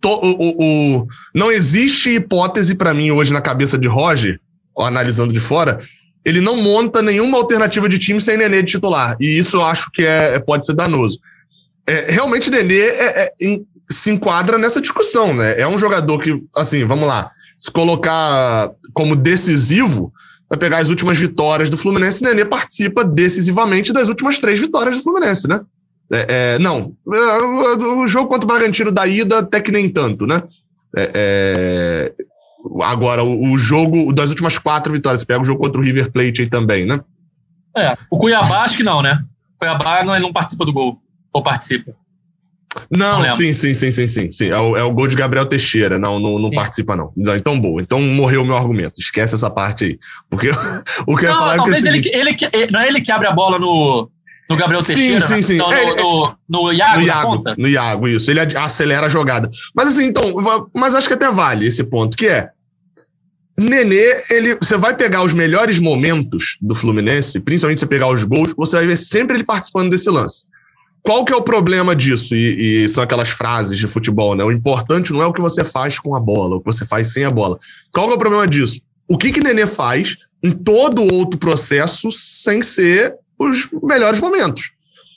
To, 0.00 0.08
o, 0.08 0.54
o, 1.00 1.06
não 1.34 1.50
existe 1.50 2.10
hipótese 2.10 2.74
para 2.74 2.94
mim 2.94 3.10
hoje 3.10 3.32
na 3.32 3.40
cabeça 3.40 3.78
de 3.78 3.86
Roger, 3.86 4.40
analisando 4.76 5.32
de 5.32 5.40
fora, 5.40 5.78
ele 6.24 6.40
não 6.40 6.56
monta 6.56 7.02
nenhuma 7.02 7.38
alternativa 7.38 7.88
de 7.88 7.98
time 7.98 8.20
sem 8.20 8.36
Nenê 8.36 8.62
de 8.62 8.72
titular. 8.72 9.16
E 9.20 9.38
isso 9.38 9.58
eu 9.58 9.64
acho 9.64 9.90
que 9.92 10.02
é, 10.02 10.38
pode 10.38 10.66
ser 10.66 10.74
danoso. 10.74 11.18
É, 11.86 12.12
realmente, 12.12 12.50
Nenê 12.50 12.80
é, 12.80 13.26
é, 13.26 13.30
se 13.90 14.10
enquadra 14.10 14.56
nessa 14.56 14.80
discussão, 14.80 15.34
né? 15.34 15.60
É 15.60 15.66
um 15.66 15.78
jogador 15.78 16.18
que, 16.18 16.42
assim, 16.54 16.84
vamos 16.84 17.06
lá, 17.06 17.30
se 17.58 17.70
colocar 17.70 18.70
como 18.92 19.16
decisivo, 19.16 20.12
vai 20.52 20.58
pegar 20.58 20.78
as 20.78 20.90
últimas 20.90 21.16
vitórias 21.16 21.70
do 21.70 21.78
Fluminense, 21.78 22.22
Nenê 22.22 22.44
participa 22.44 23.02
decisivamente 23.02 23.90
das 23.90 24.10
últimas 24.10 24.38
três 24.38 24.60
vitórias 24.60 24.98
do 24.98 25.02
Fluminense, 25.02 25.48
né? 25.48 25.60
É, 26.12 26.26
é, 26.28 26.58
não, 26.58 26.92
é, 27.10 27.42
o 27.42 28.06
jogo 28.06 28.28
contra 28.28 28.44
o 28.44 28.48
Bragantino 28.48 28.92
da 28.92 29.06
ida 29.06 29.38
até 29.38 29.62
que 29.62 29.72
nem 29.72 29.88
tanto, 29.88 30.26
né? 30.26 30.42
É, 30.94 31.10
é, 31.14 32.12
agora, 32.82 33.24
o, 33.24 33.52
o, 33.52 33.56
jogo 33.56 34.12
das 34.12 34.28
últimas 34.28 34.58
quatro 34.58 34.92
vitórias, 34.92 35.20
você 35.20 35.26
pega 35.26 35.40
o 35.40 35.44
jogo 35.44 35.58
contra 35.58 35.80
o 35.80 35.82
River 35.82 36.12
Plate 36.12 36.42
aí 36.42 36.50
também, 36.50 36.84
né? 36.84 37.00
É, 37.74 37.96
o 38.10 38.18
Cuiabá 38.18 38.62
acho 38.62 38.76
que 38.76 38.82
não, 38.82 39.00
né? 39.00 39.24
O 39.56 39.58
Cuiabá 39.60 40.04
não, 40.04 40.14
ele 40.14 40.24
não 40.24 40.34
participa 40.34 40.66
do 40.66 40.72
gol, 40.72 41.00
ou 41.32 41.42
participa. 41.42 41.94
Não, 42.90 43.22
não 43.22 43.36
sim, 43.36 43.52
sim, 43.52 43.74
sim, 43.74 43.90
sim, 43.90 44.06
sim, 44.06 44.32
sim. 44.32 44.48
É 44.48 44.58
o, 44.58 44.76
é 44.76 44.82
o 44.82 44.92
gol 44.92 45.06
de 45.06 45.16
Gabriel 45.16 45.46
Teixeira. 45.46 45.98
Não, 45.98 46.18
não, 46.18 46.38
não 46.38 46.50
participa, 46.50 46.96
não. 46.96 47.12
Então, 47.36 47.58
boa. 47.58 47.82
Então 47.82 48.00
morreu 48.00 48.42
o 48.42 48.44
meu 48.44 48.56
argumento. 48.56 48.94
Esquece 48.98 49.34
essa 49.34 49.50
parte 49.50 49.84
aí. 49.84 49.98
Porque 50.30 50.50
o 51.06 51.16
que 51.16 51.26
eu 51.26 51.30
ia 51.30 51.36
falar 51.36 51.56
talvez 51.56 51.84
é 51.84 52.00
que 52.00 52.08
ele, 52.08 52.36
ele, 52.52 52.72
Não 52.72 52.80
é 52.80 52.88
ele 52.88 53.00
que 53.00 53.12
abre 53.12 53.28
a 53.28 53.32
bola 53.32 53.58
no, 53.58 54.10
no 54.48 54.56
Gabriel 54.56 54.82
Teixeira? 54.82 55.20
Sim, 55.20 55.36
sim, 55.36 55.42
sim. 55.42 55.56
No, 55.56 55.72
é, 55.72 55.84
no, 55.84 55.94
no, 56.48 56.62
no, 56.62 56.72
Iago, 56.72 56.96
no 56.96 57.02
Iago, 57.02 57.44
no 57.58 57.68
Iago, 57.68 58.08
isso. 58.08 58.30
Ele 58.30 58.40
acelera 58.40 59.06
a 59.06 59.10
jogada. 59.10 59.50
Mas 59.74 59.88
assim, 59.88 60.04
então, 60.04 60.34
mas 60.74 60.94
acho 60.94 61.08
que 61.08 61.14
até 61.14 61.30
vale 61.30 61.66
esse 61.66 61.84
ponto, 61.84 62.16
que 62.16 62.26
é. 62.26 62.50
Nenê, 63.56 64.22
ele, 64.30 64.54
você 64.54 64.78
vai 64.78 64.96
pegar 64.96 65.22
os 65.22 65.34
melhores 65.34 65.78
momentos 65.78 66.56
do 66.60 66.74
Fluminense, 66.74 67.38
principalmente 67.38 67.80
você 67.80 67.86
pegar 67.86 68.08
os 68.08 68.24
gols, 68.24 68.54
você 68.56 68.76
vai 68.76 68.86
ver 68.86 68.96
sempre 68.96 69.36
ele 69.36 69.44
participando 69.44 69.90
desse 69.90 70.08
lance. 70.08 70.46
Qual 71.02 71.24
que 71.24 71.32
é 71.32 71.36
o 71.36 71.42
problema 71.42 71.96
disso? 71.96 72.34
E, 72.34 72.84
e, 72.84 72.88
são 72.88 73.02
aquelas 73.02 73.28
frases 73.28 73.76
de 73.76 73.88
futebol, 73.88 74.36
né? 74.36 74.44
O 74.44 74.52
importante 74.52 75.12
não 75.12 75.20
é 75.20 75.26
o 75.26 75.32
que 75.32 75.40
você 75.40 75.64
faz 75.64 75.98
com 75.98 76.14
a 76.14 76.20
bola, 76.20 76.56
o 76.56 76.60
que 76.60 76.66
você 76.66 76.86
faz 76.86 77.12
sem 77.12 77.24
a 77.24 77.30
bola. 77.30 77.58
Qual 77.92 78.06
que 78.06 78.12
é 78.12 78.16
o 78.16 78.20
problema 78.20 78.46
disso? 78.46 78.80
O 79.08 79.18
que 79.18 79.32
que 79.32 79.42
Nenê 79.42 79.66
faz 79.66 80.16
em 80.42 80.52
todo 80.52 81.02
outro 81.12 81.38
processo 81.38 82.08
sem 82.12 82.62
ser 82.62 83.14
os 83.36 83.68
melhores 83.82 84.20
momentos? 84.20 84.70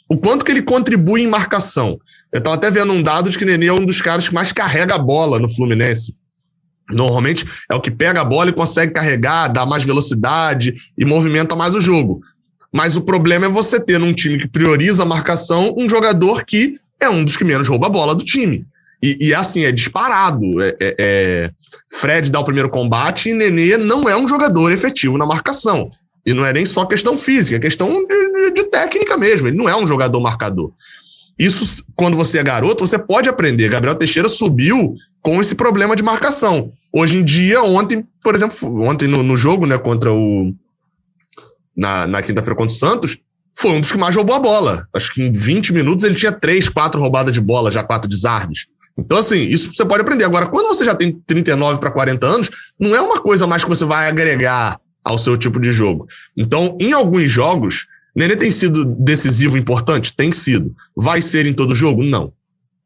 O 0.09 0.17
quanto 0.17 0.43
que 0.43 0.51
ele 0.51 0.63
contribui 0.63 1.21
em 1.21 1.27
marcação? 1.27 1.99
Eu 2.31 2.39
estava 2.39 2.55
até 2.55 2.71
vendo 2.71 2.91
um 2.91 3.01
dado 3.01 3.29
de 3.29 3.37
que 3.37 3.45
Nenê 3.45 3.67
é 3.67 3.73
um 3.73 3.85
dos 3.85 4.01
caras 4.01 4.27
que 4.27 4.33
mais 4.33 4.51
carrega 4.51 4.95
a 4.95 4.99
bola 4.99 5.39
no 5.39 5.49
Fluminense. 5.49 6.15
Normalmente 6.89 7.45
é 7.69 7.75
o 7.75 7.81
que 7.81 7.89
pega 7.89 8.21
a 8.21 8.25
bola 8.25 8.49
e 8.49 8.53
consegue 8.53 8.91
carregar, 8.91 9.47
dá 9.47 9.65
mais 9.65 9.83
velocidade 9.83 10.73
e 10.97 11.05
movimenta 11.05 11.55
mais 11.55 11.75
o 11.75 11.81
jogo. 11.81 12.21
Mas 12.75 12.97
o 12.97 13.01
problema 13.01 13.45
é 13.45 13.49
você 13.49 13.79
ter 13.79 13.97
num 13.97 14.13
time 14.13 14.37
que 14.37 14.49
prioriza 14.49 15.03
a 15.03 15.05
marcação 15.05 15.73
um 15.77 15.87
jogador 15.87 16.43
que 16.43 16.77
é 16.99 17.07
um 17.09 17.23
dos 17.23 17.37
que 17.37 17.45
menos 17.45 17.69
rouba 17.69 17.87
a 17.87 17.89
bola 17.89 18.13
do 18.13 18.25
time. 18.25 18.65
E, 19.01 19.27
e 19.27 19.33
assim, 19.33 19.63
é 19.63 19.71
disparado. 19.71 20.61
É, 20.61 20.75
é, 20.81 20.95
é... 20.99 21.51
Fred 21.89 22.29
dá 22.29 22.37
o 22.37 22.43
primeiro 22.43 22.69
combate 22.69 23.29
e 23.29 23.33
Nenê 23.33 23.77
não 23.77 24.09
é 24.09 24.17
um 24.17 24.27
jogador 24.27 24.73
efetivo 24.73 25.17
na 25.17 25.25
marcação. 25.25 25.89
E 26.25 26.33
não 26.33 26.45
é 26.45 26.51
nem 26.51 26.65
só 26.65 26.85
questão 26.85 27.17
física, 27.17 27.55
é 27.55 27.59
questão 27.61 28.05
de, 28.05 28.51
de 28.51 28.63
técnica 28.65 29.15
mesmo. 29.15 29.47
Ele 29.47 29.55
não 29.55 29.69
é 29.69 29.75
um 29.77 29.87
jogador 29.87 30.19
marcador. 30.19 30.73
Isso, 31.39 31.81
quando 31.95 32.17
você 32.17 32.39
é 32.39 32.43
garoto, 32.43 32.85
você 32.85 32.99
pode 32.99 33.29
aprender. 33.29 33.69
Gabriel 33.69 33.95
Teixeira 33.95 34.27
subiu 34.27 34.95
com 35.21 35.39
esse 35.39 35.55
problema 35.55 35.95
de 35.95 36.03
marcação. 36.03 36.73
Hoje 36.91 37.19
em 37.19 37.23
dia, 37.23 37.63
ontem, 37.63 38.05
por 38.21 38.35
exemplo, 38.35 38.81
ontem 38.81 39.07
no, 39.07 39.23
no 39.23 39.37
jogo, 39.37 39.65
né, 39.65 39.77
contra 39.77 40.11
o, 40.11 40.53
na, 41.75 42.07
na 42.07 42.21
quinta-feira 42.21 42.55
contra 42.55 42.73
o 42.73 42.77
Santos, 42.77 43.17
foi 43.53 43.71
um 43.71 43.79
dos 43.79 43.91
que 43.91 43.97
mais 43.97 44.15
roubou 44.15 44.35
a 44.35 44.39
bola. 44.39 44.87
Acho 44.93 45.13
que 45.13 45.23
em 45.23 45.31
20 45.31 45.73
minutos 45.73 46.03
ele 46.03 46.15
tinha 46.15 46.31
três, 46.31 46.69
quatro 46.69 46.99
roubadas 46.99 47.33
de 47.33 47.41
bola, 47.41 47.71
já 47.71 47.83
quatro 47.83 48.09
desarmes. 48.09 48.67
Então, 48.97 49.17
assim, 49.17 49.47
isso 49.47 49.73
você 49.73 49.85
pode 49.85 50.01
aprender. 50.01 50.23
Agora, 50.23 50.47
quando 50.47 50.67
você 50.67 50.85
já 50.85 50.95
tem 50.95 51.11
39 51.11 51.79
para 51.79 51.91
40 51.91 52.25
anos, 52.25 52.49
não 52.79 52.95
é 52.95 53.01
uma 53.01 53.21
coisa 53.21 53.45
mais 53.45 53.63
que 53.63 53.69
você 53.69 53.83
vai 53.83 54.07
agregar 54.07 54.79
ao 55.03 55.17
seu 55.17 55.37
tipo 55.37 55.59
de 55.59 55.71
jogo. 55.71 56.07
Então, 56.35 56.77
em 56.79 56.93
alguns 56.93 57.29
jogos, 57.29 57.87
Nenê 58.15 58.37
tem 58.37 58.49
sido 58.49 58.85
decisivo, 58.85 59.57
importante? 59.57 60.15
Tem 60.15 60.31
sido. 60.31 60.73
Vai 60.95 61.21
ser 61.21 61.45
em 61.45 61.53
todo 61.53 61.75
jogo? 61.75 62.01
Não. 62.01 62.31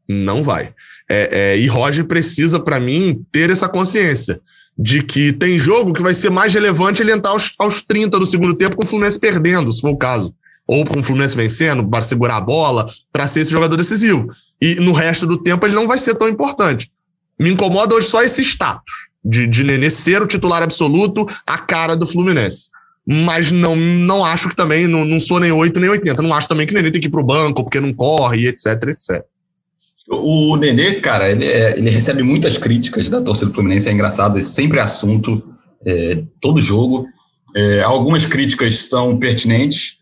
Não 0.07 0.43
vai. 0.43 0.73
É, 1.07 1.53
é, 1.53 1.57
e 1.59 1.67
Roger 1.67 2.05
precisa, 2.05 2.59
para 2.59 2.79
mim, 2.79 3.23
ter 3.31 3.51
essa 3.51 3.69
consciência 3.69 4.41
de 4.81 5.03
que 5.03 5.33
tem 5.33 5.59
jogo 5.59 5.91
que 5.91 6.01
vai 6.01 6.13
ser 6.13 6.31
mais 6.31 6.53
relevante 6.53 7.01
ele 7.01 7.11
entrar 7.11 7.31
aos, 7.31 7.53
aos 7.59 7.81
30 7.81 8.17
do 8.17 8.25
segundo 8.25 8.53
tempo 8.53 8.77
com 8.77 8.85
o 8.85 8.87
Fluminense 8.87 9.19
perdendo, 9.19 9.73
se 9.73 9.81
for 9.81 9.89
o 9.89 9.97
caso. 9.97 10.33
Ou 10.65 10.85
com 10.85 10.99
o 10.99 11.03
Fluminense 11.03 11.35
vencendo, 11.35 11.85
para 11.85 12.01
segurar 12.01 12.37
a 12.37 12.41
bola, 12.41 12.89
para 13.11 13.27
ser 13.27 13.41
esse 13.41 13.51
jogador 13.51 13.75
decisivo. 13.75 14.29
E 14.61 14.75
no 14.75 14.93
resto 14.93 15.27
do 15.27 15.37
tempo 15.37 15.65
ele 15.65 15.75
não 15.75 15.85
vai 15.85 15.97
ser 15.97 16.15
tão 16.15 16.29
importante. 16.29 16.89
Me 17.37 17.51
incomoda 17.51 17.93
hoje 17.93 18.07
só 18.07 18.23
esse 18.23 18.41
status 18.41 19.09
de, 19.23 19.45
de 19.47 19.65
Nenê 19.65 19.89
ser 19.89 20.21
o 20.21 20.27
titular 20.27 20.63
absoluto, 20.63 21.25
a 21.45 21.57
cara 21.57 21.93
do 21.93 22.07
Fluminense. 22.07 22.69
Mas 23.05 23.51
não, 23.51 23.75
não 23.75 24.23
acho 24.23 24.47
que 24.47 24.55
também, 24.55 24.87
não, 24.87 25.03
não 25.03 25.19
sou 25.19 25.41
nem 25.41 25.51
8 25.51 25.77
nem 25.77 25.89
80. 25.89 26.21
Não 26.21 26.33
acho 26.33 26.47
também 26.47 26.65
que 26.65 26.73
Nenê 26.73 26.89
tem 26.89 27.01
que 27.01 27.07
ir 27.07 27.11
pro 27.11 27.23
banco 27.23 27.63
porque 27.63 27.81
não 27.81 27.93
corre, 27.93 28.47
etc, 28.47 28.81
etc. 28.89 29.25
O 30.11 30.57
Nenê, 30.57 30.95
cara, 30.95 31.29
ele, 31.29 31.45
é, 31.45 31.77
ele, 31.77 31.89
recebe 31.91 32.23
muitas 32.23 32.57
críticas 32.57 33.09
da 33.09 33.21
torcida 33.21 33.47
do 33.47 33.53
Fluminense, 33.53 33.87
é 33.87 33.91
engraçado, 33.91 34.39
é 34.39 34.41
sempre 34.41 34.79
assunto, 34.79 35.55
é, 35.85 36.23
todo 36.41 36.61
jogo. 36.61 37.07
É, 37.55 37.81
algumas 37.81 38.25
críticas 38.25 38.89
são 38.89 39.19
pertinentes. 39.19 39.99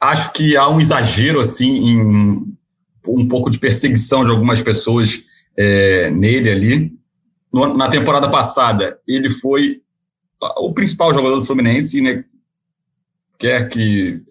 Acho 0.00 0.32
que 0.32 0.56
há 0.56 0.68
um 0.68 0.80
exagero 0.80 1.38
assim 1.38 1.68
em 1.68 2.56
um 3.06 3.28
pouco 3.28 3.50
de 3.50 3.58
perseguição 3.58 4.24
de 4.24 4.30
algumas 4.30 4.62
pessoas 4.62 5.22
é, 5.56 6.10
nele 6.10 6.50
ali. 6.50 6.92
No, 7.52 7.76
na 7.76 7.88
temporada 7.88 8.30
passada, 8.30 8.98
ele 9.06 9.30
foi 9.30 9.80
o 10.58 10.72
principal 10.72 11.12
jogador 11.12 11.36
do 11.36 11.44
Fluminense, 11.44 12.00
né? 12.00 12.24
Quer 13.38 13.68
que, 13.68 14.22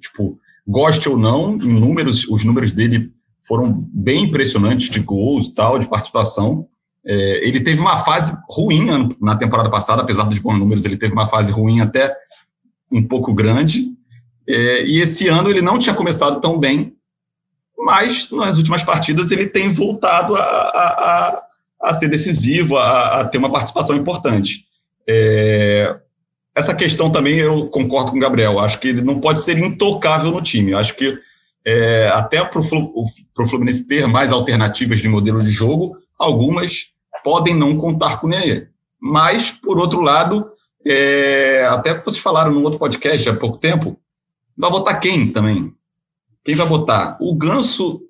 tipo, 0.00 0.38
goste 0.66 1.08
ou 1.08 1.16
não, 1.16 1.54
em 1.54 1.80
números, 1.80 2.26
os 2.28 2.44
números 2.44 2.72
dele 2.72 3.12
foram 3.46 3.72
bem 3.92 4.24
impressionantes 4.24 4.90
de 4.90 5.00
gols 5.00 5.48
e 5.48 5.54
tal, 5.54 5.78
de 5.78 5.88
participação. 5.88 6.68
É, 7.04 7.46
ele 7.46 7.60
teve 7.60 7.80
uma 7.80 7.98
fase 7.98 8.36
ruim 8.48 8.86
na 9.20 9.36
temporada 9.36 9.70
passada, 9.70 10.02
apesar 10.02 10.24
dos 10.24 10.38
bons 10.38 10.58
números, 10.58 10.84
ele 10.84 10.96
teve 10.96 11.12
uma 11.12 11.26
fase 11.26 11.50
ruim 11.50 11.80
até 11.80 12.14
um 12.90 13.02
pouco 13.02 13.34
grande. 13.34 13.88
É, 14.48 14.84
e 14.84 15.00
esse 15.00 15.28
ano 15.28 15.50
ele 15.50 15.62
não 15.62 15.78
tinha 15.78 15.94
começado 15.94 16.40
tão 16.40 16.58
bem, 16.58 16.94
mas 17.78 18.30
nas 18.30 18.58
últimas 18.58 18.82
partidas 18.82 19.30
ele 19.30 19.46
tem 19.46 19.68
voltado 19.68 20.34
a, 20.36 20.40
a, 20.40 21.42
a 21.82 21.94
ser 21.94 22.08
decisivo, 22.08 22.76
a, 22.76 23.20
a, 23.20 23.24
ter 23.24 23.38
uma 23.38 23.50
participação 23.50 23.96
importante. 23.96 24.64
É, 25.08 25.96
essa 26.54 26.74
questão 26.74 27.10
também 27.10 27.36
eu 27.36 27.66
concordo 27.68 28.12
com 28.12 28.18
o 28.18 28.20
Gabriel, 28.20 28.60
acho 28.60 28.78
que 28.78 28.88
ele 28.88 29.02
não 29.02 29.20
pode 29.20 29.40
ser 29.42 29.58
intocável 29.58 30.30
no 30.30 30.42
time. 30.42 30.74
Acho 30.74 30.94
que 30.94 31.18
é, 31.66 32.08
até 32.12 32.44
para 32.44 32.60
o 32.60 33.46
Fluminense 33.48 33.86
ter 33.86 34.06
mais 34.06 34.32
alternativas 34.32 35.00
de 35.00 35.08
modelo 35.08 35.42
de 35.42 35.50
jogo, 35.50 35.96
algumas 36.18 36.92
podem 37.22 37.54
não 37.54 37.76
contar 37.76 38.20
com 38.20 38.26
o 38.26 38.30
Nenê. 38.30 38.66
Mas, 39.00 39.50
por 39.50 39.78
outro 39.78 40.00
lado, 40.00 40.50
é, 40.86 41.66
até 41.70 41.94
vocês 41.94 42.22
falaram 42.22 42.52
no 42.52 42.62
outro 42.62 42.78
podcast 42.78 43.28
há 43.28 43.34
pouco 43.34 43.58
tempo, 43.58 43.98
vai 44.56 44.70
botar 44.70 44.98
quem 44.98 45.30
também? 45.32 45.72
Quem 46.44 46.54
vai 46.54 46.66
botar? 46.66 47.16
O 47.20 47.34
Ganso 47.34 48.00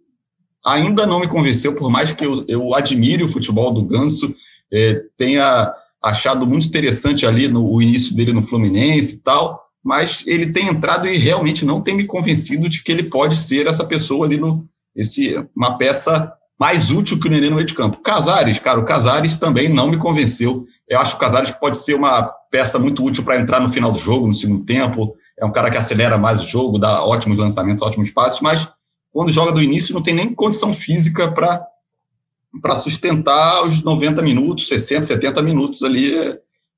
ainda 0.65 1.07
não 1.07 1.21
me 1.21 1.29
convenceu, 1.29 1.75
por 1.75 1.91
mais 1.91 2.13
que 2.13 2.25
eu, 2.25 2.45
eu 2.49 2.75
admire 2.75 3.23
o 3.23 3.29
futebol 3.29 3.73
do 3.73 3.85
Ganso, 3.85 4.35
é, 4.73 5.03
tenha 5.17 5.73
achado 6.03 6.47
muito 6.47 6.67
interessante 6.67 7.27
ali 7.27 7.47
no 7.49 7.81
início 7.81 8.15
dele 8.15 8.33
no 8.33 8.43
Fluminense 8.43 9.17
e 9.17 9.19
tal, 9.21 9.62
mas 9.83 10.25
ele 10.27 10.53
tem 10.53 10.69
entrado 10.69 11.09
e 11.09 11.17
realmente 11.17 11.65
não 11.65 11.81
tem 11.81 11.97
me 11.97 12.07
convencido 12.07 12.69
de 12.69 12.83
que 12.83 12.93
ele 12.93 13.05
pode 13.05 13.37
ser 13.37 13.67
essa 13.67 13.85
pessoa 13.85 14.27
ali 14.27 14.39
no 14.39 14.67
esse 14.95 15.35
uma 15.57 15.79
peça 15.79 16.33
mais 16.59 16.91
útil 16.91 17.19
que 17.19 17.27
o 17.27 17.31
Nenê 17.31 17.49
no 17.49 17.57
meio 17.57 17.67
de 17.67 17.75
campo. 17.75 18.01
Casares, 18.03 18.59
cara, 18.59 18.79
o 18.79 18.85
Casares 18.85 19.37
também 19.37 19.69
não 19.69 19.91
me 19.91 19.99
convenceu. 19.99 20.65
Eu 20.89 21.01
acho 21.01 21.13
que 21.13 21.17
o 21.17 21.21
Casares 21.21 21.51
pode 21.51 21.79
ser 21.79 21.95
uma 21.95 22.23
peça 22.51 22.79
muito 22.79 23.03
útil 23.05 23.25
para 23.25 23.41
entrar 23.41 23.59
no 23.59 23.71
final 23.71 23.91
do 23.91 23.99
jogo, 23.99 24.29
no 24.29 24.35
segundo 24.35 24.65
tempo. 24.65 25.17
É 25.37 25.45
um 25.45 25.51
cara 25.51 25.71
que 25.71 25.79
acelera 25.79 26.17
mais 26.19 26.41
o 26.41 26.45
jogo, 26.45 26.79
dá 26.79 27.05
ótimos 27.05 27.41
lançamentos, 27.41 27.83
ótimos 27.83 28.11
passos, 28.11 28.41
mas 28.41 28.71
quando 29.11 29.33
joga 29.33 29.51
do 29.51 29.63
início 29.63 29.95
não 29.95 30.03
tem 30.03 30.15
nem 30.15 30.33
condição 30.33 30.73
física 30.73 31.31
para 31.33 31.67
para 32.61 32.77
sustentar 32.77 33.65
os 33.65 33.83
90 33.83 34.21
minutos, 34.21 34.69
60, 34.69 35.05
70 35.05 35.43
minutos 35.43 35.83
ali, 35.83 36.13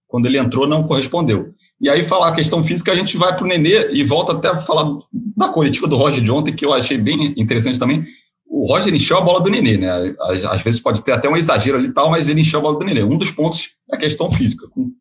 quando 0.06 0.26
ele 0.26 0.38
entrou, 0.38 0.68
não 0.68 0.84
correspondeu. 0.84 1.52
E 1.80 1.88
aí, 1.88 2.02
falar 2.02 2.28
a 2.28 2.34
questão 2.34 2.62
física, 2.62 2.92
a 2.92 2.94
gente 2.94 3.16
vai 3.16 3.34
para 3.36 3.44
o 3.44 3.48
Nenê 3.48 3.92
e 3.92 4.04
volta 4.04 4.32
até 4.32 4.48
a 4.48 4.58
falar 4.58 4.98
da 5.12 5.48
coletiva 5.48 5.86
do 5.86 5.96
Roger 5.96 6.22
de 6.22 6.30
ontem, 6.30 6.54
que 6.54 6.64
eu 6.64 6.72
achei 6.72 6.96
bem 6.96 7.34
interessante 7.36 7.78
também. 7.78 8.04
O 8.46 8.66
Roger 8.66 8.94
encheu 8.94 9.18
a 9.18 9.20
bola 9.20 9.40
do 9.40 9.50
Nenê, 9.50 9.76
né? 9.76 10.14
Às, 10.20 10.44
às 10.44 10.62
vezes 10.62 10.80
pode 10.80 11.02
ter 11.02 11.12
até 11.12 11.28
um 11.28 11.36
exagero 11.36 11.76
ali 11.76 11.88
e 11.88 11.92
tal, 11.92 12.10
mas 12.10 12.28
ele 12.28 12.40
encheu 12.40 12.60
a 12.60 12.62
bola 12.62 12.78
do 12.78 12.84
Nenê. 12.84 13.02
Um 13.02 13.18
dos 13.18 13.30
pontos 13.30 13.70
é 13.90 13.96
a 13.96 13.98
questão 13.98 14.30
física. 14.30 14.68
Com 14.68 14.92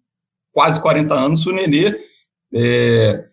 quase 0.52 0.82
40 0.82 1.14
anos, 1.14 1.46
o 1.46 1.54
Nenê 1.54 1.96
é, 2.54 3.26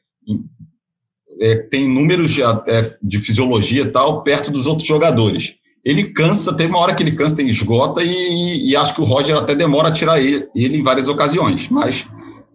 é, 1.40 1.56
tem 1.56 1.88
números 1.88 2.30
de, 2.30 2.42
é, 2.42 2.80
de 3.02 3.18
fisiologia 3.18 3.82
e 3.82 3.90
tal 3.90 4.22
perto 4.22 4.50
dos 4.50 4.66
outros 4.66 4.86
jogadores 4.86 5.60
ele 5.84 6.12
cansa, 6.12 6.54
tem 6.54 6.66
uma 6.66 6.78
hora 6.78 6.94
que 6.94 7.02
ele 7.02 7.12
cansa, 7.12 7.36
tem 7.36 7.48
esgota, 7.48 8.02
e, 8.02 8.70
e, 8.70 8.76
acho 8.76 8.94
que 8.94 9.00
o 9.00 9.04
Roger 9.04 9.36
até 9.36 9.54
demora 9.54 9.88
a 9.88 9.92
tirar 9.92 10.20
ele, 10.20 10.46
ele, 10.54 10.76
em 10.76 10.82
várias 10.82 11.08
ocasiões. 11.08 11.68
Mas, 11.68 12.06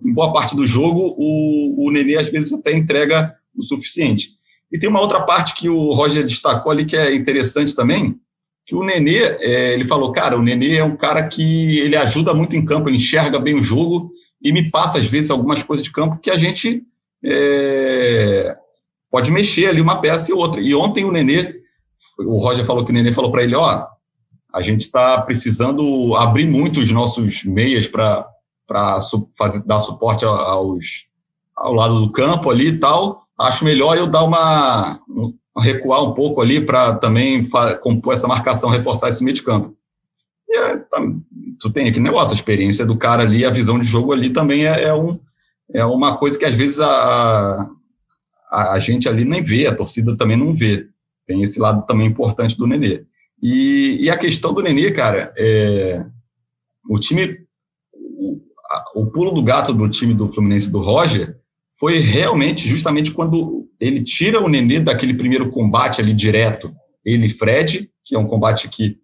em 0.05 0.13
boa 0.13 0.31
parte 0.31 0.55
do 0.55 0.65
jogo, 0.65 1.15
o, 1.17 1.87
o 1.87 1.91
Nenê 1.91 2.17
às 2.17 2.29
vezes 2.29 2.53
até 2.53 2.71
entrega 2.71 3.35
o 3.55 3.63
suficiente. 3.63 4.29
E 4.71 4.77
tem 4.77 4.89
uma 4.89 5.01
outra 5.01 5.21
parte 5.21 5.55
que 5.55 5.69
o 5.69 5.91
Roger 5.91 6.23
destacou 6.23 6.71
ali 6.71 6.85
que 6.85 6.95
é 6.95 7.15
interessante 7.15 7.73
também, 7.75 8.15
que 8.65 8.75
o 8.75 8.83
Nenê, 8.83 9.17
é, 9.17 9.73
ele 9.73 9.85
falou, 9.85 10.11
cara, 10.11 10.37
o 10.37 10.43
Nenê 10.43 10.77
é 10.77 10.83
um 10.83 10.95
cara 10.95 11.27
que 11.27 11.79
ele 11.79 11.95
ajuda 11.95 12.33
muito 12.33 12.55
em 12.55 12.65
campo, 12.65 12.89
ele 12.89 12.97
enxerga 12.97 13.39
bem 13.39 13.55
o 13.55 13.63
jogo 13.63 14.11
e 14.41 14.51
me 14.51 14.69
passa, 14.69 14.97
às 14.97 15.07
vezes, 15.07 15.31
algumas 15.31 15.63
coisas 15.63 15.83
de 15.83 15.91
campo 15.91 16.19
que 16.19 16.29
a 16.29 16.37
gente 16.37 16.83
é, 17.23 18.55
pode 19.09 19.31
mexer 19.31 19.67
ali 19.67 19.81
uma 19.81 20.01
peça 20.01 20.31
e 20.31 20.33
outra. 20.33 20.61
E 20.61 20.73
ontem 20.73 21.05
o 21.05 21.11
Nenê 21.11 21.65
o 22.19 22.37
Roger 22.37 22.65
falou 22.65 22.85
que 22.85 22.91
o 22.91 22.93
Nenê 22.93 23.11
falou 23.11 23.31
para 23.31 23.43
ele, 23.43 23.55
ó, 23.55 23.85
a 24.53 24.61
gente 24.61 24.81
está 24.81 25.21
precisando 25.21 26.15
abrir 26.15 26.47
muito 26.47 26.79
os 26.79 26.91
nossos 26.91 27.43
meias 27.43 27.87
para 27.87 28.25
dar 28.68 29.80
suporte 29.80 30.26
aos, 30.26 31.07
ao 31.55 31.74
lado 31.74 31.99
do 31.99 32.11
campo 32.11 32.49
ali 32.49 32.68
e 32.68 32.78
tal. 32.78 33.24
Acho 33.38 33.66
melhor 33.66 33.97
eu 33.97 34.07
dar 34.07 34.24
uma, 34.24 34.99
recuar 35.57 36.03
um 36.03 36.13
pouco 36.13 36.41
ali 36.41 36.59
para 36.59 36.95
também 36.95 37.43
compor 37.82 38.13
essa 38.13 38.28
marcação, 38.28 38.70
reforçar 38.70 39.07
esse 39.07 39.24
meio 39.24 39.36
de 39.36 39.43
campo. 39.43 39.76
E 40.47 40.57
é, 40.57 40.78
tá, 40.78 41.01
tu 41.59 41.70
tem 41.72 41.88
aquele 41.88 42.03
negócio, 42.03 42.32
a 42.32 42.36
experiência 42.36 42.86
do 42.86 42.97
cara 42.97 43.24
ali, 43.24 43.45
a 43.45 43.49
visão 43.49 43.80
de 43.80 43.88
jogo 43.88 44.11
ali 44.11 44.30
também 44.30 44.66
é, 44.66 44.84
é, 44.84 44.93
um, 44.93 45.20
é 45.74 45.86
uma 45.86 46.18
coisa 46.18 46.38
que 46.38 46.45
às 46.45 46.55
vezes 46.55 46.80
a, 46.80 47.70
a, 48.51 48.74
a 48.74 48.80
gente 48.80 49.07
ali 49.07 49.26
nem 49.26 49.41
vê, 49.41 49.68
a 49.68 49.76
torcida 49.76 50.16
também 50.18 50.38
não 50.38 50.53
vê. 50.55 50.88
Tem 51.26 51.41
esse 51.41 51.59
lado 51.59 51.86
também 51.88 52.07
importante 52.07 52.57
do 52.57 52.68
Nenê. 52.68 53.03
E, 53.41 53.97
e 54.01 54.09
a 54.09 54.18
questão 54.18 54.53
do 54.53 54.61
Nenê, 54.61 54.91
cara, 54.91 55.34
é, 55.38 56.05
o 56.88 56.99
time, 56.99 57.44
o, 58.95 59.05
pulo 59.07 59.32
do 59.32 59.43
gato 59.43 59.73
do 59.73 59.89
time 59.89 60.13
do 60.13 60.28
Fluminense 60.28 60.71
do 60.71 60.80
Roger 60.80 61.38
foi 61.80 61.99
realmente 61.99 62.67
justamente 62.67 63.11
quando 63.11 63.67
ele 63.80 64.03
tira 64.03 64.41
o 64.41 64.47
Nenê 64.47 64.80
daquele 64.80 65.13
primeiro 65.13 65.51
combate 65.51 66.01
ali 66.01 66.13
direto, 66.13 66.73
ele 67.03 67.28
e 67.28 67.30
Fred, 67.30 67.89
que 68.03 68.15
é 68.15 68.19
um 68.19 68.28
combate 68.28 68.69
que 68.69 68.97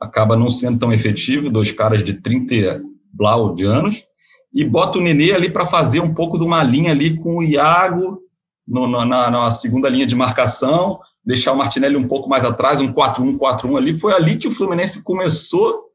acaba 0.00 0.36
não 0.36 0.50
sendo 0.50 0.78
tão 0.78 0.92
efetivo, 0.92 1.50
dois 1.50 1.72
caras 1.72 2.04
de 2.04 2.14
30 2.14 2.82
blau 3.12 3.54
de 3.54 3.64
anos, 3.64 4.04
e 4.52 4.64
bota 4.64 4.98
o 4.98 5.00
Nenê 5.00 5.32
ali 5.32 5.50
para 5.50 5.66
fazer 5.66 6.00
um 6.00 6.14
pouco 6.14 6.38
de 6.38 6.44
uma 6.44 6.62
linha 6.62 6.92
ali 6.92 7.16
com 7.18 7.38
o 7.38 7.42
Iago 7.42 8.18
no, 8.66 8.86
na, 8.86 9.30
na, 9.30 9.50
segunda 9.50 9.88
linha 9.88 10.06
de 10.06 10.14
marcação, 10.14 11.00
deixar 11.24 11.52
o 11.52 11.56
Martinelli 11.56 11.96
um 11.96 12.06
pouco 12.06 12.28
mais 12.28 12.44
atrás, 12.44 12.80
um 12.80 12.92
4-1, 12.92 13.38
4-1 13.38 13.76
ali. 13.76 13.98
Foi 13.98 14.12
ali 14.12 14.36
que 14.36 14.48
o 14.48 14.50
Fluminense 14.50 15.02
começou 15.02 15.88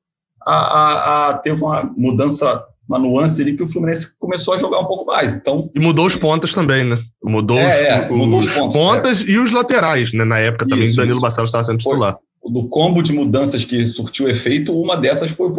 a, 0.46 0.56
a, 0.56 1.30
a, 1.30 1.34
ter 1.38 1.54
uma 1.54 1.84
mudança, 1.96 2.64
uma 2.88 3.00
nuance 3.00 3.42
ali 3.42 3.56
que 3.56 3.64
o 3.64 3.70
Fluminense 3.70 4.16
começou 4.18 4.54
a 4.54 4.58
jogar 4.58 4.80
um 4.80 4.86
pouco 4.86 5.06
mais. 5.06 5.36
Então, 5.36 5.70
e 5.74 5.80
mudou 5.80 6.06
os 6.06 6.16
pontas 6.16 6.54
também, 6.54 6.84
né? 6.84 6.98
Mudou, 7.24 7.58
é, 7.58 7.68
os, 7.68 7.76
é, 7.76 8.10
mudou 8.10 8.40
os, 8.40 8.48
os 8.48 8.54
pontos, 8.54 8.78
pontas 8.78 9.22
é. 9.22 9.32
e 9.32 9.38
os 9.38 9.52
laterais, 9.52 10.14
né? 10.14 10.26
Na 10.26 10.40
época 10.40 10.68
também 10.68 10.86
isso, 10.86 10.94
o 10.94 10.98
Danilo 10.98 11.22
Barcelos 11.22 11.50
estava 11.50 11.64
sendo 11.64 11.80
titular. 11.80 12.18
Foi, 12.42 12.52
do 12.52 12.68
combo 12.68 13.02
de 13.02 13.14
mudanças 13.14 13.64
que 13.64 13.88
surtiu 13.88 14.28
efeito, 14.28 14.78
uma 14.80 14.98
dessas 14.98 15.32
foi 15.32 15.48
o 15.48 15.56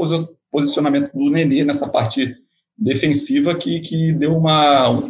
posicionamento 0.50 1.10
do 1.14 1.30
Nenê 1.30 1.64
nessa 1.64 1.88
parte 1.88 2.34
defensiva 2.76 3.54
que, 3.54 3.80
que 3.80 4.12
deu 4.12 4.36
uma 4.36 5.02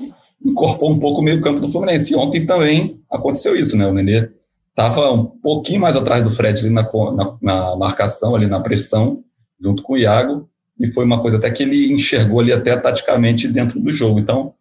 incorporou 0.45 0.95
um 0.95 0.99
pouco 0.99 1.21
o 1.21 1.25
meio 1.25 1.41
campo 1.41 1.61
do 1.61 1.71
Fluminense. 1.71 2.13
E 2.13 2.17
ontem 2.17 2.45
também 2.45 3.01
aconteceu 3.11 3.57
isso, 3.57 3.77
né? 3.77 3.87
O 3.87 3.95
Nenê 3.95 4.29
estava 4.71 5.13
um 5.13 5.25
pouquinho 5.25 5.81
mais 5.81 5.97
atrás 5.97 6.23
do 6.23 6.35
Fred 6.35 6.61
ali 6.61 6.71
na, 6.71 6.83
na, 6.83 7.37
na, 7.41 7.77
marcação, 7.77 8.35
ali 8.35 8.47
na 8.47 8.61
pressão, 8.61 9.23
junto 9.61 9.83
com 9.83 9.95
o 9.95 9.99
Iago, 9.99 10.49
e 10.81 10.93
foi 10.93 11.05
uma 11.05 11.21
coisa 11.21 11.37
até 11.37 11.51
que 11.51 11.63
ele 11.63 11.93
enxergou 11.93 12.41
ali 12.41 12.53
até 12.53 12.77
taticamente 12.77 13.49
dentro 13.49 13.81
do 13.81 13.93
jogo. 13.93 14.19
Então, 14.19 14.55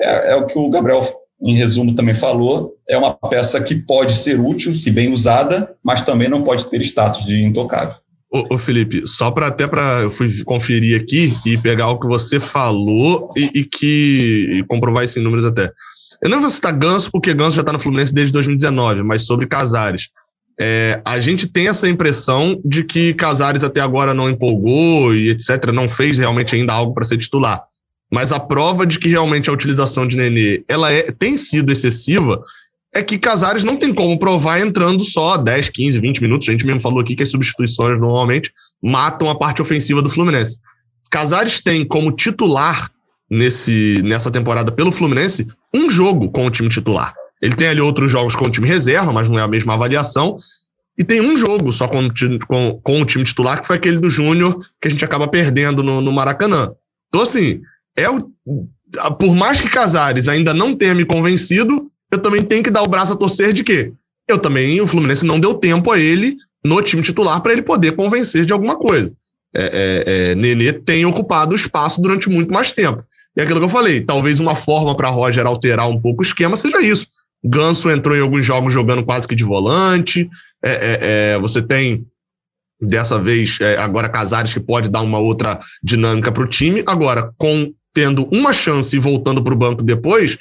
é, 0.00 0.32
é 0.32 0.36
o 0.36 0.46
que 0.46 0.58
o 0.58 0.70
Gabriel, 0.70 1.02
em 1.42 1.54
resumo, 1.54 1.94
também 1.94 2.14
falou, 2.14 2.76
é 2.88 2.96
uma 2.96 3.14
peça 3.14 3.60
que 3.62 3.74
pode 3.74 4.12
ser 4.12 4.40
útil, 4.40 4.74
se 4.74 4.90
bem 4.90 5.12
usada, 5.12 5.74
mas 5.82 6.04
também 6.04 6.28
não 6.28 6.42
pode 6.42 6.68
ter 6.70 6.80
status 6.82 7.24
de 7.24 7.42
intocável. 7.42 7.96
Ô, 8.30 8.54
ô 8.54 8.58
Felipe, 8.58 9.02
só 9.06 9.30
para 9.30 9.46
até 9.46 9.66
para 9.66 10.02
eu 10.02 10.10
fui 10.10 10.44
conferir 10.44 11.00
aqui 11.00 11.34
e 11.46 11.56
pegar 11.56 11.90
o 11.90 11.98
que 11.98 12.06
você 12.06 12.38
falou 12.38 13.28
e, 13.36 13.60
e 13.60 13.64
que 13.64 14.58
e 14.58 14.64
comprovar 14.66 15.04
esses 15.04 15.22
números 15.22 15.46
até. 15.46 15.72
Eu 16.22 16.28
não 16.28 16.40
vou 16.40 16.50
citar 16.50 16.76
Ganso, 16.76 17.10
porque 17.10 17.32
Ganso 17.32 17.56
já 17.56 17.62
está 17.62 17.72
no 17.72 17.78
Fluminense 17.78 18.12
desde 18.12 18.32
2019, 18.32 19.02
mas 19.02 19.24
sobre 19.24 19.46
Casares. 19.46 20.10
É, 20.60 21.00
a 21.04 21.20
gente 21.20 21.46
tem 21.46 21.68
essa 21.68 21.88
impressão 21.88 22.60
de 22.64 22.82
que 22.82 23.14
Casares 23.14 23.62
até 23.62 23.80
agora 23.80 24.12
não 24.12 24.28
empolgou 24.28 25.14
e 25.14 25.30
etc., 25.30 25.66
não 25.72 25.88
fez 25.88 26.18
realmente 26.18 26.54
ainda 26.56 26.72
algo 26.72 26.92
para 26.92 27.04
ser 27.04 27.18
titular. 27.18 27.62
Mas 28.10 28.32
a 28.32 28.40
prova 28.40 28.86
de 28.86 28.98
que 28.98 29.08
realmente 29.08 29.50
a 29.50 29.52
utilização 29.52 30.06
de 30.06 30.16
Nenê 30.16 30.64
ela 30.66 30.90
é, 30.90 31.12
tem 31.12 31.36
sido 31.36 31.70
excessiva 31.70 32.40
é 32.92 33.02
que 33.02 33.18
Casares 33.18 33.62
não 33.62 33.76
tem 33.76 33.92
como 33.92 34.18
provar 34.18 34.60
entrando 34.60 35.04
só 35.04 35.36
10, 35.36 35.68
15, 35.68 36.00
20 36.00 36.22
minutos. 36.22 36.48
A 36.48 36.52
gente 36.52 36.66
mesmo 36.66 36.80
falou 36.80 37.00
aqui 37.00 37.14
que 37.14 37.22
as 37.22 37.30
substituições 37.30 38.00
normalmente 38.00 38.50
matam 38.82 39.28
a 39.28 39.38
parte 39.38 39.60
ofensiva 39.60 40.00
do 40.00 40.08
Fluminense. 40.08 40.58
Casares 41.10 41.60
tem 41.60 41.86
como 41.86 42.10
titular 42.10 42.90
nesse, 43.30 44.00
nessa 44.02 44.30
temporada 44.30 44.72
pelo 44.72 44.90
Fluminense 44.90 45.46
um 45.72 45.90
jogo 45.90 46.30
com 46.30 46.46
o 46.46 46.50
time 46.50 46.68
titular. 46.68 47.14
Ele 47.40 47.54
tem 47.54 47.68
ali 47.68 47.80
outros 47.80 48.10
jogos 48.10 48.34
com 48.34 48.46
o 48.46 48.50
time 48.50 48.66
reserva, 48.66 49.12
mas 49.12 49.28
não 49.28 49.38
é 49.38 49.42
a 49.42 49.48
mesma 49.48 49.74
avaliação. 49.74 50.36
E 50.98 51.04
tem 51.04 51.20
um 51.20 51.36
jogo 51.36 51.72
só 51.72 51.86
com, 51.86 52.08
com, 52.46 52.80
com 52.82 53.00
o 53.00 53.04
time 53.04 53.24
titular, 53.24 53.60
que 53.60 53.66
foi 53.66 53.76
aquele 53.76 53.98
do 53.98 54.10
Júnior, 54.10 54.58
que 54.80 54.88
a 54.88 54.90
gente 54.90 55.04
acaba 55.04 55.28
perdendo 55.28 55.82
no, 55.82 56.00
no 56.00 56.12
Maracanã. 56.12 56.72
Então, 57.08 57.22
assim, 57.22 57.60
é 57.96 58.10
o, 58.10 58.30
por 59.18 59.34
mais 59.34 59.60
que 59.60 59.68
Casares 59.68 60.28
ainda 60.28 60.52
não 60.52 60.74
tenha 60.74 60.94
me 60.94 61.04
convencido, 61.04 61.90
eu 62.10 62.18
também 62.18 62.42
tenho 62.42 62.62
que 62.62 62.70
dar 62.70 62.82
o 62.82 62.88
braço 62.88 63.12
a 63.12 63.16
torcer 63.16 63.52
de 63.52 63.62
quê? 63.62 63.92
Eu 64.26 64.38
também, 64.38 64.80
o 64.80 64.86
Fluminense 64.86 65.24
não 65.24 65.38
deu 65.38 65.54
tempo 65.54 65.90
a 65.90 65.98
ele 65.98 66.36
no 66.64 66.82
time 66.82 67.02
titular 67.02 67.40
para 67.40 67.52
ele 67.52 67.62
poder 67.62 67.92
convencer 67.92 68.44
de 68.44 68.52
alguma 68.52 68.76
coisa. 68.76 69.14
É, 69.54 69.62
é, 69.62 70.30
é, 70.30 70.34
Nenê 70.34 70.72
tem 70.72 71.06
ocupado 71.06 71.52
o 71.52 71.56
espaço 71.56 72.00
durante 72.00 72.28
muito 72.28 72.52
mais 72.52 72.72
tempo. 72.72 73.02
E 73.36 73.40
é 73.40 73.44
aquilo 73.44 73.60
que 73.60 73.66
eu 73.66 73.70
falei, 73.70 74.00
talvez 74.00 74.40
uma 74.40 74.54
forma 74.54 74.94
para 74.96 75.08
Roger 75.08 75.46
alterar 75.46 75.88
um 75.88 76.00
pouco 76.00 76.22
o 76.22 76.24
esquema 76.24 76.56
seja 76.56 76.82
isso. 76.82 77.06
Ganso 77.44 77.90
entrou 77.90 78.16
em 78.16 78.20
alguns 78.20 78.44
jogos 78.44 78.72
jogando 78.72 79.04
quase 79.04 79.26
que 79.26 79.36
de 79.36 79.44
volante. 79.44 80.28
É, 80.62 80.72
é, 80.72 80.98
é 81.34 81.38
você 81.38 81.62
tem 81.62 82.06
dessa 82.80 83.18
vez 83.20 83.58
agora 83.78 84.08
Casares 84.08 84.52
que 84.52 84.60
pode 84.60 84.88
dar 84.88 85.00
uma 85.00 85.18
outra 85.18 85.58
dinâmica 85.82 86.30
para 86.30 86.42
o 86.42 86.48
time. 86.48 86.82
Agora, 86.86 87.32
com 87.36 87.72
tendo 87.92 88.28
uma 88.32 88.52
chance 88.52 88.94
e 88.94 88.98
voltando 89.00 89.42
para 89.42 89.52
o 89.52 89.56
banco 89.56 89.82
depois, 89.82 90.38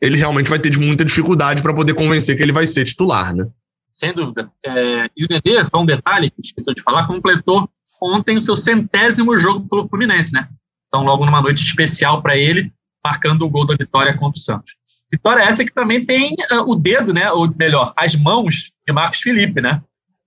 ele 0.00 0.16
realmente 0.16 0.50
vai 0.50 0.58
ter 0.58 0.76
muita 0.78 1.04
dificuldade 1.04 1.62
para 1.62 1.74
poder 1.74 1.94
convencer 1.94 2.36
que 2.36 2.42
ele 2.42 2.52
vai 2.52 2.66
ser 2.66 2.84
titular, 2.84 3.34
né? 3.34 3.46
Sem 3.94 4.12
dúvida. 4.12 4.50
É, 4.64 5.08
e 5.16 5.24
o 5.24 5.28
Nenê, 5.28 5.64
só 5.64 5.80
um 5.80 5.86
detalhe 5.86 6.30
que 6.30 6.40
esqueceu 6.44 6.74
de 6.74 6.82
falar, 6.82 7.06
completou 7.06 7.68
ontem 8.00 8.36
o 8.36 8.40
seu 8.40 8.56
centésimo 8.56 9.38
jogo 9.38 9.68
pelo 9.68 9.88
Fluminense, 9.88 10.32
né? 10.32 10.48
Então, 10.88 11.04
logo 11.04 11.24
numa 11.24 11.40
noite 11.40 11.64
especial 11.64 12.20
para 12.20 12.36
ele, 12.36 12.72
marcando 13.04 13.42
o 13.42 13.50
gol 13.50 13.64
da 13.64 13.76
vitória 13.76 14.16
contra 14.16 14.38
o 14.38 14.42
Santos. 14.42 14.72
Vitória 15.12 15.42
essa 15.42 15.64
que 15.64 15.72
também 15.72 16.04
tem 16.04 16.34
uh, 16.50 16.70
o 16.70 16.74
dedo, 16.74 17.12
né? 17.12 17.30
Ou 17.32 17.52
melhor, 17.54 17.92
as 17.96 18.14
mãos 18.14 18.72
de 18.86 18.92
Marcos 18.92 19.20
Felipe, 19.20 19.60
né? 19.60 19.82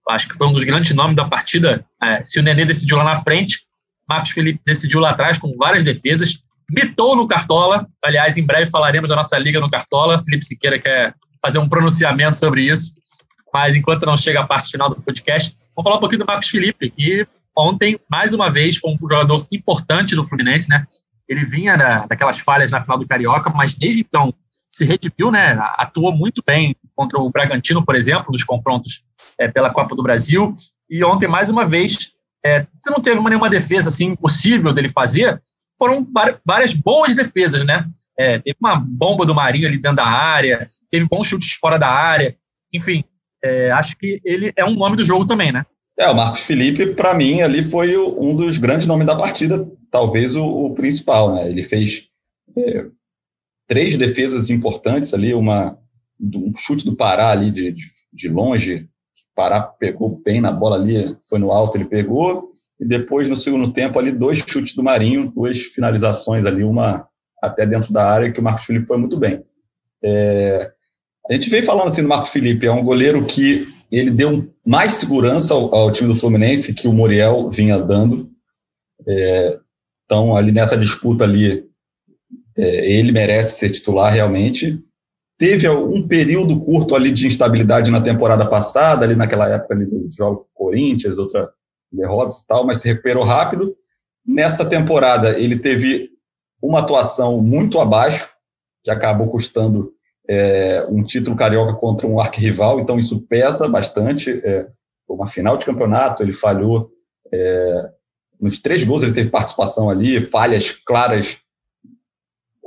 Acho 0.09 0.27
que 0.27 0.37
foi 0.37 0.47
um 0.47 0.53
dos 0.53 0.63
grandes 0.63 0.95
nomes 0.95 1.15
da 1.15 1.25
partida. 1.25 1.83
É, 2.01 2.23
se 2.23 2.39
o 2.39 2.43
Nenê 2.43 2.63
decidiu 2.63 2.97
lá 2.97 3.03
na 3.03 3.15
frente, 3.15 3.61
Marcos 4.07 4.31
Felipe 4.31 4.61
decidiu 4.65 4.99
lá 4.99 5.09
atrás 5.09 5.39
com 5.39 5.55
várias 5.57 5.83
defesas 5.83 6.45
mitou 6.71 7.15
no 7.15 7.27
Cartola. 7.27 7.87
Aliás, 8.03 8.37
em 8.37 8.43
breve 8.43 8.69
falaremos 8.69 9.09
da 9.09 9.15
nossa 9.15 9.37
liga 9.37 9.59
no 9.59 9.69
Cartola. 9.69 10.23
Felipe 10.23 10.45
Siqueira 10.45 10.79
quer 10.79 11.13
fazer 11.41 11.59
um 11.59 11.69
pronunciamento 11.69 12.35
sobre 12.35 12.63
isso. 12.63 12.95
Mas 13.53 13.75
enquanto 13.75 14.05
não 14.05 14.17
chega 14.17 14.41
a 14.41 14.47
parte 14.47 14.71
final 14.71 14.89
do 14.89 15.01
podcast, 15.01 15.53
vamos 15.75 15.83
falar 15.85 15.97
um 15.97 15.99
pouquinho 15.99 16.19
do 16.19 16.25
Marcos 16.25 16.49
Felipe, 16.49 16.89
que 16.89 17.25
ontem, 17.57 17.97
mais 18.11 18.33
uma 18.33 18.49
vez, 18.49 18.77
foi 18.77 18.91
um 18.91 18.97
jogador 18.99 19.47
importante 19.49 20.13
do 20.13 20.25
Fluminense, 20.25 20.67
né? 20.67 20.85
Ele 21.27 21.45
vinha 21.45 21.77
da, 21.77 22.05
daquelas 22.05 22.39
falhas 22.41 22.71
na 22.71 22.83
final 22.83 22.99
do 22.99 23.07
Carioca, 23.07 23.49
mas 23.49 23.73
desde 23.73 24.01
então 24.01 24.33
se 24.75 24.83
redimiu, 24.83 25.31
né? 25.31 25.57
Atuou 25.77 26.13
muito 26.13 26.43
bem 26.45 26.75
contra 26.93 27.17
o 27.17 27.29
Bragantino, 27.29 27.85
por 27.85 27.95
exemplo, 27.95 28.25
nos 28.29 28.43
confrontos 28.43 29.03
é, 29.39 29.47
pela 29.47 29.69
Copa 29.69 29.95
do 29.95 30.03
Brasil. 30.03 30.53
E 30.89 31.01
ontem, 31.01 31.29
mais 31.29 31.49
uma 31.49 31.65
vez, 31.65 32.11
é, 32.45 32.67
não 32.87 33.01
teve 33.01 33.21
nenhuma 33.21 33.49
defesa 33.49 33.87
assim 33.87 34.07
impossível 34.07 34.73
dele 34.73 34.89
fazer, 34.89 35.37
foram 35.79 36.05
várias 36.45 36.73
boas 36.73 37.15
defesas, 37.15 37.65
né? 37.65 37.85
É, 38.19 38.39
teve 38.39 38.57
uma 38.59 38.75
bomba 38.75 39.25
do 39.25 39.33
Marinho 39.33 39.65
ali 39.65 39.77
dentro 39.77 39.97
da 39.97 40.05
área, 40.05 40.65
teve 40.91 41.07
bons 41.07 41.25
chutes 41.25 41.53
fora 41.53 41.79
da 41.79 41.89
área, 41.89 42.35
enfim, 42.73 43.03
é, 43.41 43.71
acho 43.71 43.95
que 43.97 44.19
ele 44.25 44.51
é 44.57 44.65
um 44.65 44.75
nome 44.75 44.97
do 44.97 45.05
jogo 45.05 45.25
também, 45.25 45.53
né? 45.53 45.65
É, 45.97 46.09
o 46.09 46.15
Marcos 46.15 46.41
Felipe, 46.41 46.87
para 46.87 47.13
mim, 47.13 47.41
ali 47.41 47.63
foi 47.63 47.97
um 47.97 48.35
dos 48.35 48.57
grandes 48.57 48.85
nomes 48.87 49.07
da 49.07 49.15
partida, 49.15 49.65
talvez 49.89 50.35
o, 50.35 50.45
o 50.45 50.73
principal, 50.73 51.33
né? 51.33 51.49
Ele 51.49 51.63
fez 51.63 52.09
é, 52.57 52.85
três 53.67 53.97
defesas 53.97 54.49
importantes 54.49 55.13
ali, 55.13 55.33
uma 55.33 55.77
um 56.19 56.53
chute 56.57 56.85
do 56.85 56.95
Pará 56.95 57.31
ali 57.31 57.51
de, 57.51 57.71
de, 57.71 57.83
de 58.13 58.29
longe, 58.29 58.87
Pará 59.35 59.61
pegou 59.61 60.21
bem 60.23 60.39
na 60.39 60.51
bola 60.51 60.77
ali, 60.77 61.17
foi 61.27 61.39
no 61.39 61.51
alto, 61.51 61.77
ele 61.77 61.85
pegou, 61.85 62.51
e 62.79 62.85
depois, 62.85 63.29
no 63.29 63.35
segundo 63.35 63.71
tempo, 63.71 63.99
ali, 63.99 64.11
dois 64.11 64.39
chutes 64.39 64.73
do 64.73 64.83
Marinho, 64.83 65.31
duas 65.33 65.61
finalizações 65.61 66.45
ali, 66.45 66.63
uma 66.63 67.07
até 67.41 67.65
dentro 67.65 67.93
da 67.93 68.09
área, 68.09 68.31
que 68.31 68.39
o 68.39 68.43
Marcos 68.43 68.65
Felipe 68.65 68.87
foi 68.87 68.97
muito 68.97 69.17
bem. 69.17 69.43
É, 70.03 70.71
a 71.29 71.33
gente 71.33 71.49
vem 71.49 71.61
falando 71.61 71.87
assim 71.87 72.01
do 72.01 72.07
Marcos 72.07 72.31
Felipe, 72.31 72.65
é 72.65 72.71
um 72.71 72.83
goleiro 72.83 73.25
que 73.25 73.67
ele 73.91 74.11
deu 74.11 74.51
mais 74.65 74.93
segurança 74.93 75.53
ao, 75.53 75.73
ao 75.73 75.91
time 75.91 76.09
do 76.09 76.19
Fluminense 76.19 76.73
que 76.73 76.87
o 76.87 76.93
Muriel 76.93 77.49
vinha 77.49 77.77
dando. 77.77 78.29
É, 79.07 79.59
então, 80.05 80.35
ali 80.35 80.51
nessa 80.51 80.77
disputa 80.77 81.23
ali, 81.23 81.63
é, 82.57 82.91
ele 82.91 83.11
merece 83.11 83.59
ser 83.59 83.69
titular 83.69 84.11
realmente. 84.13 84.79
Teve 85.37 85.67
um 85.67 86.07
período 86.07 86.59
curto 86.61 86.95
ali 86.95 87.11
de 87.11 87.27
instabilidade 87.27 87.91
na 87.91 88.01
temporada 88.01 88.45
passada, 88.45 89.03
ali 89.03 89.15
naquela 89.15 89.49
época 89.49 89.73
ali 89.73 89.85
dos 89.85 90.15
jogos 90.15 90.47
Corinthians, 90.53 91.17
outra 91.17 91.49
derrotas 91.91 92.41
e 92.41 92.47
tal, 92.47 92.65
mas 92.65 92.81
se 92.81 92.87
recuperou 92.87 93.23
rápido. 93.23 93.75
Nessa 94.25 94.65
temporada, 94.65 95.37
ele 95.37 95.57
teve 95.57 96.09
uma 96.61 96.79
atuação 96.79 97.41
muito 97.41 97.79
abaixo, 97.79 98.33
que 98.83 98.91
acabou 98.91 99.29
custando 99.29 99.93
é, 100.27 100.85
um 100.89 101.03
título 101.03 101.35
carioca 101.35 101.73
contra 101.73 102.07
um 102.07 102.19
arquirrival, 102.19 102.79
então 102.79 102.97
isso 102.97 103.21
pesa 103.27 103.67
bastante. 103.67 104.41
É, 104.43 104.67
uma 105.07 105.27
final 105.27 105.57
de 105.57 105.65
campeonato, 105.65 106.23
ele 106.23 106.33
falhou 106.33 106.89
é, 107.31 107.89
nos 108.39 108.59
três 108.59 108.83
gols, 108.83 109.03
ele 109.03 109.13
teve 109.13 109.29
participação 109.29 109.89
ali, 109.89 110.21
falhas 110.21 110.71
claras 110.71 111.39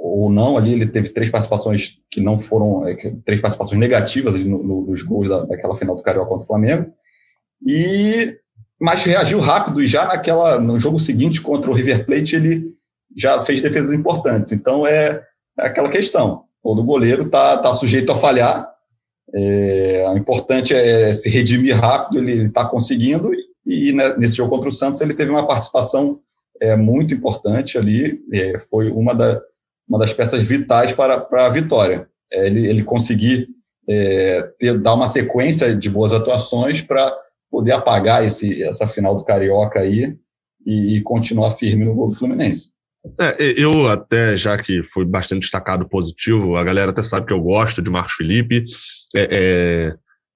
ou 0.08 0.30
não 0.30 0.56
ali, 0.56 0.72
ele 0.72 0.86
teve 0.86 1.10
três 1.10 1.30
participações 1.30 1.98
que 2.10 2.20
não 2.20 2.38
foram, 2.38 2.86
é, 2.86 2.94
três 3.24 3.40
participações 3.40 3.78
negativas 3.78 4.38
no, 4.44 4.62
no, 4.62 4.80
nos 4.82 5.02
gols 5.02 5.28
da, 5.28 5.44
daquela 5.44 5.76
final 5.76 5.96
do 5.96 6.02
Carioca 6.02 6.28
contra 6.28 6.44
o 6.44 6.46
Flamengo. 6.46 6.92
E 7.66 8.36
mas 8.80 9.04
reagiu 9.04 9.40
rápido 9.40 9.82
e 9.82 9.86
já 9.86 10.06
naquela 10.06 10.60
no 10.60 10.78
jogo 10.78 11.00
seguinte 11.00 11.40
contra 11.40 11.70
o 11.70 11.74
River 11.74 12.06
Plate 12.06 12.36
ele 12.36 12.72
já 13.16 13.42
fez 13.42 13.60
defesas 13.60 13.92
importantes. 13.92 14.52
Então 14.52 14.86
é, 14.86 15.22
é 15.58 15.66
aquela 15.66 15.88
questão. 15.88 16.44
Todo 16.62 16.84
goleiro 16.84 17.24
está 17.24 17.58
tá 17.58 17.74
sujeito 17.74 18.12
a 18.12 18.16
falhar. 18.16 18.68
É, 19.34 20.04
o 20.08 20.16
importante 20.16 20.74
é 20.74 21.12
se 21.12 21.28
redimir 21.28 21.76
rápido. 21.76 22.18
Ele 22.18 22.46
está 22.46 22.64
conseguindo 22.64 23.32
e, 23.66 23.88
e, 23.88 23.92
né, 23.92 24.16
nesse 24.16 24.36
jogo 24.36 24.50
contra 24.50 24.68
o 24.68 24.72
Santos 24.72 25.00
ele 25.00 25.14
teve 25.14 25.30
uma 25.30 25.46
participação 25.46 26.20
é, 26.60 26.76
muito 26.76 27.12
importante 27.12 27.76
ali. 27.76 28.20
É, 28.32 28.58
foi 28.70 28.90
uma, 28.90 29.14
da, 29.14 29.40
uma 29.88 29.98
das 29.98 30.12
peças 30.12 30.42
vitais 30.42 30.92
para, 30.92 31.18
para 31.18 31.46
a 31.46 31.50
vitória. 31.50 32.08
É, 32.32 32.46
ele, 32.46 32.66
ele 32.66 32.84
conseguir 32.84 33.48
é, 33.88 34.42
ter, 34.58 34.78
dar 34.78 34.94
uma 34.94 35.06
sequência 35.06 35.74
de 35.74 35.88
boas 35.88 36.12
atuações 36.12 36.82
para 36.82 37.12
poder 37.50 37.72
apagar 37.72 38.24
esse, 38.24 38.62
essa 38.62 38.86
final 38.86 39.16
do 39.16 39.24
Carioca 39.24 39.80
aí 39.80 40.14
e, 40.66 40.96
e 40.96 41.02
continuar 41.02 41.52
firme 41.52 41.84
no 41.84 41.94
gol 41.94 42.10
do 42.10 42.14
Fluminense. 42.14 42.72
É, 43.18 43.54
eu 43.56 43.86
até, 43.88 44.36
já 44.36 44.58
que 44.58 44.82
foi 44.82 45.04
bastante 45.04 45.42
destacado 45.42 45.88
positivo, 45.88 46.56
a 46.56 46.64
galera 46.64 46.90
até 46.90 47.02
sabe 47.02 47.26
que 47.26 47.32
eu 47.32 47.40
gosto 47.40 47.80
de 47.80 47.90
Marcos 47.90 48.14
Felipe. 48.14 48.64
É, 49.16 49.28
é, 49.30 49.94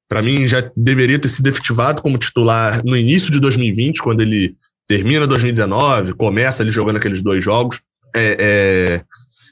Para 0.08 0.22
mim, 0.22 0.46
já 0.46 0.60
deveria 0.74 1.18
ter 1.18 1.28
sido 1.28 1.48
efetivado 1.48 2.00
como 2.00 2.16
titular 2.16 2.82
no 2.84 2.96
início 2.96 3.30
de 3.30 3.40
2020, 3.40 4.00
quando 4.00 4.22
ele 4.22 4.56
termina 4.88 5.26
2019, 5.26 6.14
começa 6.14 6.62
ali 6.62 6.70
jogando 6.70 6.96
aqueles 6.96 7.22
dois 7.22 7.44
jogos. 7.44 7.80
É, 8.14 8.36
é 8.38 9.04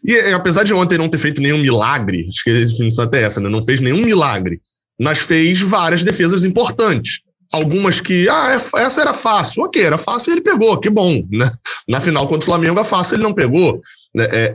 e 0.04 0.16
é, 0.16 0.32
apesar 0.32 0.64
de 0.64 0.74
ontem 0.74 0.98
não 0.98 1.08
ter 1.08 1.18
feito 1.18 1.40
nenhum 1.40 1.58
milagre, 1.58 2.26
acho 2.28 2.42
que 2.44 2.50
a 2.50 2.54
definição 2.54 3.04
até 3.04 3.22
essa, 3.22 3.40
né? 3.40 3.48
não 3.48 3.64
fez 3.64 3.80
nenhum 3.80 4.04
milagre, 4.04 4.60
mas 4.98 5.18
fez 5.18 5.60
várias 5.60 6.02
defesas 6.02 6.44
importantes 6.44 7.20
algumas 7.52 8.00
que, 8.00 8.28
ah, 8.28 8.52
é, 8.52 8.82
essa 8.82 9.00
era 9.00 9.12
fácil. 9.12 9.64
Ok, 9.64 9.82
era 9.82 9.98
fácil 9.98 10.32
ele 10.32 10.40
pegou, 10.40 10.78
que 10.78 10.88
bom, 10.88 11.24
né? 11.30 11.50
Na 11.88 12.00
final 12.00 12.26
contra 12.28 12.42
o 12.42 12.44
Flamengo 12.44 12.78
é 12.78 12.84
fácil, 12.84 13.16
ele 13.16 13.22
não 13.22 13.34
pegou. 13.34 13.80
Né? 14.14 14.24
É, 14.30 14.54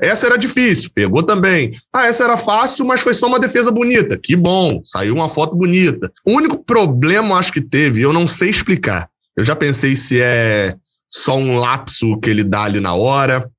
é, 0.00 0.08
essa 0.08 0.26
era 0.26 0.36
difícil, 0.36 0.90
pegou 0.94 1.22
também. 1.22 1.72
Ah, 1.92 2.06
essa 2.06 2.24
era 2.24 2.36
fácil, 2.36 2.86
mas 2.86 3.00
foi 3.00 3.14
só 3.14 3.26
uma 3.26 3.38
defesa 3.38 3.70
bonita. 3.70 4.18
Que 4.18 4.34
bom, 4.34 4.80
saiu 4.84 5.14
uma 5.14 5.28
foto 5.28 5.54
bonita. 5.54 6.10
O 6.24 6.32
único 6.32 6.62
problema, 6.64 7.36
acho 7.36 7.52
que 7.52 7.60
teve, 7.60 8.00
eu 8.00 8.12
não 8.12 8.26
sei 8.26 8.48
explicar. 8.48 9.08
Eu 9.36 9.44
já 9.44 9.54
pensei 9.54 9.94
se 9.94 10.20
é 10.20 10.76
só 11.10 11.36
um 11.36 11.56
lapso 11.56 12.18
que 12.20 12.30
ele 12.30 12.42
dá 12.42 12.64
ali 12.64 12.80
na 12.80 12.94
hora, 12.94 13.50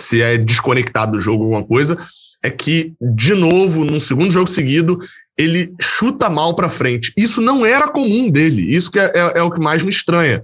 se 0.00 0.22
é 0.22 0.38
desconectado 0.38 1.12
do 1.12 1.20
jogo, 1.20 1.44
alguma 1.44 1.64
coisa. 1.64 1.96
É 2.42 2.50
que, 2.50 2.94
de 3.00 3.34
novo, 3.34 3.84
num 3.84 3.98
segundo 3.98 4.30
jogo 4.30 4.46
seguido, 4.46 4.98
ele 5.36 5.72
chuta 5.80 6.28
mal 6.28 6.54
para 6.54 6.68
frente. 6.68 7.12
Isso 7.16 7.40
não 7.40 7.64
era 7.64 7.88
comum 7.88 8.30
dele. 8.30 8.74
Isso 8.74 8.90
que 8.90 8.98
é, 8.98 9.12
é, 9.14 9.38
é 9.38 9.42
o 9.42 9.50
que 9.50 9.60
mais 9.60 9.82
me 9.82 9.90
estranha. 9.90 10.42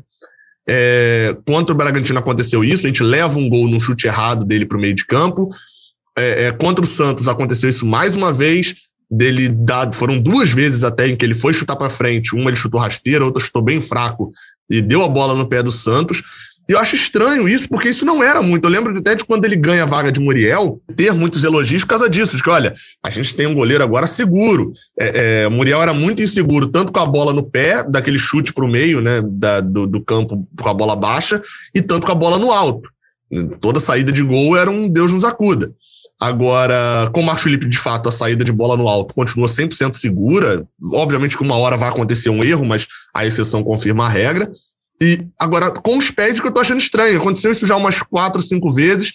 É, 0.67 1.37
contra 1.47 1.75
o 1.75 1.77
Bragantino 1.77 2.19
aconteceu 2.19 2.65
isso, 2.65 2.87
a 2.87 2.89
gente 2.89 3.03
leva 3.03 3.39
um 3.39 3.51
gol 3.51 3.69
num 3.69 3.81
chute 3.81 4.07
errado 4.07 4.47
dele 4.47 4.65
para 4.65 4.79
o 4.79 4.81
meio 4.81 4.95
de 4.95 5.05
campo. 5.05 5.49
É, 6.17 6.45
é, 6.45 6.53
contra 6.53 6.85
o 6.85 6.89
Santos 6.89 7.29
aconteceu 7.29 7.69
isso 7.69 7.85
mais 7.85 8.15
uma 8.15 8.33
vez. 8.33 8.75
Dele 9.11 9.49
dado, 9.49 9.95
foram 9.95 10.19
duas 10.19 10.51
vezes 10.51 10.83
até 10.83 11.07
em 11.07 11.15
que 11.15 11.25
ele 11.25 11.35
foi 11.35 11.53
chutar 11.53 11.77
para 11.77 11.91
frente. 11.91 12.35
Uma 12.35 12.51
ele 12.51 12.57
chutou 12.57 12.81
rasteira, 12.81 13.25
outra 13.25 13.43
chutou 13.43 13.63
bem 13.63 13.81
fraco 13.81 14.31
e 14.71 14.81
deu 14.81 15.03
a 15.03 15.09
bola 15.09 15.35
no 15.35 15.47
pé 15.47 15.63
do 15.63 15.71
Santos. 15.71 16.23
E 16.69 16.73
eu 16.73 16.79
acho 16.79 16.95
estranho 16.95 17.47
isso, 17.49 17.69
porque 17.69 17.91
isso 17.91 18.07
não 18.07 18.23
era 18.23 18.41
muito. 18.41 18.65
Eu 18.65 18.71
lembro 18.71 18.97
até 18.99 19.15
de 19.15 19.25
quando 19.25 19.45
ele 19.45 19.57
ganha 19.57 19.83
a 19.83 19.87
vaga 19.87 20.11
de 20.11 20.19
Muriel, 20.19 20.81
ter 20.97 21.13
muitos 21.13 21.45
elogios 21.45 21.83
por 21.83 21.91
causa 21.91 22.09
disso. 22.09 22.43
Que, 22.43 22.49
olha, 22.49 22.75
a 23.03 23.11
gente 23.11 23.37
tem 23.37 23.47
um 23.47 23.55
goleiro 23.55 23.85
agora 23.85 24.07
seguro. 24.07 24.73
É, 24.99 25.43
é, 25.43 25.49
Muriel 25.49 25.83
era 25.83 25.93
muito 25.93 26.23
inseguro, 26.23 26.69
tanto 26.69 26.93
com 26.93 27.01
a 27.01 27.07
bola 27.07 27.33
no 27.33 27.43
pé, 27.43 27.85
daquele 27.85 28.19
chute 28.19 28.53
para 28.53 28.65
o 28.65 28.69
meio 28.69 29.01
né, 29.03 29.21
da, 29.23 29.61
do, 29.61 29.87
do 29.87 30.01
campo 30.03 30.49
com 30.59 30.69
a 30.69 30.75
bola 30.75 30.97
baixa, 30.97 31.41
e 31.75 31.83
tanto 31.83 32.07
com 32.07 32.13
a 32.13 32.17
bola 32.17 32.39
no 32.39 32.51
alto. 32.51 32.89
Toda 33.61 33.81
saída 33.81 34.11
de 34.11 34.23
gol 34.23 34.57
era 34.57 34.71
um 34.71 34.89
Deus 34.89 35.13
nos 35.13 35.25
acuda. 35.25 35.73
Agora, 36.21 37.11
com 37.13 37.21
o 37.21 37.25
Marcos 37.25 37.43
Felipe, 37.43 37.69
de 37.69 37.77
fato, 37.77 38.09
a 38.09 38.13
saída 38.13 38.45
de 38.45 38.53
bola 38.53 38.77
no 38.77 38.89
alto 38.89 39.13
continua 39.13 39.47
100% 39.47 39.95
segura. 39.95 40.65
Obviamente 40.93 41.37
que 41.37 41.43
uma 41.43 41.57
hora 41.57 41.77
vai 41.77 41.89
acontecer 41.89 42.31
um 42.31 42.43
erro, 42.43 42.65
mas 42.65 42.87
a 43.13 43.27
exceção 43.27 43.63
confirma 43.63 44.07
a 44.07 44.09
regra. 44.09 44.51
E 45.01 45.27
agora, 45.39 45.71
com 45.71 45.99
os 45.99 46.11
pés, 46.11 46.39
o 46.39 46.43
que 46.43 46.49
eu 46.49 46.53
tô 46.53 46.61
achando 46.61 46.81
estranho. 46.81 47.19
Aconteceu 47.19 47.51
isso 47.51 47.67
já 47.67 47.77
umas 47.77 48.01
quatro, 48.03 48.43
cinco 48.43 48.73
vezes 48.73 49.13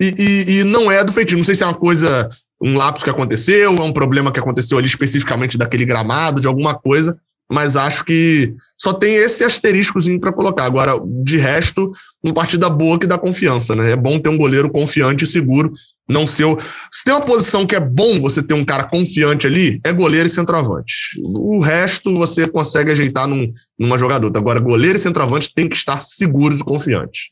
e, 0.00 0.14
e, 0.18 0.58
e 0.58 0.64
não 0.64 0.90
é 0.90 1.02
do 1.02 1.12
feitiço. 1.12 1.36
Não 1.36 1.44
sei 1.44 1.54
se 1.54 1.62
é 1.62 1.66
uma 1.66 1.74
coisa, 1.74 2.28
um 2.60 2.76
lapso 2.76 3.04
que 3.04 3.10
aconteceu, 3.10 3.76
é 3.76 3.82
um 3.82 3.92
problema 3.92 4.32
que 4.32 4.40
aconteceu 4.40 4.78
ali 4.78 4.86
especificamente 4.86 5.56
daquele 5.56 5.84
gramado, 5.84 6.40
de 6.40 6.46
alguma 6.46 6.74
coisa, 6.74 7.16
mas 7.50 7.76
acho 7.76 8.04
que 8.04 8.54
só 8.78 8.92
tem 8.92 9.14
esse 9.14 9.44
asteriscozinho 9.44 10.20
para 10.20 10.32
colocar. 10.32 10.64
Agora, 10.64 10.92
de 11.22 11.36
resto, 11.36 11.90
uma 12.22 12.32
partida 12.32 12.68
boa 12.70 12.98
que 12.98 13.06
dá 13.06 13.18
confiança, 13.18 13.74
né? 13.74 13.92
É 13.92 13.96
bom 13.96 14.18
ter 14.18 14.28
um 14.28 14.38
goleiro 14.38 14.70
confiante 14.70 15.24
e 15.24 15.26
seguro, 15.26 15.72
não 16.08 16.26
ser. 16.26 16.44
Se 16.90 17.04
tem 17.04 17.14
uma 17.14 17.24
posição 17.24 17.66
que 17.66 17.74
é 17.74 17.80
bom 17.80 18.20
você 18.20 18.42
ter 18.42 18.54
um 18.54 18.64
cara 18.64 18.84
confiante 18.84 19.46
ali, 19.46 19.80
é 19.84 19.92
goleiro 19.92 20.26
e 20.26 20.30
centroavante. 20.30 20.94
O 21.22 21.60
resto 21.60 22.14
você 22.14 22.48
consegue 22.48 22.90
ajeitar 22.90 23.26
num, 23.26 23.52
numa 23.78 23.98
jogadora. 23.98 24.36
Agora, 24.36 24.60
goleiro 24.60 24.96
e 24.96 25.00
centroavante 25.00 25.52
tem 25.54 25.68
que 25.68 25.76
estar 25.76 26.00
seguros 26.00 26.60
e 26.60 26.64
confiantes. 26.64 27.30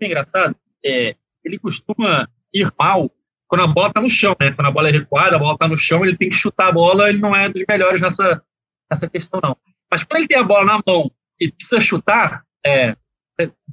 É 0.00 0.06
engraçado? 0.06 0.54
É, 0.84 1.14
ele 1.44 1.58
costuma 1.58 2.28
ir 2.52 2.70
mal 2.78 3.10
quando 3.48 3.62
a 3.62 3.66
bola 3.66 3.88
está 3.88 4.00
no 4.00 4.08
chão, 4.08 4.36
né? 4.40 4.52
Quando 4.52 4.66
a 4.66 4.70
bola 4.70 4.88
é 4.88 4.92
recuada, 4.92 5.36
a 5.36 5.38
bola 5.38 5.54
está 5.54 5.68
no 5.68 5.76
chão, 5.76 6.04
ele 6.04 6.16
tem 6.16 6.28
que 6.28 6.36
chutar 6.36 6.68
a 6.68 6.72
bola, 6.72 7.08
ele 7.08 7.18
não 7.18 7.34
é 7.34 7.48
dos 7.48 7.64
melhores 7.68 8.00
nessa, 8.00 8.42
nessa 8.90 9.08
questão, 9.08 9.40
não. 9.42 9.56
Mas 9.90 10.02
quando 10.02 10.20
ele 10.20 10.28
tem 10.28 10.38
a 10.38 10.42
bola 10.42 10.64
na 10.64 10.82
mão 10.84 11.10
e 11.40 11.50
precisa 11.50 11.80
chutar, 11.80 12.42
é, 12.66 12.96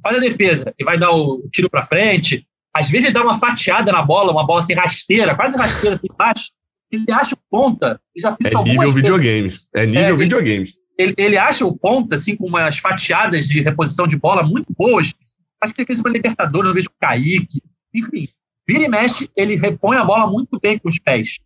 faz 0.02 0.16
a 0.16 0.20
defesa 0.20 0.72
e 0.78 0.84
vai 0.84 0.96
dar 0.96 1.10
o 1.10 1.48
tiro 1.50 1.68
para 1.68 1.84
frente, 1.84 2.46
às 2.74 2.90
vezes 2.90 3.04
ele 3.06 3.14
dá 3.14 3.22
uma 3.22 3.38
fatiada 3.38 3.92
na 3.92 4.02
bola, 4.02 4.32
uma 4.32 4.44
bola 4.44 4.58
assim 4.58 4.74
rasteira, 4.74 5.34
quase 5.34 5.56
rasteira 5.56 5.94
assim 5.94 6.08
embaixo, 6.10 6.50
ele 6.90 7.04
acha 7.12 7.34
o 7.34 7.38
ponta. 7.50 8.00
Já 8.16 8.36
é 8.44 8.64
nível 8.64 8.92
videogame. 8.92 9.54
É 9.72 9.86
nível 9.86 10.14
é, 10.14 10.16
videogame. 10.16 10.68
Ele, 10.98 11.14
ele 11.16 11.38
acha 11.38 11.64
o 11.64 11.76
ponta, 11.76 12.14
assim, 12.14 12.36
com 12.36 12.46
umas 12.46 12.78
fatiadas 12.78 13.46
de 13.48 13.62
reposição 13.62 14.06
de 14.06 14.16
bola 14.16 14.42
muito 14.42 14.72
boas. 14.76 15.12
Acho 15.60 15.72
que 15.72 15.80
ele 15.80 15.86
fez 15.86 16.00
uma 16.00 16.10
Libertadores, 16.10 16.68
eu 16.68 16.74
vejo 16.74 16.88
o 16.88 17.00
Kaique. 17.00 17.62
Enfim, 17.94 18.28
vira 18.66 18.84
e 18.84 18.88
mexe, 18.88 19.30
ele 19.36 19.56
repõe 19.56 19.96
a 19.96 20.04
bola 20.04 20.26
muito 20.26 20.58
bem 20.60 20.78
com 20.78 20.88
os 20.88 20.98
pés. 20.98 21.38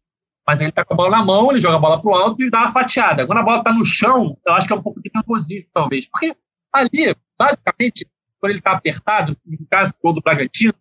Mas 0.47 0.61
ele 0.61 0.73
tá 0.73 0.83
com 0.83 0.95
a 0.95 0.97
bola 0.97 1.11
na 1.11 1.25
mão, 1.25 1.51
ele 1.51 1.61
joga 1.61 1.77
a 1.77 1.81
bola 1.81 2.01
pro 2.01 2.15
alto 2.15 2.43
e 2.43 2.51
dá 2.51 2.61
uma 2.61 2.73
fatiada. 2.73 3.27
Quando 3.27 3.39
a 3.39 3.43
bola 3.43 3.63
tá 3.63 3.73
no 3.73 3.85
chão, 3.85 4.37
eu 4.47 4.55
acho 4.55 4.67
que 4.67 4.73
é 4.73 4.77
um 4.77 4.83
pouco 4.83 5.01
de 5.01 5.11
nervosismo, 5.15 5.69
talvez. 5.75 6.07
Porque 6.07 6.35
ali, 6.73 7.15
basicamente, 7.39 8.07
quando 8.41 8.53
ele 8.53 8.61
tá 8.61 8.73
apertado, 8.73 9.37
no 9.47 9.67
caso 9.71 9.93
do 9.93 9.99
gol 10.03 10.15
do 10.15 10.23
Bragantino, 10.23 10.73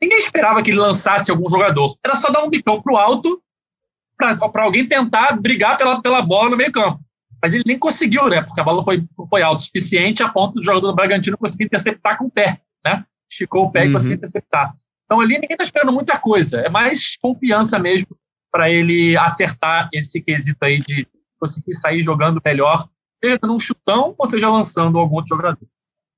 Ninguém 0.00 0.18
esperava 0.18 0.62
que 0.62 0.70
ele 0.70 0.78
lançasse 0.78 1.30
algum 1.30 1.48
jogador. 1.48 1.96
Era 2.04 2.14
só 2.14 2.30
dar 2.30 2.44
um 2.44 2.50
bicão 2.50 2.80
para 2.82 2.94
o 2.94 2.98
alto 2.98 3.42
para 4.16 4.64
alguém 4.64 4.86
tentar 4.86 5.32
brigar 5.40 5.76
pela, 5.76 6.00
pela 6.00 6.22
bola 6.22 6.50
no 6.50 6.56
meio 6.56 6.72
campo. 6.72 7.00
Mas 7.42 7.52
ele 7.52 7.64
nem 7.66 7.78
conseguiu, 7.78 8.28
né? 8.28 8.42
Porque 8.42 8.60
a 8.60 8.64
bola 8.64 8.82
foi, 8.82 9.04
foi 9.28 9.42
alto 9.42 9.60
o 9.60 9.62
suficiente 9.62 10.22
a 10.22 10.28
ponto 10.28 10.54
do 10.54 10.62
jogador 10.62 10.88
do 10.88 10.94
Bragantino 10.94 11.36
conseguir 11.36 11.64
interceptar 11.64 12.16
com 12.16 12.26
o 12.26 12.30
pé, 12.30 12.60
né? 12.84 13.04
Esticou 13.30 13.64
o 13.64 13.70
pé 13.70 13.82
uhum. 13.82 13.90
e 13.90 13.92
conseguiu 13.92 14.16
interceptar. 14.16 14.74
Então 15.04 15.20
ali 15.20 15.34
ninguém 15.34 15.54
está 15.54 15.64
esperando 15.64 15.92
muita 15.92 16.18
coisa. 16.18 16.60
É 16.60 16.68
mais 16.68 17.16
confiança 17.16 17.78
mesmo 17.78 18.16
para 18.50 18.70
ele 18.70 19.16
acertar 19.16 19.88
esse 19.92 20.22
quesito 20.22 20.62
aí 20.62 20.78
de 20.78 21.06
conseguir 21.38 21.74
sair 21.74 22.02
jogando 22.02 22.40
melhor, 22.42 22.88
seja 23.20 23.38
dando 23.38 23.54
um 23.54 23.60
chutão 23.60 24.14
ou 24.16 24.26
seja 24.26 24.48
lançando 24.48 24.98
algum 24.98 25.16
outro 25.16 25.36
jogador. 25.36 25.66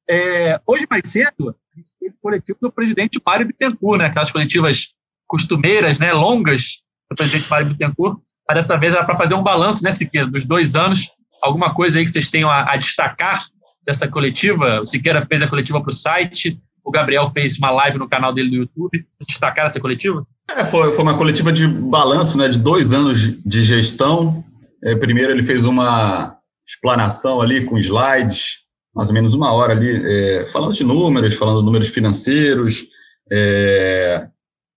É, 0.08 0.60
hoje 0.66 0.86
mais 0.88 1.08
cedo, 1.08 1.56
teve 1.98 2.14
coletivo 2.20 2.58
do 2.60 2.72
presidente 2.72 3.20
Mário 3.24 3.46
Bittencourt, 3.46 3.98
né? 3.98 4.06
aquelas 4.06 4.30
coletivas 4.30 4.88
costumeiras, 5.26 5.98
né? 5.98 6.12
longas 6.12 6.82
do 7.10 7.16
presidente 7.16 7.48
Mário 7.50 7.66
Bittencourt. 7.68 8.18
Mas 8.48 8.58
dessa 8.58 8.76
vez 8.76 8.94
era 8.94 9.04
para 9.04 9.16
fazer 9.16 9.34
um 9.34 9.42
balanço, 9.42 9.82
né, 9.82 9.90
Siqueira, 9.90 10.26
dos 10.26 10.44
dois 10.44 10.74
anos. 10.74 11.08
Alguma 11.42 11.74
coisa 11.74 11.98
aí 11.98 12.04
que 12.04 12.10
vocês 12.10 12.28
tenham 12.28 12.50
a, 12.50 12.72
a 12.72 12.76
destacar 12.76 13.44
dessa 13.84 14.08
coletiva? 14.08 14.80
O 14.80 14.86
Siqueira 14.86 15.20
fez 15.22 15.42
a 15.42 15.48
coletiva 15.48 15.80
para 15.80 15.90
o 15.90 15.92
site, 15.92 16.58
o 16.84 16.90
Gabriel 16.90 17.26
fez 17.28 17.58
uma 17.58 17.70
live 17.72 17.98
no 17.98 18.08
canal 18.08 18.32
dele 18.32 18.50
no 18.50 18.56
YouTube. 18.58 19.04
Destacar 19.26 19.66
essa 19.66 19.80
coletiva? 19.80 20.24
É, 20.48 20.64
foi, 20.64 20.92
foi 20.92 21.02
uma 21.02 21.18
coletiva 21.18 21.52
de 21.52 21.66
balanço, 21.66 22.38
né, 22.38 22.48
de 22.48 22.60
dois 22.60 22.92
anos 22.92 23.42
de 23.44 23.64
gestão. 23.64 24.44
É, 24.84 24.94
primeiro 24.94 25.32
ele 25.32 25.42
fez 25.42 25.64
uma 25.64 26.36
explanação 26.66 27.40
ali 27.40 27.64
com 27.64 27.76
slides, 27.78 28.65
mais 28.96 29.10
ou 29.10 29.14
menos 29.14 29.34
uma 29.34 29.52
hora 29.52 29.74
ali, 29.74 29.90
é, 29.90 30.46
falando 30.46 30.72
de 30.72 30.82
números, 30.82 31.36
falando 31.36 31.58
de 31.58 31.66
números 31.66 31.88
financeiros, 31.88 32.86
é, 33.30 34.26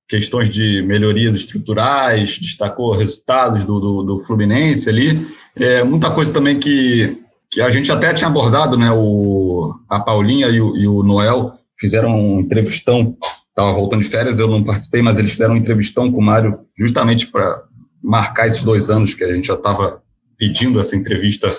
questões 0.10 0.50
de 0.50 0.82
melhorias 0.82 1.36
estruturais, 1.36 2.38
destacou 2.38 2.92
resultados 2.92 3.64
do, 3.64 3.80
do, 3.80 4.04
do 4.04 4.20
Fluminense 4.20 4.90
ali, 4.90 5.26
é, 5.56 5.86
muita 5.86 6.12
coisa 6.12 6.34
também 6.34 6.60
que, 6.60 7.18
que 7.50 7.62
a 7.62 7.70
gente 7.70 7.90
até 7.94 8.14
tinha 8.14 8.28
abordado, 8.28 8.78
né, 8.78 8.92
o, 8.92 9.74
a 9.90 10.02
Paulinha 10.02 10.50
e 10.50 10.60
o, 10.60 10.76
e 10.76 10.86
o 10.86 11.02
Noel 11.02 11.54
fizeram 11.80 12.14
um 12.14 12.42
entrevistão, 12.42 13.16
estava 13.48 13.72
voltando 13.72 14.02
de 14.02 14.10
férias, 14.10 14.38
eu 14.38 14.50
não 14.50 14.66
participei, 14.66 15.02
mas 15.02 15.18
eles 15.18 15.32
fizeram 15.32 15.54
um 15.54 15.58
entrevistão 15.58 16.12
com 16.12 16.20
o 16.20 16.24
Mário 16.24 16.60
justamente 16.78 17.26
para 17.28 17.64
marcar 18.04 18.48
esses 18.48 18.64
dois 18.64 18.90
anos 18.90 19.14
que 19.14 19.24
a 19.24 19.32
gente 19.32 19.48
já 19.48 19.54
estava 19.54 20.02
pedindo 20.38 20.78
essa 20.78 20.98
entrevista 20.98 21.56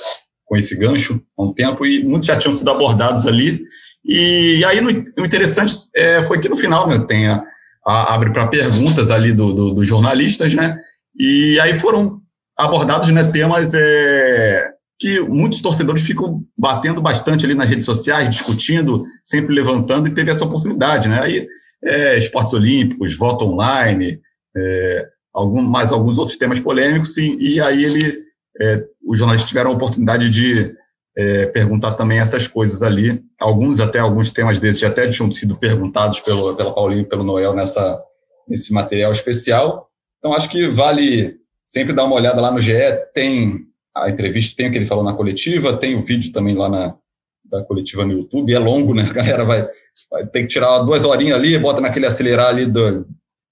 com 0.50 0.56
esse 0.56 0.76
gancho 0.76 1.22
há 1.38 1.44
um 1.44 1.54
tempo 1.54 1.86
e 1.86 2.02
muitos 2.02 2.26
já 2.26 2.36
tinham 2.36 2.52
sido 2.52 2.68
abordados 2.68 3.24
ali. 3.24 3.62
E 4.04 4.64
aí 4.64 4.84
o 4.84 5.24
interessante 5.24 5.76
é, 5.94 6.24
foi 6.24 6.40
que 6.40 6.48
no 6.48 6.56
final 6.56 6.88
né, 6.88 6.98
tem 7.06 7.28
a, 7.28 7.40
a 7.86 8.12
abre 8.12 8.32
para 8.32 8.48
perguntas 8.48 9.12
ali 9.12 9.32
dos 9.32 9.54
do, 9.54 9.74
do 9.74 9.84
jornalistas, 9.84 10.52
né? 10.52 10.76
E 11.16 11.56
aí 11.60 11.72
foram 11.72 12.18
abordados 12.58 13.10
né, 13.12 13.22
temas 13.22 13.74
é, 13.74 14.70
que 14.98 15.20
muitos 15.20 15.62
torcedores 15.62 16.02
ficam 16.02 16.42
batendo 16.58 17.00
bastante 17.00 17.46
ali 17.46 17.54
nas 17.54 17.68
redes 17.68 17.84
sociais, 17.84 18.28
discutindo, 18.28 19.04
sempre 19.22 19.54
levantando, 19.54 20.08
e 20.08 20.14
teve 20.14 20.32
essa 20.32 20.44
oportunidade, 20.44 21.08
né? 21.08 21.20
Aí, 21.22 21.46
é, 21.84 22.18
esportes 22.18 22.52
olímpicos, 22.54 23.16
voto 23.16 23.44
online, 23.44 24.18
é, 24.56 25.06
algum, 25.32 25.62
mais 25.62 25.92
alguns 25.92 26.18
outros 26.18 26.36
temas 26.36 26.58
polêmicos, 26.58 27.16
e, 27.18 27.36
e 27.38 27.60
aí 27.60 27.84
ele 27.84 28.29
é, 28.58 28.84
os 29.06 29.18
jornalistas 29.18 29.48
tiveram 29.48 29.70
a 29.70 29.74
oportunidade 29.74 30.30
de 30.30 30.74
é, 31.16 31.46
perguntar 31.46 31.92
também 31.94 32.18
essas 32.18 32.46
coisas 32.46 32.82
ali. 32.82 33.22
Alguns, 33.38 33.80
até 33.80 33.98
alguns 33.98 34.30
temas 34.30 34.58
desses, 34.58 34.82
até 34.82 35.08
tinham 35.08 35.30
sido 35.32 35.56
perguntados 35.56 36.20
pelo, 36.20 36.56
pela 36.56 36.74
Paulinho 36.74 37.02
e 37.02 37.08
pelo 37.08 37.24
Noel 37.24 37.54
nessa, 37.54 38.02
nesse 38.48 38.72
material 38.72 39.10
especial. 39.10 39.88
Então, 40.18 40.34
acho 40.34 40.48
que 40.48 40.68
vale 40.68 41.36
sempre 41.66 41.94
dar 41.94 42.04
uma 42.04 42.16
olhada 42.16 42.40
lá 42.40 42.50
no 42.50 42.60
GE. 42.60 42.72
Tem 43.14 43.66
a 43.96 44.10
entrevista, 44.10 44.56
tem 44.56 44.68
o 44.68 44.72
que 44.72 44.78
ele 44.78 44.86
falou 44.86 45.04
na 45.04 45.14
coletiva, 45.14 45.76
tem 45.76 45.96
o 45.96 46.02
vídeo 46.02 46.32
também 46.32 46.54
lá 46.54 46.68
na 46.68 46.96
da 47.50 47.64
coletiva 47.64 48.04
no 48.04 48.12
YouTube. 48.12 48.54
É 48.54 48.58
longo, 48.60 48.94
né? 48.94 49.02
A 49.10 49.12
galera 49.12 49.44
vai, 49.44 49.68
vai 50.08 50.26
ter 50.26 50.42
que 50.42 50.46
tirar 50.46 50.78
duas 50.80 51.04
horinhas 51.04 51.36
ali, 51.36 51.58
bota 51.58 51.80
naquele 51.80 52.06
acelerar 52.06 52.46
ali 52.46 52.64
do, 52.64 53.04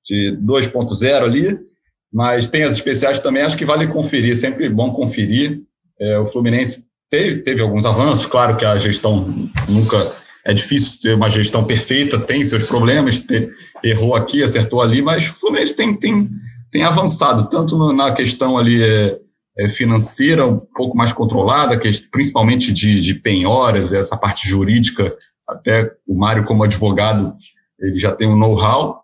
de 0.05 0.39
2.0 0.41 1.23
ali 1.23 1.69
mas 2.13 2.49
tem 2.49 2.63
as 2.63 2.75
especiais 2.75 3.21
também, 3.21 3.43
acho 3.43 3.57
que 3.57 3.65
vale 3.65 3.87
conferir, 3.87 4.37
sempre 4.37 4.69
bom 4.69 4.93
conferir. 4.93 5.61
É, 6.01 6.19
o 6.19 6.27
Fluminense 6.27 6.85
teve, 7.11 7.43
teve 7.43 7.61
alguns 7.61 7.85
avanços, 7.85 8.27
claro 8.27 8.57
que 8.57 8.65
a 8.65 8.77
gestão 8.77 9.27
nunca 9.69 10.15
é 10.45 10.55
difícil 10.55 11.01
ter 11.01 11.15
uma 11.15 11.29
gestão 11.29 11.65
perfeita, 11.65 12.19
tem 12.19 12.45
seus 12.45 12.65
problemas, 12.65 13.19
ter, 13.19 13.53
errou 13.85 14.15
aqui, 14.15 14.43
acertou 14.43 14.81
ali, 14.81 15.03
mas 15.03 15.29
o 15.29 15.35
Fluminense 15.35 15.77
tem, 15.77 15.95
tem, 15.95 16.31
tem 16.71 16.85
avançado, 16.85 17.51
tanto 17.51 17.93
na 17.93 18.13
questão 18.13 18.57
ali 18.57 18.83
é, 18.83 19.19
é 19.59 19.69
financeira, 19.69 20.47
um 20.47 20.59
pouco 20.59 20.97
mais 20.97 21.13
controlada, 21.13 21.77
que, 21.77 21.91
principalmente 22.11 22.73
de, 22.73 23.01
de 23.01 23.15
penhoras, 23.15 23.93
essa 23.93 24.17
parte 24.17 24.49
jurídica, 24.49 25.15
até 25.47 25.91
o 26.07 26.17
Mário 26.17 26.45
como 26.45 26.63
advogado, 26.65 27.35
ele 27.81 27.99
já 27.99 28.13
tem 28.15 28.29
um 28.29 28.37
know-how, 28.37 29.03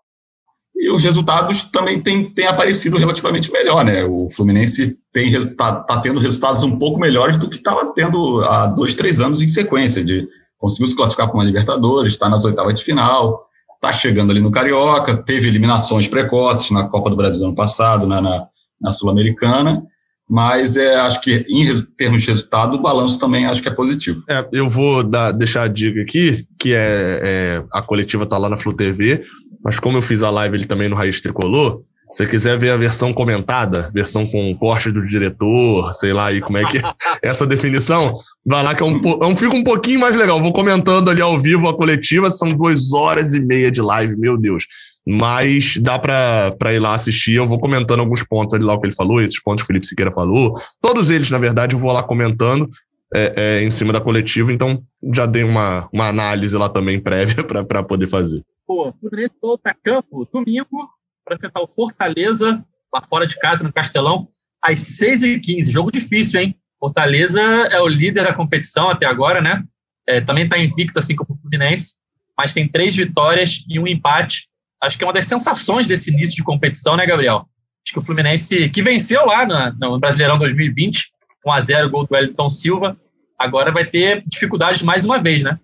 e 0.75 0.91
os 0.91 1.03
resultados 1.03 1.63
também 1.63 2.01
têm, 2.01 2.29
têm 2.29 2.47
aparecido 2.47 2.97
relativamente 2.97 3.51
melhor, 3.51 3.83
né? 3.85 4.03
O 4.03 4.29
Fluminense 4.29 4.97
está 5.15 5.75
tá 5.75 5.99
tendo 6.01 6.19
resultados 6.19 6.63
um 6.63 6.77
pouco 6.77 6.99
melhores 6.99 7.37
do 7.37 7.49
que 7.49 7.55
estava 7.55 7.93
tendo 7.93 8.43
há 8.43 8.67
dois, 8.67 8.93
três 8.93 9.21
anos 9.21 9.41
em 9.41 9.47
sequência, 9.47 10.03
de 10.03 10.27
conseguiu 10.57 10.87
se 10.87 10.95
classificar 10.95 11.27
para 11.27 11.37
uma 11.37 11.43
Libertadores, 11.43 12.13
está 12.13 12.27
nas 12.27 12.43
oitavas 12.43 12.75
de 12.75 12.83
final, 12.83 13.45
está 13.75 13.93
chegando 13.93 14.31
ali 14.31 14.41
no 14.41 14.51
Carioca, 14.51 15.15
teve 15.15 15.47
eliminações 15.47 16.07
precoces 16.07 16.71
na 16.71 16.87
Copa 16.87 17.09
do 17.09 17.15
Brasil 17.15 17.45
ano 17.45 17.55
passado, 17.55 18.05
na, 18.05 18.21
na, 18.21 18.47
na 18.81 18.91
Sul-Americana, 18.91 19.83
mas 20.29 20.75
é, 20.75 20.95
acho 20.95 21.21
que 21.21 21.45
em 21.47 21.81
termos 21.97 22.23
de 22.23 22.31
resultado, 22.31 22.75
o 22.75 22.81
balanço 22.81 23.19
também 23.19 23.45
acho 23.45 23.61
que 23.61 23.69
é 23.69 23.73
positivo. 23.73 24.23
É, 24.27 24.45
eu 24.51 24.69
vou 24.69 25.03
dar, 25.03 25.31
deixar 25.31 25.63
a 25.63 25.67
dica 25.67 26.01
aqui, 26.01 26.47
que 26.59 26.73
é, 26.73 27.21
é 27.23 27.63
a 27.71 27.81
coletiva 27.81 28.23
está 28.23 28.37
lá 28.37 28.49
na 28.49 28.57
Flu 28.57 28.73
TV, 28.73 29.23
mas 29.63 29.79
como 29.79 29.97
eu 29.97 30.01
fiz 30.01 30.23
a 30.23 30.29
live 30.29 30.57
ele 30.57 30.65
também 30.65 30.89
no 30.89 30.95
Raiz 30.95 31.21
Tricolor, 31.21 31.81
se 32.15 32.23
você 32.23 32.29
quiser 32.29 32.57
ver 32.57 32.69
a 32.69 32.77
versão 32.77 33.11
comentada, 33.13 33.91
versão 33.93 34.25
com 34.25 34.55
corte 34.57 34.89
do 34.89 35.05
diretor, 35.05 35.93
sei 35.93 36.13
lá 36.13 36.27
aí 36.27 36.39
como 36.39 36.57
é 36.57 36.63
que 36.63 36.77
é 36.77 36.81
essa 37.21 37.45
definição, 37.45 38.19
vai 38.45 38.63
lá 38.63 38.73
que 38.73 38.81
é 38.81 38.85
um, 38.85 39.01
é 39.21 39.25
um, 39.25 39.35
fica 39.35 39.53
um 39.53 39.63
pouquinho 39.65 39.99
mais 39.99 40.15
legal. 40.15 40.41
Vou 40.41 40.53
comentando 40.53 41.09
ali 41.09 41.21
ao 41.21 41.37
vivo 41.37 41.67
a 41.67 41.75
coletiva, 41.75 42.31
são 42.31 42.47
duas 42.47 42.93
horas 42.93 43.33
e 43.33 43.41
meia 43.41 43.69
de 43.69 43.81
live, 43.81 44.17
meu 44.17 44.37
Deus. 44.37 44.65
Mas 45.07 45.77
dá 45.77 45.99
para 45.99 46.73
ir 46.73 46.79
lá 46.79 46.95
assistir. 46.95 47.35
Eu 47.35 47.47
vou 47.47 47.59
comentando 47.59 47.99
alguns 47.99 48.23
pontos 48.23 48.53
ali 48.53 48.63
lá 48.63 48.73
o 48.73 48.79
que 48.79 48.87
ele 48.87 48.95
falou, 48.95 49.21
esses 49.21 49.41
pontos 49.41 49.61
que 49.61 49.65
o 49.65 49.67
Felipe 49.67 49.85
Siqueira 49.85 50.11
falou. 50.11 50.59
Todos 50.81 51.09
eles, 51.09 51.29
na 51.29 51.37
verdade, 51.37 51.75
eu 51.75 51.79
vou 51.79 51.91
lá 51.91 52.01
comentando 52.01 52.67
é, 53.13 53.33
é, 53.35 53.63
em 53.63 53.71
cima 53.71 53.93
da 53.93 54.01
coletiva, 54.01 54.51
então 54.51 54.83
já 55.13 55.25
dei 55.25 55.43
uma, 55.43 55.87
uma 55.93 56.07
análise 56.07 56.57
lá 56.57 56.69
também 56.69 56.99
prévia 57.01 57.43
para 57.43 57.83
poder 57.83 58.07
fazer. 58.07 58.43
Pô, 58.65 58.93
Fluminense 58.99 59.33
volta 59.41 59.69
a 59.69 59.73
campo 59.75 60.27
domingo 60.33 60.89
para 61.23 61.35
enfrentar 61.35 61.61
o 61.61 61.69
Fortaleza, 61.69 62.65
lá 62.93 63.01
fora 63.01 63.27
de 63.27 63.37
casa, 63.37 63.63
no 63.63 63.71
Castelão, 63.71 64.25
às 64.61 64.79
6h15. 64.79 65.71
Jogo 65.71 65.91
difícil, 65.91 66.39
hein? 66.39 66.55
Fortaleza 66.79 67.41
é 67.41 67.79
o 67.79 67.87
líder 67.87 68.23
da 68.23 68.33
competição 68.33 68.89
até 68.89 69.05
agora, 69.05 69.41
né? 69.41 69.63
É, 70.07 70.21
também 70.21 70.43
está 70.43 70.57
invicto, 70.57 70.99
assim 70.99 71.15
como 71.15 71.33
o 71.33 71.41
Fluminense, 71.41 71.93
mas 72.37 72.53
tem 72.53 72.67
três 72.67 72.95
vitórias 72.95 73.63
e 73.69 73.79
um 73.79 73.87
empate. 73.87 74.47
Acho 74.81 74.97
que 74.97 75.03
é 75.03 75.07
uma 75.07 75.13
das 75.13 75.25
sensações 75.25 75.87
desse 75.87 76.11
início 76.11 76.35
de 76.35 76.43
competição, 76.43 76.95
né, 76.95 77.05
Gabriel? 77.05 77.47
Acho 77.85 77.93
que 77.93 77.99
o 77.99 78.01
Fluminense, 78.01 78.69
que 78.69 78.81
venceu 78.81 79.25
lá 79.25 79.45
no, 79.45 79.91
no 79.91 79.99
Brasileirão 79.99 80.37
2020, 80.37 81.11
1x0, 81.45 81.89
gol 81.89 82.05
do 82.05 82.15
Wellington 82.15 82.49
Silva, 82.49 82.97
agora 83.37 83.71
vai 83.71 83.85
ter 83.85 84.23
dificuldades 84.27 84.81
mais 84.81 85.05
uma 85.05 85.21
vez, 85.21 85.43
né? 85.43 85.59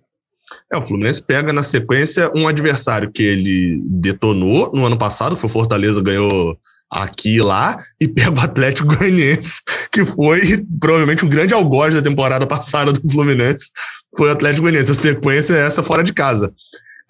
É, 0.72 0.76
o 0.76 0.82
Fluminense 0.82 1.22
pega 1.22 1.52
na 1.52 1.62
sequência 1.62 2.30
um 2.34 2.46
adversário 2.46 3.10
que 3.10 3.22
ele 3.22 3.80
detonou 3.84 4.70
no 4.72 4.84
ano 4.84 4.98
passado, 4.98 5.36
foi 5.36 5.48
Fortaleza, 5.48 6.02
ganhou 6.02 6.56
aqui 6.90 7.36
e 7.36 7.42
lá, 7.42 7.82
e 7.98 8.06
pega 8.06 8.38
o 8.38 8.40
Atlético 8.40 8.94
Goianiense, 8.94 9.60
que 9.90 10.04
foi 10.04 10.62
provavelmente 10.78 11.24
o 11.24 11.28
grande 11.28 11.54
algoz 11.54 11.94
da 11.94 12.02
temporada 12.02 12.46
passada 12.46 12.92
do 12.92 13.10
Fluminense, 13.10 13.70
foi 14.16 14.28
o 14.28 14.32
Atlético 14.32 14.62
Goianiense. 14.62 14.90
A 14.90 14.94
sequência 14.94 15.54
é 15.54 15.66
essa 15.66 15.82
fora 15.82 16.04
de 16.04 16.12
casa. 16.12 16.52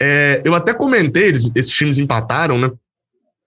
É, 0.05 0.42
eu 0.44 0.53
até 0.53 0.74
comentei, 0.74 1.28
eles, 1.28 1.53
esses 1.55 1.70
times 1.70 1.96
empataram, 1.96 2.59
né? 2.59 2.72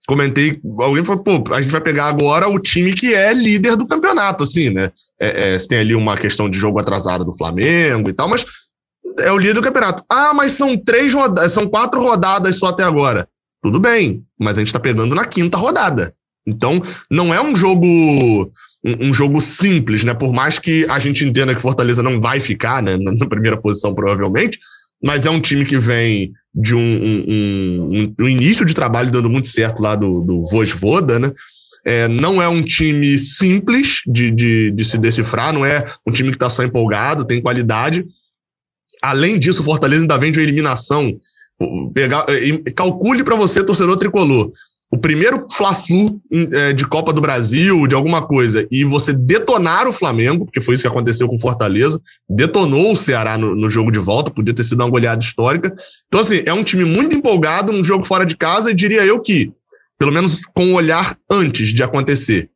Comentei, 0.08 0.58
alguém 0.80 1.04
falou, 1.04 1.22
pô, 1.22 1.54
a 1.54 1.60
gente 1.60 1.72
vai 1.72 1.82
pegar 1.82 2.06
agora 2.06 2.48
o 2.48 2.58
time 2.58 2.94
que 2.94 3.14
é 3.14 3.34
líder 3.34 3.76
do 3.76 3.86
campeonato, 3.86 4.44
assim, 4.44 4.70
né? 4.70 4.90
É, 5.20 5.56
é, 5.56 5.58
tem 5.58 5.80
ali 5.80 5.94
uma 5.94 6.16
questão 6.16 6.50
de 6.50 6.58
jogo 6.58 6.80
atrasado 6.80 7.26
do 7.26 7.36
Flamengo 7.36 8.10
e 8.10 8.14
tal, 8.14 8.30
mas 8.30 8.46
é 9.20 9.30
o 9.34 9.38
líder 9.38 9.56
do 9.56 9.62
campeonato. 9.62 10.02
Ah, 10.10 10.34
mas 10.34 10.54
são 10.54 10.78
três 10.78 11.14
rodadas, 11.14 11.52
são 11.52 11.68
quatro 11.68 12.00
rodadas 12.00 12.58
só 12.58 12.68
até 12.68 12.84
agora. 12.84 13.28
Tudo 13.62 13.78
bem, 13.78 14.24
mas 14.40 14.58
a 14.58 14.62
gente 14.62 14.68
está 14.68 14.80
pegando 14.80 15.14
na 15.14 15.26
quinta 15.26 15.58
rodada. 15.58 16.16
Então, 16.48 16.82
não 17.12 17.34
é 17.34 17.42
um 17.42 17.54
jogo 17.54 17.86
um, 18.86 19.12
jogo 19.12 19.42
simples, 19.42 20.06
né? 20.06 20.14
Por 20.14 20.32
mais 20.32 20.58
que 20.58 20.86
a 20.90 21.00
gente 21.00 21.26
entenda 21.26 21.54
que 21.54 21.62
Fortaleza 21.62 22.02
não 22.02 22.22
vai 22.22 22.40
ficar 22.40 22.82
né, 22.82 22.96
na 22.96 23.28
primeira 23.28 23.58
posição, 23.58 23.94
provavelmente, 23.94 24.58
mas 25.06 25.26
é 25.26 25.30
um 25.30 25.40
time 25.40 25.66
que 25.66 25.78
vem 25.78 26.32
de 26.54 26.74
um, 26.74 26.80
um, 26.80 27.90
um, 27.92 28.16
um 28.22 28.30
início 28.30 28.66
de 28.66 28.74
trabalho 28.74 29.12
dando 29.12 29.30
muito 29.30 29.48
certo 29.48 29.82
lá 29.82 29.96
do, 29.96 30.22
do 30.22 30.42
Vojvoda, 30.50 31.20
né? 31.20 31.32
É, 31.86 32.08
não 32.08 32.42
é 32.42 32.48
um 32.48 32.64
time 32.64 33.18
simples 33.20 34.02
de, 34.08 34.32
de, 34.32 34.72
de 34.72 34.86
se 34.86 34.98
decifrar, 34.98 35.54
não 35.54 35.64
é 35.64 35.86
um 36.06 36.12
time 36.12 36.32
que 36.32 36.36
está 36.36 36.50
só 36.50 36.64
empolgado, 36.64 37.26
tem 37.26 37.42
qualidade, 37.42 38.06
Além 39.06 39.38
disso, 39.38 39.62
o 39.62 39.66
Fortaleza 39.66 40.02
ainda 40.02 40.18
vem 40.18 40.32
de 40.32 40.40
uma 40.40 40.44
eliminação. 40.44 41.20
Pegar, 41.94 42.26
calcule 42.76 43.24
para 43.24 43.36
você, 43.36 43.64
torcedor 43.64 43.98
tricolor. 43.98 44.52
O 44.92 44.98
primeiro 44.98 45.48
Fla-Flu 45.52 46.22
é, 46.32 46.72
de 46.72 46.88
Copa 46.88 47.12
do 47.12 47.20
Brasil, 47.20 47.88
de 47.88 47.96
alguma 47.96 48.26
coisa, 48.26 48.68
e 48.72 48.84
você 48.84 49.12
detonar 49.12 49.88
o 49.88 49.92
Flamengo, 49.92 50.46
porque 50.46 50.62
foi 50.62 50.76
isso 50.76 50.84
que 50.84 50.88
aconteceu 50.88 51.28
com 51.28 51.40
Fortaleza, 51.40 52.00
detonou 52.30 52.92
o 52.92 52.96
Ceará 52.96 53.38
no, 53.38 53.56
no, 53.56 53.70
jogo 53.70 53.92
de 53.92 54.00
volta, 54.00 54.32
podia 54.32 54.54
ter 54.54 54.64
sido 54.64 54.82
uma 54.82 54.90
goleada 54.90 55.24
histórica. 55.24 55.74
Então, 56.08 56.20
assim, 56.20 56.44
é 56.46 56.54
um 56.54 56.64
time 56.64 56.86
muito 56.86 57.16
empolgado, 57.16 57.72
um 57.72 57.84
jogo 57.84 58.04
fora 58.04 58.26
de 58.26 58.38
casa, 58.38 58.72
e 58.72 58.76
diria 58.76 59.04
eu 59.04 59.20
que, 59.20 59.52
pelo 59.98 60.12
menos 60.12 60.42
com 60.54 60.72
o 60.72 60.76
olhar 60.76 61.18
antes 61.30 61.70
de 61.70 61.84
acontecer, 61.84 62.50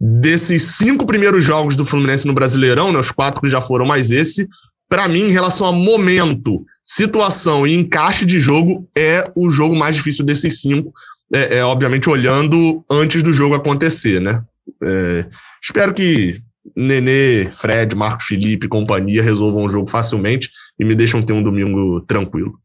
desses 0.00 0.62
cinco 0.76 1.06
primeiros 1.06 1.44
jogos 1.44 1.76
do 1.76 1.84
Fluminense 1.84 2.26
no 2.26 2.32
Brasileirão, 2.32 2.92
né, 2.92 2.98
os 2.98 3.10
quatro 3.10 3.40
que 3.40 3.48
já 3.48 3.60
foram 3.60 3.84
mais 3.84 4.10
esse, 4.10 4.48
para 4.88 5.06
mim, 5.06 5.24
em 5.24 5.32
relação 5.32 5.66
a 5.66 5.72
momento, 5.72 6.64
situação 6.84 7.66
e 7.66 7.74
encaixe 7.74 8.24
de 8.24 8.38
jogo, 8.38 8.88
é 8.96 9.30
o 9.36 9.50
jogo 9.50 9.76
mais 9.76 9.94
difícil 9.94 10.24
desses 10.24 10.62
cinco. 10.62 10.92
É, 11.32 11.58
é 11.58 11.64
obviamente 11.64 12.08
olhando 12.08 12.84
antes 12.90 13.22
do 13.22 13.32
jogo 13.32 13.54
acontecer, 13.54 14.20
né? 14.20 14.42
É, 14.82 15.26
espero 15.62 15.92
que 15.92 16.40
Nenê, 16.76 17.50
Fred, 17.52 17.94
Marcos 17.94 18.26
Felipe 18.26 18.66
e 18.66 18.68
companhia 18.68 19.22
resolvam 19.22 19.64
o 19.64 19.70
jogo 19.70 19.88
facilmente 19.88 20.50
e 20.78 20.84
me 20.84 20.94
deixam 20.94 21.22
ter 21.22 21.32
um 21.32 21.42
domingo 21.42 22.00
tranquilo. 22.02 22.58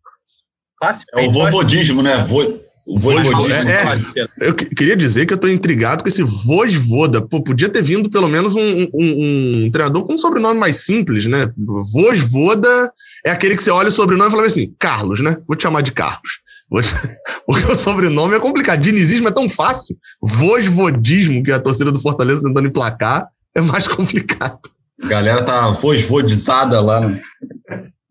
É 1.15 1.25
o 1.25 1.31
vovodismo, 1.31 2.01
né? 2.01 2.17
Vou 2.17 2.61
o 2.85 2.99
Voivodismo. 2.99 3.69
É, 3.69 3.95
é, 4.41 4.47
eu 4.49 4.53
queria 4.53 4.95
dizer 4.95 5.25
que 5.25 5.33
eu 5.33 5.35
estou 5.35 5.49
intrigado 5.49 6.03
com 6.03 6.09
esse 6.09 6.21
Vojvoda. 6.21 7.21
Pô, 7.21 7.41
podia 7.41 7.69
ter 7.69 7.81
vindo 7.81 8.09
pelo 8.09 8.27
menos 8.27 8.55
um, 8.55 8.87
um, 8.93 9.65
um, 9.65 9.71
treinador 9.71 10.05
com 10.05 10.13
um 10.13 10.17
sobrenome 10.17 10.59
mais 10.59 10.83
simples, 10.83 11.25
né? 11.25 11.49
Vojvoda 11.93 12.91
é 13.25 13.31
aquele 13.31 13.55
que 13.55 13.63
você 13.63 13.71
olha 13.71 13.87
o 13.87 13.91
sobrenome 13.91 14.29
e 14.29 14.31
fala 14.31 14.45
assim, 14.45 14.73
Carlos, 14.77 15.21
né? 15.21 15.37
Vou 15.47 15.55
te 15.55 15.63
chamar 15.63 15.81
de 15.81 15.93
Carlos. 15.93 16.42
Porque 17.45 17.71
o 17.71 17.75
sobrenome 17.75 18.35
é 18.35 18.39
complicado. 18.39 18.81
Dinizismo 18.81 19.27
é 19.27 19.31
tão 19.31 19.49
fácil. 19.49 19.97
Vojvodismo, 20.21 21.43
que 21.43 21.51
é 21.51 21.55
a 21.55 21.59
torcida 21.59 21.91
do 21.91 21.99
Fortaleza 21.99 22.41
tentando 22.43 22.67
emplacar, 22.67 23.27
é 23.55 23.61
mais 23.61 23.85
complicado. 23.87 24.59
A 25.01 25.07
galera 25.07 25.43
tá 25.43 25.69
vojvodizada 25.71 26.79
lá 26.79 27.01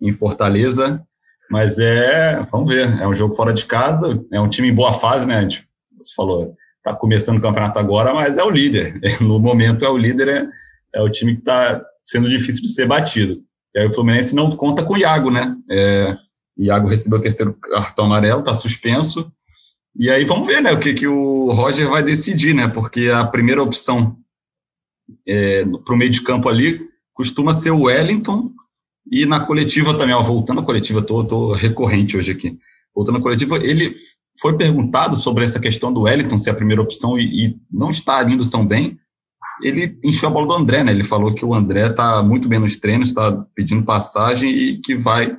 em 0.00 0.12
Fortaleza. 0.12 1.02
Mas 1.50 1.78
é, 1.78 2.46
vamos 2.50 2.72
ver, 2.72 2.88
é 2.98 3.06
um 3.06 3.14
jogo 3.14 3.34
fora 3.34 3.52
de 3.52 3.66
casa, 3.66 4.18
é 4.32 4.40
um 4.40 4.48
time 4.48 4.68
em 4.68 4.74
boa 4.74 4.94
fase, 4.94 5.26
né? 5.26 5.42
Gente, 5.42 5.68
você 5.98 6.14
falou, 6.16 6.54
tá 6.82 6.94
começando 6.94 7.36
o 7.36 7.42
campeonato 7.42 7.78
agora, 7.78 8.14
mas 8.14 8.38
é 8.38 8.42
o 8.42 8.50
líder. 8.50 8.98
No 9.20 9.38
momento 9.38 9.84
é 9.84 9.88
o 9.88 9.96
líder, 9.98 10.28
é, 10.28 10.46
é 10.94 11.02
o 11.02 11.10
time 11.10 11.34
que 11.34 11.40
está 11.40 11.82
sendo 12.06 12.28
difícil 12.28 12.62
de 12.62 12.68
ser 12.68 12.86
batido. 12.86 13.42
E 13.74 13.80
aí 13.80 13.86
o 13.86 13.92
Fluminense 13.92 14.34
não 14.34 14.50
conta 14.50 14.82
com 14.82 14.94
o 14.94 14.98
Iago, 14.98 15.30
né? 15.30 15.54
É, 15.70 16.16
Iago 16.56 16.88
recebeu 16.88 17.18
o 17.18 17.22
terceiro 17.22 17.54
cartão 17.54 18.04
amarelo, 18.04 18.40
está 18.40 18.54
suspenso. 18.54 19.32
E 19.96 20.10
aí 20.10 20.24
vamos 20.24 20.46
ver, 20.46 20.62
né, 20.62 20.72
o 20.72 20.78
que, 20.78 20.94
que 20.94 21.06
o 21.06 21.52
Roger 21.52 21.88
vai 21.88 22.02
decidir, 22.02 22.54
né? 22.54 22.68
Porque 22.68 23.08
a 23.08 23.24
primeira 23.24 23.62
opção 23.62 24.16
é, 25.26 25.64
para 25.64 25.94
o 25.94 25.96
meio 25.96 26.10
de 26.10 26.22
campo 26.22 26.48
ali 26.48 26.80
costuma 27.14 27.52
ser 27.52 27.70
o 27.70 27.82
Wellington 27.82 28.52
e 29.10 29.26
na 29.26 29.40
coletiva 29.40 29.96
também, 29.96 30.14
ó, 30.14 30.22
voltando 30.22 30.60
à 30.60 30.64
coletiva, 30.64 31.00
estou 31.00 31.52
recorrente 31.52 32.16
hoje 32.16 32.32
aqui. 32.32 32.58
Voltando 32.94 33.18
à 33.18 33.20
coletiva, 33.20 33.56
ele 33.58 33.92
foi 34.40 34.56
perguntado 34.56 35.16
sobre 35.16 35.44
essa 35.44 35.60
questão 35.60 35.92
do 35.92 36.02
Wellington 36.02 36.38
ser 36.38 36.50
a 36.50 36.54
primeira 36.54 36.82
opção 36.82 37.18
e, 37.18 37.24
e 37.24 37.56
não 37.70 37.90
estar 37.90 38.30
indo 38.30 38.48
tão 38.48 38.66
bem. 38.66 38.98
Ele 39.62 39.98
encheu 40.02 40.28
a 40.28 40.32
bola 40.32 40.46
do 40.46 40.54
André, 40.54 40.82
né? 40.82 40.92
Ele 40.92 41.04
falou 41.04 41.34
que 41.34 41.44
o 41.44 41.54
André 41.54 41.86
está 41.86 42.22
muito 42.22 42.48
bem 42.48 42.58
nos 42.58 42.76
treinos, 42.76 43.10
está 43.10 43.32
pedindo 43.54 43.84
passagem 43.84 44.50
e 44.50 44.76
que 44.78 44.96
vai 44.96 45.36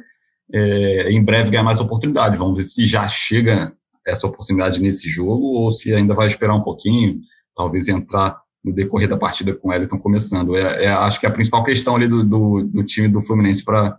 é, 0.51 1.11
em 1.11 1.23
breve 1.23 1.51
ganhar 1.51 1.63
mais 1.63 1.79
oportunidade. 1.79 2.37
Vamos 2.37 2.57
ver 2.57 2.63
se 2.63 2.87
já 2.87 3.07
chega 3.07 3.73
essa 4.05 4.27
oportunidade 4.27 4.81
nesse 4.81 5.09
jogo 5.09 5.45
ou 5.45 5.71
se 5.71 5.93
ainda 5.93 6.13
vai 6.13 6.27
esperar 6.27 6.55
um 6.55 6.63
pouquinho, 6.63 7.19
talvez 7.55 7.87
entrar 7.87 8.41
no 8.63 8.73
decorrer 8.73 9.09
da 9.09 9.17
partida 9.17 9.53
com 9.53 9.69
o 9.69 9.73
Elton 9.73 9.99
começando. 9.99 10.55
É, 10.55 10.85
é, 10.85 10.87
acho 10.89 11.19
que 11.19 11.25
é 11.25 11.29
a 11.29 11.33
principal 11.33 11.63
questão 11.63 11.95
ali 11.95 12.07
do, 12.07 12.23
do, 12.23 12.63
do 12.63 12.83
time 12.83 13.07
do 13.07 13.21
Fluminense 13.21 13.63
para 13.63 13.97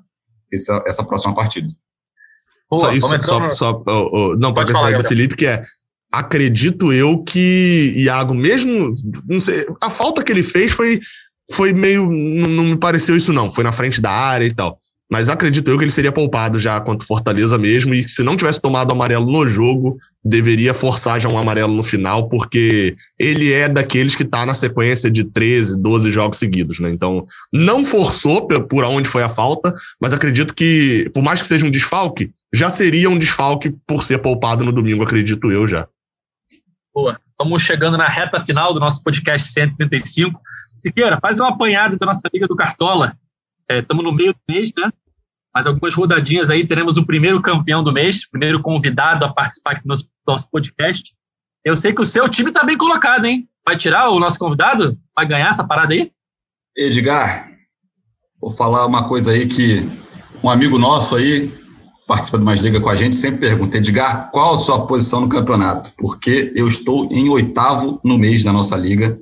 essa, 0.52 0.82
essa 0.86 1.04
próxima 1.04 1.34
partida. 1.34 1.68
Boa, 2.70 2.80
só 2.80 2.92
isso, 2.92 3.22
só, 3.22 3.48
só 3.50 3.82
oh, 3.86 4.10
oh, 4.12 4.36
não, 4.36 4.52
para 4.54 4.66
sair 4.66 4.96
do 4.96 5.04
Felipe, 5.04 5.36
que 5.36 5.46
é 5.46 5.62
acredito 6.10 6.92
eu 6.92 7.22
que 7.24 7.92
Iago, 7.96 8.34
mesmo, 8.34 8.92
não 9.28 9.40
sei, 9.40 9.66
a 9.80 9.90
falta 9.90 10.22
que 10.22 10.30
ele 10.30 10.42
fez 10.42 10.70
foi, 10.70 11.00
foi 11.52 11.72
meio, 11.72 12.08
não, 12.10 12.48
não 12.48 12.64
me 12.64 12.78
pareceu 12.78 13.16
isso 13.16 13.32
não, 13.32 13.52
foi 13.52 13.64
na 13.64 13.72
frente 13.72 14.00
da 14.00 14.10
área 14.10 14.46
e 14.46 14.54
tal. 14.54 14.80
Mas 15.14 15.28
acredito 15.28 15.70
eu 15.70 15.78
que 15.78 15.84
ele 15.84 15.92
seria 15.92 16.10
poupado 16.10 16.58
já 16.58 16.80
contra 16.80 17.06
Fortaleza 17.06 17.56
mesmo, 17.56 17.94
e 17.94 18.02
se 18.02 18.24
não 18.24 18.36
tivesse 18.36 18.60
tomado 18.60 18.90
amarelo 18.90 19.30
no 19.30 19.46
jogo, 19.46 19.96
deveria 20.24 20.74
forçar 20.74 21.20
já 21.20 21.28
um 21.28 21.38
amarelo 21.38 21.72
no 21.72 21.84
final, 21.84 22.28
porque 22.28 22.96
ele 23.16 23.52
é 23.52 23.68
daqueles 23.68 24.16
que 24.16 24.24
está 24.24 24.44
na 24.44 24.54
sequência 24.54 25.08
de 25.08 25.22
13, 25.22 25.80
12 25.80 26.10
jogos 26.10 26.36
seguidos, 26.36 26.80
né? 26.80 26.90
Então, 26.90 27.28
não 27.52 27.84
forçou 27.84 28.48
por 28.48 28.82
onde 28.82 29.08
foi 29.08 29.22
a 29.22 29.28
falta, 29.28 29.72
mas 30.00 30.12
acredito 30.12 30.52
que, 30.52 31.08
por 31.14 31.22
mais 31.22 31.40
que 31.40 31.46
seja 31.46 31.64
um 31.64 31.70
desfalque, 31.70 32.32
já 32.52 32.68
seria 32.68 33.08
um 33.08 33.16
desfalque 33.16 33.72
por 33.86 34.02
ser 34.02 34.18
poupado 34.18 34.64
no 34.64 34.72
domingo, 34.72 35.04
acredito 35.04 35.52
eu 35.52 35.64
já. 35.64 35.86
Boa. 36.92 37.20
Estamos 37.30 37.62
chegando 37.62 37.96
na 37.96 38.08
reta 38.08 38.40
final 38.40 38.74
do 38.74 38.80
nosso 38.80 39.00
podcast 39.04 39.52
135. 39.52 40.40
Siqueira, 40.76 41.20
faz 41.20 41.38
uma 41.38 41.50
apanhada 41.50 41.96
da 41.96 42.04
nossa 42.04 42.28
Liga 42.34 42.48
do 42.48 42.56
Cartola. 42.56 43.16
Estamos 43.70 44.04
é, 44.04 44.08
no 44.08 44.12
meio 44.12 44.32
do 44.32 44.40
mês, 44.52 44.72
né? 44.76 44.90
Mas 45.54 45.68
algumas 45.68 45.94
rodadinhas 45.94 46.50
aí, 46.50 46.66
teremos 46.66 46.96
o 46.96 47.06
primeiro 47.06 47.40
campeão 47.40 47.84
do 47.84 47.92
mês, 47.92 48.28
primeiro 48.28 48.60
convidado 48.60 49.24
a 49.24 49.32
participar 49.32 49.72
aqui 49.72 49.82
do 49.82 49.88
nosso, 49.88 50.08
nosso 50.26 50.50
podcast. 50.50 51.14
Eu 51.64 51.76
sei 51.76 51.92
que 51.92 52.02
o 52.02 52.04
seu 52.04 52.28
time 52.28 52.50
está 52.50 52.64
bem 52.64 52.76
colocado, 52.76 53.24
hein? 53.24 53.48
Vai 53.64 53.76
tirar 53.76 54.10
o 54.10 54.18
nosso 54.18 54.38
convidado? 54.38 54.98
Vai 55.14 55.26
ganhar 55.26 55.48
essa 55.48 55.64
parada 55.64 55.94
aí? 55.94 56.10
Edgar, 56.76 57.50
vou 58.40 58.50
falar 58.50 58.84
uma 58.84 59.06
coisa 59.06 59.30
aí 59.30 59.46
que 59.46 59.88
um 60.42 60.50
amigo 60.50 60.76
nosso 60.76 61.14
aí, 61.14 61.50
participa 62.06 62.36
de 62.36 62.44
mais 62.44 62.60
liga 62.60 62.80
com 62.80 62.90
a 62.90 62.96
gente, 62.96 63.14
sempre 63.14 63.38
pergunta, 63.38 63.78
Edgar, 63.78 64.30
qual 64.32 64.54
a 64.54 64.58
sua 64.58 64.86
posição 64.86 65.20
no 65.20 65.28
campeonato? 65.28 65.92
Porque 65.96 66.52
eu 66.56 66.66
estou 66.66 67.06
em 67.12 67.28
oitavo 67.28 68.00
no 68.04 68.18
mês 68.18 68.42
da 68.42 68.52
nossa 68.52 68.76
liga. 68.76 69.18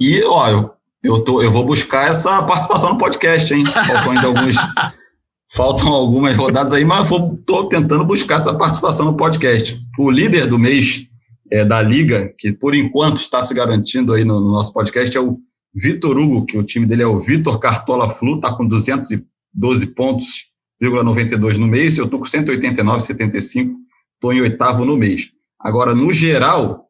E, 0.00 0.22
ó, 0.24 0.48
eu, 0.48 0.74
eu, 1.00 1.20
tô, 1.20 1.40
eu 1.40 1.50
vou 1.50 1.64
buscar 1.64 2.10
essa 2.10 2.42
participação 2.42 2.94
no 2.94 2.98
podcast, 2.98 3.54
hein? 3.54 3.64
Faltam 3.64 4.10
ainda 4.10 4.26
alguns. 4.26 4.56
faltam 5.54 5.88
algumas 5.88 6.36
rodadas 6.36 6.72
aí, 6.72 6.84
mas 6.84 7.08
estou 7.10 7.68
tentando 7.68 8.04
buscar 8.04 8.36
essa 8.36 8.52
participação 8.52 9.06
no 9.06 9.16
podcast. 9.16 9.80
O 9.98 10.10
líder 10.10 10.48
do 10.48 10.58
mês 10.58 11.08
é, 11.50 11.64
da 11.64 11.80
liga, 11.80 12.34
que 12.36 12.52
por 12.52 12.74
enquanto 12.74 13.18
está 13.18 13.40
se 13.40 13.54
garantindo 13.54 14.12
aí 14.12 14.24
no, 14.24 14.40
no 14.40 14.50
nosso 14.50 14.72
podcast, 14.72 15.16
é 15.16 15.20
o 15.20 15.38
Vitor 15.72 16.18
Hugo, 16.18 16.44
que 16.44 16.58
o 16.58 16.64
time 16.64 16.86
dele 16.86 17.02
é 17.02 17.06
o 17.06 17.20
Vitor 17.20 17.58
Cartola 17.60 18.10
Flu, 18.10 18.36
está 18.36 18.52
com 18.52 18.66
212 18.66 19.86
pontos, 19.94 20.52
92 20.80 21.56
no 21.56 21.66
mês, 21.66 21.96
eu 21.96 22.04
estou 22.06 22.18
com 22.18 22.26
189,75, 22.26 23.74
estou 24.14 24.32
em 24.32 24.40
oitavo 24.40 24.84
no 24.84 24.96
mês. 24.96 25.30
Agora, 25.58 25.94
no 25.94 26.12
geral, 26.12 26.88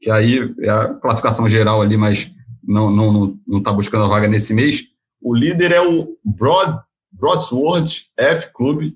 que 0.00 0.10
aí 0.10 0.54
é 0.60 0.70
a 0.70 0.94
classificação 0.94 1.48
geral 1.48 1.80
ali, 1.80 1.96
mas 1.96 2.30
não 2.62 2.90
está 2.90 3.02
não, 3.02 3.38
não, 3.46 3.62
tá 3.62 3.72
buscando 3.72 4.04
a 4.04 4.08
vaga 4.08 4.28
nesse 4.28 4.54
mês, 4.54 4.84
o 5.20 5.34
líder 5.34 5.72
é 5.72 5.80
o 5.80 6.08
Broad, 6.24 6.78
Broadsword 7.12 8.06
F 8.16 8.52
Club, 8.52 8.92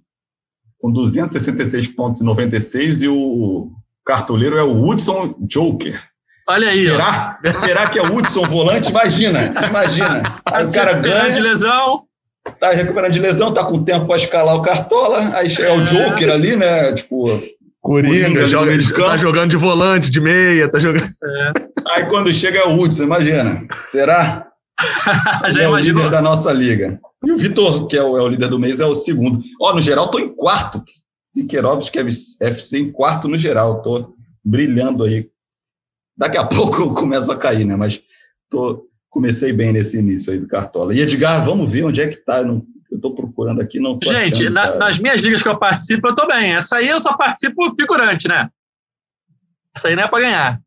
com 0.79 0.91
266 0.91 1.89
pontos 1.89 2.21
e 2.21 2.25
96, 2.25 3.03
e 3.03 3.09
o 3.09 3.71
cartoleiro 4.05 4.57
é 4.57 4.63
o 4.63 4.85
Hudson 4.85 5.35
Joker. 5.41 6.01
Olha 6.49 6.71
aí. 6.71 6.85
Será? 6.85 7.39
Ó. 7.45 7.53
Será 7.53 7.89
que 7.89 7.99
é 7.99 8.03
o 8.03 8.15
Hudson 8.15 8.47
volante? 8.47 8.91
Imagina, 8.91 9.53
imagina. 9.69 10.41
Aí 10.45 10.65
o 10.65 10.73
cara 10.73 10.93
ganha. 10.95 11.33
de 11.33 11.41
lesão. 11.41 12.05
Tá 12.61 12.71
recuperando 12.71 13.13
de 13.13 13.19
lesão, 13.19 13.53
tá 13.53 13.65
com 13.65 13.83
tempo 13.83 14.07
para 14.07 14.17
escalar 14.17 14.55
o 14.55 14.63
Cartola. 14.63 15.19
Aí 15.35 15.53
é 15.59 15.73
o 15.73 15.85
Joker 15.85 16.31
ali, 16.31 16.57
né? 16.57 16.93
Tipo. 16.93 17.43
Coringa, 17.81 18.49
joga, 18.49 18.77
de 18.77 18.93
tá 18.93 19.17
jogando 19.17 19.51
de 19.51 19.57
volante, 19.57 20.11
de 20.11 20.21
meia, 20.21 20.69
tá 20.69 20.81
jogando. 20.81 21.05
É. 21.05 21.53
Aí 21.95 22.07
quando 22.07 22.35
chega 22.35 22.59
é 22.59 22.65
o 22.67 22.75
Hudson, 22.75 23.05
imagina. 23.05 23.65
Será? 23.91 24.49
Já 25.51 25.63
é 25.63 25.69
o 25.69 25.77
líder 25.77 26.11
da 26.11 26.21
nossa 26.21 26.53
liga. 26.53 26.99
E 27.27 27.33
o 27.33 27.37
Vitor, 27.37 27.89
que 27.89 27.97
é 27.97 28.03
o, 28.03 28.17
é 28.17 28.23
o, 28.23 28.29
líder 28.29 28.49
do 28.49 28.59
mês, 28.59 28.79
é 28.79 28.87
o 28.87 28.95
segundo. 28.95 29.43
Ó, 29.61 29.75
no 29.75 29.81
geral, 29.81 30.09
tô 30.09 30.21
em 30.21 30.29
quarto. 30.29 30.81
Siqueirovski, 31.27 31.91
que 31.91 31.99
é 31.99 32.49
FC, 32.49 32.79
em 32.79 32.93
quarto 32.93 33.27
no 33.27 33.37
geral. 33.37 33.83
Tô 33.83 34.15
brilhando 34.45 35.03
aí. 35.03 35.29
Daqui 36.17 36.39
a 36.39 36.47
pouco 36.47 36.83
eu 36.83 36.95
começo 36.95 37.33
a 37.33 37.37
cair, 37.37 37.65
né? 37.65 37.75
Mas 37.75 38.01
tô, 38.49 38.89
comecei 39.11 39.53
bem 39.53 39.73
nesse 39.73 39.99
início 39.99 40.33
aí 40.33 40.39
do 40.39 40.47
Cartola. 40.47 40.95
E 40.95 41.01
Edgar, 41.01 41.45
vamos 41.45 41.71
ver 41.71 41.85
onde 41.85 42.01
é 42.01 42.07
que 42.07 42.17
tá. 42.17 42.45
Não, 42.45 42.65
eu 42.93 43.01
tô 43.01 43.13
procurando 43.13 43.61
aqui, 43.61 43.81
não 43.81 43.99
tô 43.99 44.13
Gente, 44.13 44.45
achando, 44.45 44.55
na, 44.55 44.77
nas 44.77 44.97
minhas 45.01 45.21
ligas 45.21 45.43
que 45.43 45.49
eu 45.49 45.59
participo, 45.59 46.07
eu 46.07 46.15
tô 46.15 46.29
bem. 46.29 46.55
Essa 46.55 46.77
aí 46.77 46.89
eu 46.89 47.01
só 47.01 47.17
participo 47.17 47.75
figurante, 47.77 48.29
né? 48.29 48.49
Essa 49.77 49.89
aí 49.89 49.97
não 49.97 50.05
é 50.05 50.09
para 50.09 50.21
ganhar. 50.21 50.61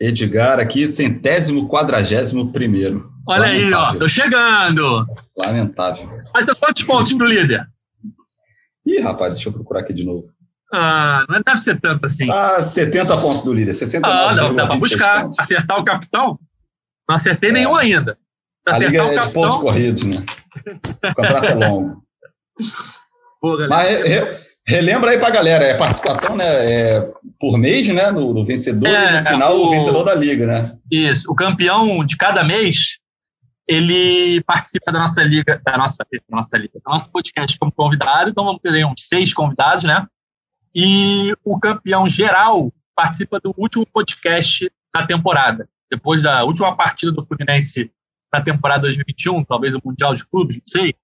Edgar 0.00 0.58
aqui, 0.58 0.88
centésimo 0.88 1.68
quadragésimo 1.68 2.50
primeiro. 2.50 3.13
Olha 3.26 3.46
aí, 3.46 3.72
ó, 3.72 3.94
tô 3.94 4.08
chegando. 4.08 5.06
Lamentável. 5.36 6.08
Mas 6.32 6.44
são 6.46 6.54
quantos 6.54 6.82
pontos 6.82 7.12
pro 7.14 7.26
líder? 7.26 7.66
Ih, 8.86 9.00
rapaz, 9.00 9.34
deixa 9.34 9.48
eu 9.48 9.52
procurar 9.52 9.80
aqui 9.80 9.94
de 9.94 10.04
novo. 10.04 10.28
Ah, 10.72 11.24
não 11.28 11.40
deve 11.40 11.58
ser 11.58 11.80
tanto 11.80 12.04
assim. 12.04 12.28
Ah, 12.30 12.62
70 12.62 13.16
pontos 13.18 13.42
do 13.42 13.54
líder. 13.54 13.72
60 13.72 14.06
ah, 14.06 14.34
não, 14.34 14.54
dá 14.54 14.66
para 14.66 14.76
buscar. 14.76 15.22
Pontos. 15.22 15.38
Acertar 15.38 15.78
o 15.78 15.84
capitão? 15.84 16.38
Não 17.08 17.16
acertei 17.16 17.50
é. 17.50 17.52
nenhum 17.52 17.76
ainda. 17.76 18.18
Pra 18.64 18.74
a 18.74 18.78
liga 18.78 18.98
é 18.98 19.14
capitão... 19.14 19.22
de 19.22 19.32
pontos 19.32 19.56
corridos, 19.58 20.04
né? 20.04 20.24
O 21.04 21.14
campeonato 21.14 21.46
é 21.46 21.54
longo. 21.54 22.02
Pô, 23.40 23.58
Mas 23.68 23.88
re, 23.88 24.08
re, 24.08 24.38
relembra 24.66 25.10
aí 25.10 25.18
pra 25.18 25.30
galera, 25.30 25.64
é 25.64 25.74
participação 25.74 26.36
né, 26.36 26.44
é 26.46 27.12
por 27.38 27.58
mês, 27.58 27.86
né? 27.88 28.10
No, 28.10 28.32
no 28.32 28.44
vencedor 28.44 28.88
é, 28.88 29.16
e 29.16 29.18
no 29.18 29.26
final 29.26 29.56
o, 29.56 29.66
o 29.66 29.70
vencedor 29.70 30.04
da 30.04 30.14
liga, 30.14 30.46
né? 30.46 30.76
Isso. 30.90 31.30
O 31.30 31.34
campeão 31.34 32.04
de 32.04 32.16
cada 32.16 32.42
mês 32.42 32.98
ele 33.66 34.42
participa 34.42 34.92
da 34.92 34.98
nossa 34.98 35.22
liga, 35.22 35.60
da 35.64 35.78
nossa, 35.78 36.04
da 36.10 36.36
nossa 36.36 36.56
liga, 36.58 36.74
do 36.74 36.90
nosso 36.90 37.10
podcast 37.10 37.58
como 37.58 37.72
convidado, 37.72 38.30
então 38.30 38.44
vamos 38.44 38.60
ter 38.60 38.84
uns 38.84 39.06
seis 39.06 39.32
convidados, 39.32 39.84
né? 39.84 40.06
E 40.74 41.32
o 41.44 41.58
campeão 41.58 42.08
geral 42.08 42.72
participa 42.94 43.40
do 43.40 43.54
último 43.56 43.86
podcast 43.86 44.70
da 44.94 45.06
temporada. 45.06 45.68
Depois 45.90 46.20
da 46.20 46.44
última 46.44 46.76
partida 46.76 47.12
do 47.12 47.24
Fluminense 47.24 47.90
na 48.32 48.42
temporada 48.42 48.82
2021, 48.82 49.44
talvez 49.44 49.74
o 49.74 49.80
Mundial 49.84 50.14
de 50.14 50.26
Clubes, 50.26 50.56
não 50.56 50.62
sei, 50.66 50.94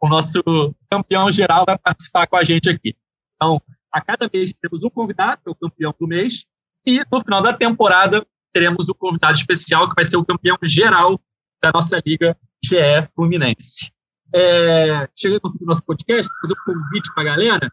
o 0.00 0.08
nosso 0.08 0.42
campeão 0.90 1.30
geral 1.30 1.64
vai 1.66 1.78
participar 1.78 2.26
com 2.26 2.36
a 2.36 2.42
gente 2.42 2.68
aqui. 2.68 2.96
Então, 3.36 3.60
a 3.92 4.00
cada 4.00 4.28
mês 4.32 4.52
temos 4.54 4.82
um 4.82 4.90
convidado, 4.90 5.42
que 5.42 5.48
é 5.48 5.52
o 5.52 5.54
campeão 5.54 5.94
do 5.98 6.08
mês, 6.08 6.44
e 6.86 7.02
no 7.12 7.20
final 7.20 7.42
da 7.42 7.52
temporada 7.52 8.26
teremos 8.52 8.88
um 8.88 8.94
convidado 8.94 9.36
especial, 9.36 9.88
que 9.88 9.94
vai 9.94 10.04
ser 10.04 10.16
o 10.16 10.24
campeão 10.24 10.56
geral 10.62 11.20
da 11.62 11.70
nossa 11.72 12.02
liga 12.04 12.36
GE 12.64 12.76
Fluminense. 13.14 13.92
É, 14.34 15.08
chegando 15.14 15.54
no 15.60 15.66
nosso 15.66 15.84
podcast, 15.84 16.32
fazer 16.40 16.54
um 16.54 16.72
convite 16.72 17.12
para 17.14 17.22
a 17.22 17.26
galera. 17.26 17.72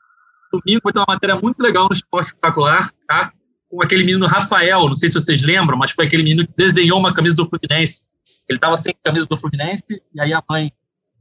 Domingo 0.52 0.82
vai 0.84 0.94
ter 0.94 1.00
uma 1.00 1.06
matéria 1.08 1.36
muito 1.36 1.62
legal 1.62 1.88
no 1.88 1.94
Esporte 1.94 2.28
Espetacular, 2.28 2.92
tá? 3.08 3.32
Com 3.70 3.82
aquele 3.84 4.04
menino 4.04 4.26
Rafael, 4.26 4.90
não 4.90 4.96
sei 4.96 5.10
se 5.10 5.16
vocês 5.16 5.42
lembram, 5.42 5.78
mas 5.78 5.92
foi 5.92 6.06
aquele 6.06 6.24
menino 6.24 6.46
que 6.46 6.54
desenhou 6.56 7.00
uma 7.00 7.14
camisa 7.14 7.36
do 7.36 7.46
Fluminense. 7.46 8.08
Ele 8.48 8.58
estava 8.58 8.76
sem 8.78 8.94
camisa 9.04 9.26
do 9.26 9.38
Fluminense, 9.38 10.02
e 10.14 10.22
aí 10.22 10.34
a 10.34 10.44
mãe 10.50 10.72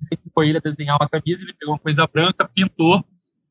sempre 0.00 0.30
foi 0.32 0.48
ele 0.48 0.58
a 0.58 0.60
desenhar 0.60 0.96
uma 0.96 1.08
camisa, 1.08 1.42
ele 1.42 1.52
pegou 1.52 1.74
uma 1.74 1.80
coisa 1.80 2.06
branca, 2.06 2.48
pintou, 2.54 3.04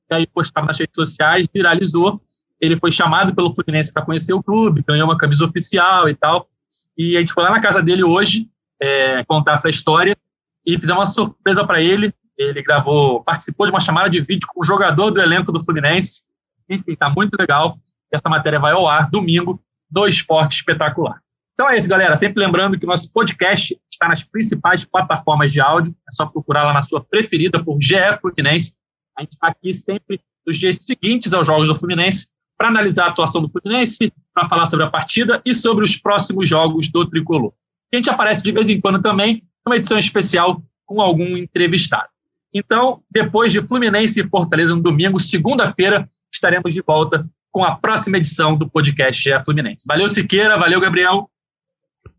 e 0.09 0.15
aí 0.15 0.27
postaram 0.27 0.67
nas 0.67 0.79
redes 0.79 0.95
sociais, 0.95 1.47
viralizou. 1.53 2.21
Ele 2.59 2.75
foi 2.75 2.91
chamado 2.91 3.35
pelo 3.35 3.53
Fluminense 3.53 3.93
para 3.93 4.03
conhecer 4.03 4.33
o 4.33 4.41
clube, 4.41 4.83
ganhou 4.87 5.07
uma 5.07 5.17
camisa 5.17 5.45
oficial 5.45 6.09
e 6.09 6.15
tal. 6.15 6.49
E 6.97 7.15
a 7.15 7.19
gente 7.19 7.33
foi 7.33 7.43
lá 7.43 7.51
na 7.51 7.61
casa 7.61 7.83
dele 7.83 8.03
hoje, 8.03 8.49
é, 8.81 9.23
contar 9.25 9.53
essa 9.53 9.69
história 9.69 10.17
e 10.65 10.79
fizemos 10.79 10.99
uma 10.99 11.05
surpresa 11.05 11.65
para 11.65 11.81
ele. 11.81 12.13
Ele 12.37 12.61
gravou, 12.61 13.23
participou 13.23 13.65
de 13.65 13.71
uma 13.71 13.79
chamada 13.79 14.09
de 14.09 14.21
vídeo 14.21 14.47
com 14.53 14.61
o 14.61 14.63
jogador 14.63 15.11
do 15.11 15.21
elenco 15.21 15.51
do 15.51 15.63
Fluminense. 15.63 16.25
Enfim, 16.69 16.95
tá 16.95 17.09
muito 17.09 17.35
legal. 17.39 17.77
Essa 18.11 18.29
matéria 18.29 18.59
vai 18.59 18.73
ao 18.73 18.87
ar 18.87 19.09
domingo 19.09 19.61
do 19.89 20.07
Esporte 20.07 20.57
Espetacular. 20.57 21.19
Então 21.53 21.69
é 21.69 21.75
isso, 21.75 21.89
galera. 21.89 22.15
Sempre 22.15 22.43
lembrando 22.43 22.77
que 22.77 22.85
o 22.85 22.87
nosso 22.87 23.11
podcast 23.11 23.75
está 23.91 24.07
nas 24.07 24.23
principais 24.23 24.85
plataformas 24.85 25.51
de 25.51 25.59
áudio. 25.59 25.95
É 26.07 26.11
só 26.11 26.25
procurar 26.25 26.63
lá 26.63 26.73
na 26.73 26.83
sua 26.83 27.03
preferida 27.03 27.63
por 27.63 27.81
GE 27.81 27.95
Fluminense. 28.21 28.75
A 29.17 29.21
gente 29.21 29.31
está 29.31 29.47
aqui 29.47 29.73
sempre 29.73 30.21
nos 30.45 30.57
dias 30.57 30.77
seguintes 30.79 31.33
aos 31.33 31.47
jogos 31.47 31.67
do 31.67 31.75
Fluminense 31.75 32.27
para 32.57 32.67
analisar 32.67 33.05
a 33.05 33.09
atuação 33.09 33.41
do 33.41 33.49
Fluminense, 33.49 34.13
para 34.33 34.47
falar 34.47 34.65
sobre 34.65 34.85
a 34.85 34.89
partida 34.89 35.41
e 35.45 35.53
sobre 35.53 35.83
os 35.83 35.95
próximos 35.95 36.47
jogos 36.47 36.89
do 36.89 37.07
Tricolor. 37.07 37.53
A 37.91 37.95
gente 37.95 38.09
aparece 38.09 38.43
de 38.43 38.51
vez 38.51 38.69
em 38.69 38.79
quando 38.79 39.01
também, 39.01 39.43
numa 39.65 39.75
edição 39.75 39.97
especial 39.97 40.61
com 40.85 41.01
algum 41.01 41.37
entrevistado. 41.37 42.09
Então, 42.53 43.01
depois 43.11 43.51
de 43.51 43.61
Fluminense 43.61 44.19
e 44.19 44.27
Fortaleza 44.27 44.75
no 44.75 44.81
domingo, 44.81 45.19
segunda-feira, 45.19 46.05
estaremos 46.31 46.73
de 46.73 46.81
volta 46.81 47.27
com 47.51 47.63
a 47.63 47.75
próxima 47.75 48.17
edição 48.17 48.55
do 48.55 48.69
podcast 48.69 49.21
GE 49.21 49.43
Fluminense. 49.43 49.85
Valeu, 49.87 50.07
Siqueira, 50.07 50.57
valeu, 50.57 50.79
Gabriel. 50.79 51.29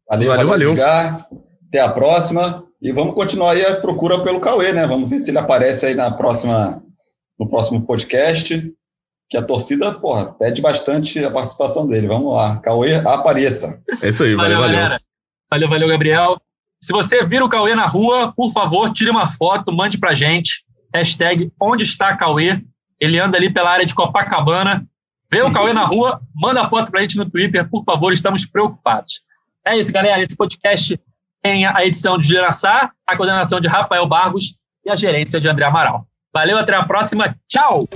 Valeu, 0.08 0.28
valeu. 0.28 0.48
valeu. 0.48 0.76
valeu. 0.76 1.24
Até 1.68 1.80
a 1.80 1.88
próxima. 1.88 2.64
E 2.80 2.92
vamos 2.92 3.14
continuar 3.14 3.52
aí 3.52 3.64
a 3.64 3.80
procura 3.80 4.22
pelo 4.22 4.40
Cauê, 4.40 4.72
né? 4.72 4.86
Vamos 4.86 5.10
ver 5.10 5.20
se 5.20 5.30
ele 5.30 5.38
aparece 5.38 5.86
aí 5.86 5.94
na 5.94 6.10
próxima, 6.10 6.82
no 7.38 7.48
próximo 7.48 7.84
podcast. 7.84 8.72
Que 9.28 9.36
a 9.36 9.42
torcida, 9.42 9.92
porra, 9.92 10.32
pede 10.32 10.62
bastante 10.62 11.22
a 11.22 11.30
participação 11.30 11.86
dele. 11.86 12.06
Vamos 12.06 12.32
lá. 12.34 12.58
Cauê, 12.60 12.94
apareça. 12.94 13.82
É 14.02 14.08
isso 14.08 14.22
aí, 14.22 14.34
valeu, 14.34 14.58
valeu. 14.58 14.80
valeu. 14.80 15.07
Valeu, 15.51 15.68
valeu, 15.68 15.88
Gabriel. 15.88 16.40
Se 16.80 16.92
você 16.92 17.24
vira 17.24 17.44
o 17.44 17.49
Cauê 17.49 17.74
na 17.74 17.86
rua, 17.86 18.32
por 18.36 18.53
favor, 18.53 18.92
tire 18.92 19.11
uma 19.11 19.30
foto, 19.30 19.72
mande 19.72 19.99
pra 19.99 20.14
gente. 20.14 20.64
Hashtag 20.94 21.51
onde 21.61 21.82
está 21.84 22.16
Cauê. 22.16 22.62
Ele 23.01 23.18
anda 23.18 23.36
ali 23.36 23.53
pela 23.53 23.70
área 23.70 23.86
de 23.86 23.94
Copacabana. 23.94 24.86
Vê 25.30 25.42
o 25.42 25.53
Cauê 25.53 25.72
na 25.72 25.84
rua, 25.84 26.20
manda 26.34 26.62
a 26.62 26.68
foto 26.68 26.90
pra 26.90 27.03
gente 27.03 27.18
no 27.18 27.28
Twitter, 27.28 27.68
por 27.68 27.84
favor, 27.84 28.12
estamos 28.12 28.46
preocupados. 28.46 29.20
É 29.66 29.76
isso, 29.76 29.92
galera. 29.92 30.22
Esse 30.22 30.34
podcast 30.34 30.99
tem 31.42 31.66
a 31.66 31.84
edição 31.84 32.16
de 32.16 32.26
Geraçá, 32.26 32.90
a 33.07 33.16
coordenação 33.16 33.61
de 33.61 33.68
Rafael 33.68 34.07
Barros 34.07 34.55
e 34.84 34.90
a 34.90 34.96
gerência 34.96 35.38
de 35.40 35.49
André 35.49 35.66
Amaral. 35.66 36.07
Valeu, 36.32 36.57
até 36.57 36.74
a 36.74 36.84
próxima. 36.84 37.36
Tchau! 37.46 37.86